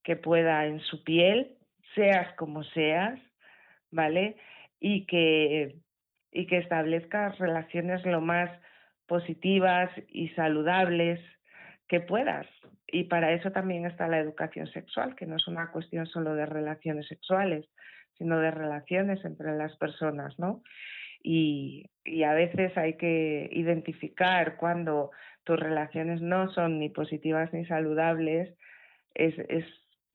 que 0.04 0.16
pueda 0.16 0.66
en 0.66 0.80
su 0.82 1.04
piel, 1.04 1.58
seas 1.96 2.34
como 2.36 2.64
seas, 2.64 3.20
¿vale? 3.92 4.38
Y 4.80 5.06
que, 5.06 5.78
y 6.32 6.48
que 6.48 6.58
establezcas 6.58 7.38
relaciones 7.40 8.06
lo 8.06 8.22
más 8.22 8.50
positivas 9.08 9.90
y 10.08 10.30
saludables 10.30 11.20
que 11.88 12.00
puedas. 12.00 12.48
Y 12.88 13.06
para 13.06 13.32
eso 13.34 13.52
también 13.52 13.86
está 13.86 14.08
la 14.08 14.20
educación 14.20 14.68
sexual, 14.68 15.16
que 15.16 15.26
no 15.26 15.36
es 15.38 15.48
una 15.48 15.72
cuestión 15.72 16.06
solo 16.06 16.36
de 16.36 16.46
relaciones 16.46 17.08
sexuales, 17.08 17.66
sino 18.18 18.40
de 18.40 18.52
relaciones 18.52 19.24
entre 19.26 19.56
las 19.56 19.76
personas, 19.78 20.38
¿no? 20.38 20.62
Y, 21.24 21.90
y 22.04 22.24
a 22.24 22.34
veces 22.34 22.78
hay 22.78 22.98
que 22.98 23.50
identificar 23.52 24.58
cuando 24.58 25.12
tus 25.44 25.60
relaciones 25.60 26.22
no 26.22 26.52
son 26.52 26.80
ni 26.80 26.90
positivas 26.90 27.52
ni 27.54 27.66
saludables, 27.66 28.56
es, 29.14 29.36
es 29.50 29.66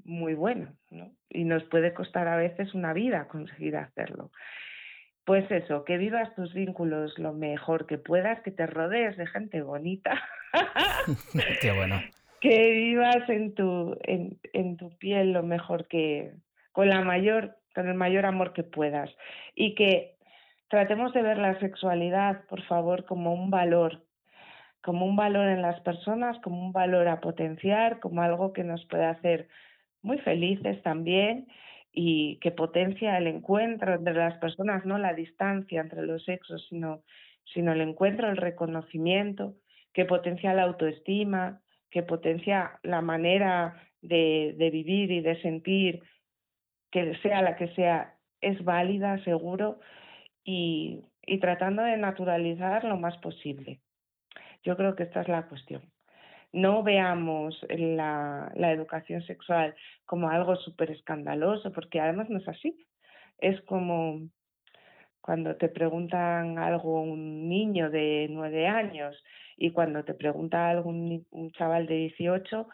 muy 0.05 0.35
bueno, 0.35 0.75
¿no? 0.91 1.13
Y 1.29 1.45
nos 1.45 1.65
puede 1.65 1.93
costar 1.95 2.29
a 2.29 2.37
veces 2.37 2.75
una 2.75 2.93
vida 2.93 3.29
conseguir 3.29 3.77
hacerlo. 3.77 4.31
Pues 5.29 5.45
eso, 5.51 5.85
que 5.85 5.99
vivas 5.99 6.35
tus 6.37 6.55
vínculos 6.55 7.19
lo 7.19 7.35
mejor 7.35 7.87
que 7.87 7.99
puedas, 7.99 8.41
que 8.41 8.51
te 8.51 8.67
rodees 8.67 9.15
de 9.19 9.27
gente 9.27 9.61
bonita, 9.61 10.19
Qué 11.61 11.71
bueno. 11.71 12.01
que 12.41 12.71
vivas 12.71 13.29
en 13.29 13.55
tu, 13.55 13.95
en, 14.05 14.39
en 14.55 14.79
tu 14.79 14.89
piel 14.97 15.35
lo 15.35 15.43
mejor 15.43 15.87
que, 15.87 16.33
con 16.73 16.89
la 16.89 17.03
mayor, 17.03 17.59
con 17.75 17.89
el 17.89 17.95
mayor 17.95 18.25
amor 18.25 18.55
que 18.55 18.63
puedas. 18.63 19.11
Y 19.55 19.75
que 19.75 20.17
tratemos 20.69 21.13
de 21.13 21.21
ver 21.21 21.37
la 21.37 21.61
sexualidad, 21.61 22.47
por 22.47 22.63
favor, 22.63 23.05
como 23.05 23.35
un 23.35 23.51
valor, 23.51 24.07
como 24.83 25.05
un 25.05 25.17
valor 25.17 25.47
en 25.49 25.61
las 25.61 25.79
personas, 25.83 26.39
como 26.39 26.59
un 26.59 26.73
valor 26.73 27.07
a 27.07 27.21
potenciar, 27.21 28.01
como 28.01 28.23
algo 28.23 28.55
que 28.55 28.65
nos 28.65 28.83
puede 28.87 29.05
hacer 29.05 29.49
muy 30.01 30.17
felices 30.21 30.83
también 30.83 31.49
y 31.93 32.39
que 32.41 32.51
potencia 32.51 33.17
el 33.19 33.27
encuentro 33.27 33.95
entre 33.95 34.15
las 34.15 34.39
personas, 34.39 34.85
no 34.85 34.99
la 34.99 35.15
distancia 35.15 35.81
entre 35.81 36.03
los 36.03 36.25
sexos, 36.25 36.67
sino, 36.69 37.03
sino 37.53 37.73
el 37.73 37.81
encuentro, 37.81 38.29
el 38.29 38.37
reconocimiento, 38.37 39.55
que 39.93 40.05
potencia 40.05 40.55
la 40.55 40.65
autoestima, 40.65 41.61
que 41.91 42.03
potencia 42.03 42.79
la 42.83 43.01
manera 43.01 43.83
de, 44.01 44.55
de 44.59 44.71
vivir 44.71 45.11
y 45.11 45.21
de 45.21 45.41
sentir, 45.41 46.03
que 46.91 47.17
sea 47.19 47.43
la 47.43 47.57
que 47.57 47.69
sea, 47.75 48.15
es 48.41 48.63
válida, 48.65 49.23
seguro, 49.25 49.81
y, 50.45 51.03
y 51.27 51.39
tratando 51.41 51.83
de 51.83 51.97
naturalizar 51.97 52.85
lo 52.85 52.97
más 52.97 53.17
posible. 53.19 53.81
Yo 54.63 54.77
creo 54.77 54.95
que 54.95 55.05
esta 55.05 55.23
es 55.23 55.29
la 55.29 55.49
cuestión 55.49 55.83
no 56.53 56.83
veamos 56.83 57.59
la, 57.69 58.51
la 58.55 58.73
educación 58.73 59.23
sexual 59.23 59.75
como 60.07 60.31
algo 60.31 60.57
súper 60.57 60.91
escandaloso, 60.91 61.73
porque 61.73 62.01
además 62.01 62.31
no 62.31 62.39
es 62.39 62.49
así. 62.49 62.87
Es 63.39 63.61
como 63.63 64.29
cuando 65.21 65.57
te 65.57 65.69
preguntan 65.69 66.59
algo 66.59 67.03
un 67.03 67.49
niño 67.49 67.91
de 67.91 68.29
nueve 68.31 68.67
años 68.67 69.23
y 69.57 69.73
cuando 69.73 70.05
te 70.05 70.15
pregunta 70.15 70.71
algo 70.71 70.89
un, 70.89 71.27
un 71.31 71.53
chaval 71.53 71.87
de 71.87 71.95
18, 71.97 72.69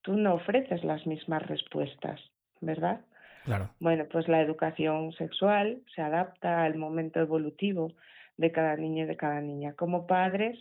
tú 0.00 0.16
no 0.16 0.34
ofreces 0.34 0.84
las 0.84 1.06
mismas 1.06 1.46
respuestas, 1.46 2.20
¿verdad? 2.60 3.00
Claro. 3.44 3.70
Bueno, 3.80 4.06
pues 4.10 4.28
la 4.28 4.40
educación 4.40 5.12
sexual 5.12 5.82
se 5.94 6.02
adapta 6.02 6.64
al 6.64 6.76
momento 6.76 7.20
evolutivo 7.20 7.92
de 8.36 8.52
cada 8.52 8.76
niño 8.76 9.04
y 9.04 9.06
de 9.06 9.16
cada 9.16 9.40
niña. 9.40 9.74
Como 9.74 10.06
padres 10.06 10.58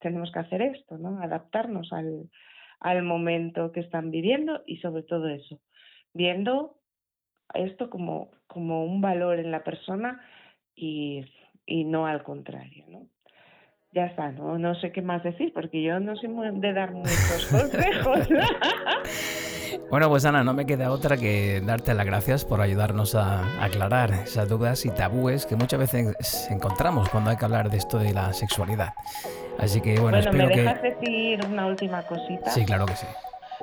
tenemos 0.00 0.30
que 0.32 0.38
hacer 0.38 0.62
esto, 0.62 0.98
¿no? 0.98 1.20
Adaptarnos 1.22 1.92
al, 1.92 2.30
al 2.80 3.02
momento 3.02 3.72
que 3.72 3.80
están 3.80 4.10
viviendo 4.10 4.62
y 4.66 4.78
sobre 4.78 5.02
todo 5.02 5.28
eso, 5.28 5.60
viendo 6.12 6.76
esto 7.54 7.90
como, 7.90 8.30
como 8.46 8.84
un 8.84 9.00
valor 9.00 9.38
en 9.38 9.50
la 9.50 9.62
persona 9.64 10.20
y, 10.74 11.24
y 11.66 11.84
no 11.84 12.06
al 12.06 12.22
contrario, 12.22 12.84
¿no? 12.88 13.06
Ya 13.92 14.06
está, 14.06 14.30
¿no? 14.30 14.56
No 14.56 14.76
sé 14.76 14.92
qué 14.92 15.02
más 15.02 15.22
decir 15.24 15.52
porque 15.52 15.82
yo 15.82 15.98
no 15.98 16.14
soy 16.16 16.28
muy 16.28 16.48
de 16.60 16.72
dar 16.72 16.92
muchos 16.92 17.46
consejos. 17.50 18.28
Bueno, 19.90 20.08
pues 20.08 20.24
Ana, 20.24 20.44
no 20.44 20.54
me 20.54 20.66
queda 20.66 20.92
otra 20.92 21.16
que 21.16 21.60
darte 21.60 21.94
las 21.94 22.06
gracias 22.06 22.44
por 22.44 22.60
ayudarnos 22.60 23.14
a 23.14 23.64
aclarar 23.64 24.12
esas 24.12 24.48
dudas 24.48 24.84
y 24.86 24.90
tabúes 24.90 25.46
que 25.46 25.56
muchas 25.56 25.80
veces 25.80 26.48
encontramos 26.50 27.08
cuando 27.08 27.30
hay 27.30 27.36
que 27.36 27.44
hablar 27.44 27.70
de 27.70 27.78
esto 27.78 27.98
de 27.98 28.12
la 28.12 28.32
sexualidad. 28.32 28.94
Así 29.60 29.80
que 29.80 29.98
bueno, 30.00 30.18
bueno, 30.18 30.32
¿me 30.32 30.44
espero 30.44 30.48
que... 30.48 30.60
dejas 30.62 30.82
decir 30.82 31.46
una 31.46 31.66
última 31.66 32.02
cosita? 32.02 32.50
Sí, 32.50 32.64
claro 32.64 32.86
que 32.86 32.96
sí. 32.96 33.06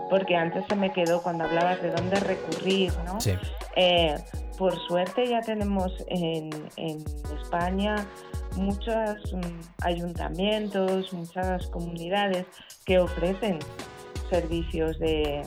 porque 0.10 0.36
antes 0.36 0.64
se 0.70 0.76
me 0.76 0.91
quedó 0.93 1.22
cuando 1.24 1.45
hablabas 1.45 1.82
de 1.82 1.91
dónde 1.91 2.20
recurrir, 2.20 2.93
¿no? 3.06 3.20
Sí. 3.20 3.34
Eh, 3.76 4.16
por 4.58 4.78
suerte 4.88 5.28
ya 5.28 5.41
tenemos 5.41 5.91
en, 6.08 6.50
España 7.41 8.06
muchos 8.56 9.34
mm, 9.34 9.84
ayuntamientos, 9.84 11.14
muchas 11.14 11.68
comunidades 11.68 12.45
que 12.86 13.00
ofrecen 13.00 13.60
servicios 14.30 14.98
de, 15.00 15.43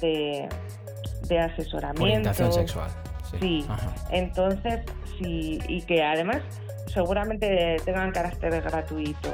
de, 0.00 1.38
asesoramiento. 1.38 2.04
Orientación 2.04 2.52
sexual. 2.52 2.90
Sí, 3.40 3.66
entonces, 4.10 4.80
sí, 5.18 5.58
y 5.68 5.82
que 5.82 6.02
además 6.02 6.42
seguramente 6.86 7.76
tengan 7.84 8.12
carácter 8.12 8.62
gratuito. 8.62 9.30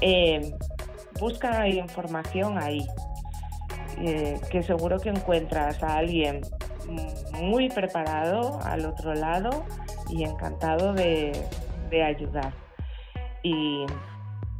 Eh, 0.00 0.52
busca 1.18 1.68
información 1.68 2.58
ahí, 2.58 2.86
eh, 3.98 4.40
que 4.50 4.62
seguro 4.62 4.98
que 4.98 5.08
encuentras 5.08 5.82
a 5.82 5.98
alguien 5.98 6.40
muy 7.34 7.68
preparado 7.68 8.60
al 8.62 8.86
otro 8.86 9.14
lado 9.14 9.64
y 10.10 10.24
encantado 10.24 10.94
de, 10.94 11.32
ayudar. 12.04 12.52
Y 13.42 13.84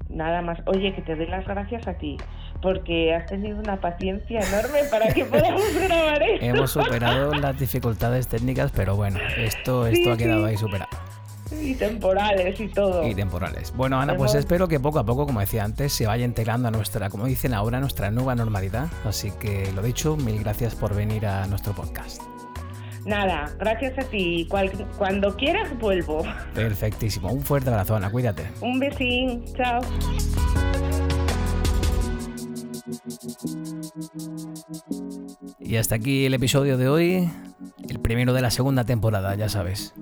nada 0.09 0.43
más, 0.43 0.59
oye, 0.67 0.95
que 0.95 1.03
te 1.03 1.15
doy 1.15 1.27
las 1.27 1.47
gracias 1.47 1.87
a 1.87 1.95
ti 1.95 2.17
porque 2.61 3.15
has 3.15 3.27
tenido 3.27 3.59
una 3.61 3.81
paciencia 3.81 4.41
enorme 4.41 4.81
para 4.91 5.13
que 5.13 5.25
podamos 5.27 5.63
grabar 5.75 6.23
esto. 6.23 6.45
Hemos 6.45 6.71
superado 6.73 7.33
las 7.35 7.59
dificultades 7.59 8.27
técnicas, 8.27 8.73
pero 8.73 8.97
bueno, 8.97 9.19
esto, 9.37 9.87
esto 9.87 10.13
ha 10.13 10.17
quedado 10.17 10.47
ahí 10.47 10.57
superado. 10.57 10.91
Y 11.53 11.75
temporales 11.75 12.61
y 12.61 12.69
todo. 12.69 13.07
Y 13.07 13.15
temporales. 13.15 13.73
Bueno, 13.75 14.01
Ana, 14.01 14.17
pues 14.17 14.35
espero 14.35 14.69
que 14.69 14.81
poco 14.81 14.99
a 14.99 15.05
poco, 15.05 15.27
como 15.27 15.41
decía 15.41 15.65
antes, 15.65 15.93
se 15.93 16.07
vaya 16.07 16.25
integrando 16.25 16.69
a 16.69 16.71
nuestra, 16.71 17.11
como 17.11 17.27
dicen 17.27 17.55
ahora, 17.55 17.81
nuestra 17.81 18.11
nueva 18.11 18.35
normalidad. 18.35 18.89
Así 19.05 19.31
que 19.31 19.71
lo 19.75 19.83
dicho, 19.83 20.17
mil 20.17 20.39
gracias 20.41 20.75
por 20.75 20.95
venir 20.95 21.27
a 21.27 21.47
nuestro 21.47 21.73
podcast. 21.73 22.23
Nada, 23.07 23.51
gracias 23.59 23.99
a 23.99 24.03
ti. 24.03 24.47
cuando 24.99 25.35
quieras 25.37 25.77
vuelvo. 25.79 26.23
Perfectísimo. 26.55 27.33
Un 27.33 27.43
fuerte 27.43 27.71
abrazo, 27.71 27.97
Ana. 27.97 28.11
Cuídate. 28.11 28.45
Un 28.61 28.79
besín. 28.79 29.45
Chao. 29.57 29.81
Y 35.61 35.77
hasta 35.77 35.95
aquí 35.95 36.27
el 36.27 36.35
episodio 36.35 36.77
de 36.77 36.89
hoy, 36.89 37.31
el 37.89 38.01
primero 38.01 38.33
de 38.33 38.43
la 38.43 38.51
segunda 38.51 38.85
temporada, 38.85 39.35
ya 39.35 39.49
sabes. 39.49 39.95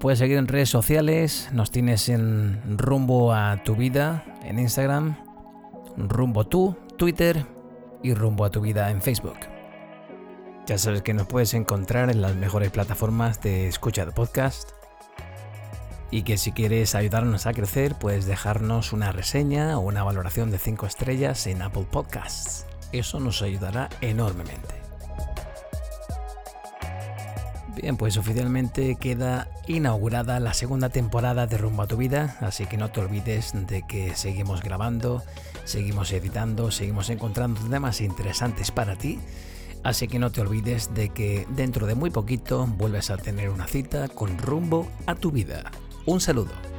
Puedes 0.00 0.18
seguir 0.18 0.38
en 0.38 0.48
redes 0.48 0.70
sociales, 0.70 1.50
nos 1.52 1.70
tienes 1.70 2.08
en 2.08 2.78
Rumbo 2.78 3.34
a 3.34 3.62
tu 3.62 3.76
vida 3.76 4.24
en 4.42 4.58
Instagram, 4.58 5.14
Rumbo 5.98 6.46
tú, 6.46 6.74
Twitter 6.96 7.44
y 8.02 8.14
Rumbo 8.14 8.46
a 8.46 8.50
tu 8.50 8.62
vida 8.62 8.90
en 8.90 9.02
Facebook. 9.02 9.36
Ya 10.66 10.78
sabes 10.78 11.02
que 11.02 11.12
nos 11.12 11.26
puedes 11.26 11.52
encontrar 11.52 12.10
en 12.10 12.22
las 12.22 12.34
mejores 12.34 12.70
plataformas 12.70 13.42
de 13.42 13.68
escucha 13.68 14.06
de 14.06 14.12
podcast 14.12 14.70
y 16.10 16.22
que 16.22 16.38
si 16.38 16.52
quieres 16.52 16.94
ayudarnos 16.94 17.44
a 17.44 17.52
crecer 17.52 17.94
puedes 17.94 18.24
dejarnos 18.24 18.94
una 18.94 19.12
reseña 19.12 19.76
o 19.76 19.82
una 19.82 20.02
valoración 20.02 20.50
de 20.50 20.56
5 20.56 20.86
estrellas 20.86 21.46
en 21.46 21.60
Apple 21.60 21.86
Podcasts. 21.90 22.64
Eso 22.92 23.20
nos 23.20 23.42
ayudará 23.42 23.90
enormemente. 24.00 24.79
Bien, 27.80 27.96
pues 27.96 28.18
oficialmente 28.18 28.96
queda 28.96 29.48
inaugurada 29.66 30.38
la 30.38 30.52
segunda 30.52 30.90
temporada 30.90 31.46
de 31.46 31.56
Rumbo 31.56 31.82
a 31.82 31.86
tu 31.86 31.96
vida, 31.96 32.36
así 32.40 32.66
que 32.66 32.76
no 32.76 32.90
te 32.90 33.00
olvides 33.00 33.52
de 33.54 33.86
que 33.86 34.14
seguimos 34.16 34.62
grabando, 34.62 35.22
seguimos 35.64 36.12
editando, 36.12 36.70
seguimos 36.70 37.08
encontrando 37.08 37.58
temas 37.62 38.02
interesantes 38.02 38.70
para 38.70 38.96
ti, 38.96 39.18
así 39.82 40.08
que 40.08 40.18
no 40.18 40.30
te 40.30 40.42
olvides 40.42 40.92
de 40.92 41.08
que 41.08 41.46
dentro 41.56 41.86
de 41.86 41.94
muy 41.94 42.10
poquito 42.10 42.66
vuelves 42.66 43.08
a 43.08 43.16
tener 43.16 43.48
una 43.48 43.66
cita 43.66 44.08
con 44.08 44.36
Rumbo 44.36 44.86
a 45.06 45.14
tu 45.14 45.30
vida. 45.30 45.70
Un 46.04 46.20
saludo. 46.20 46.69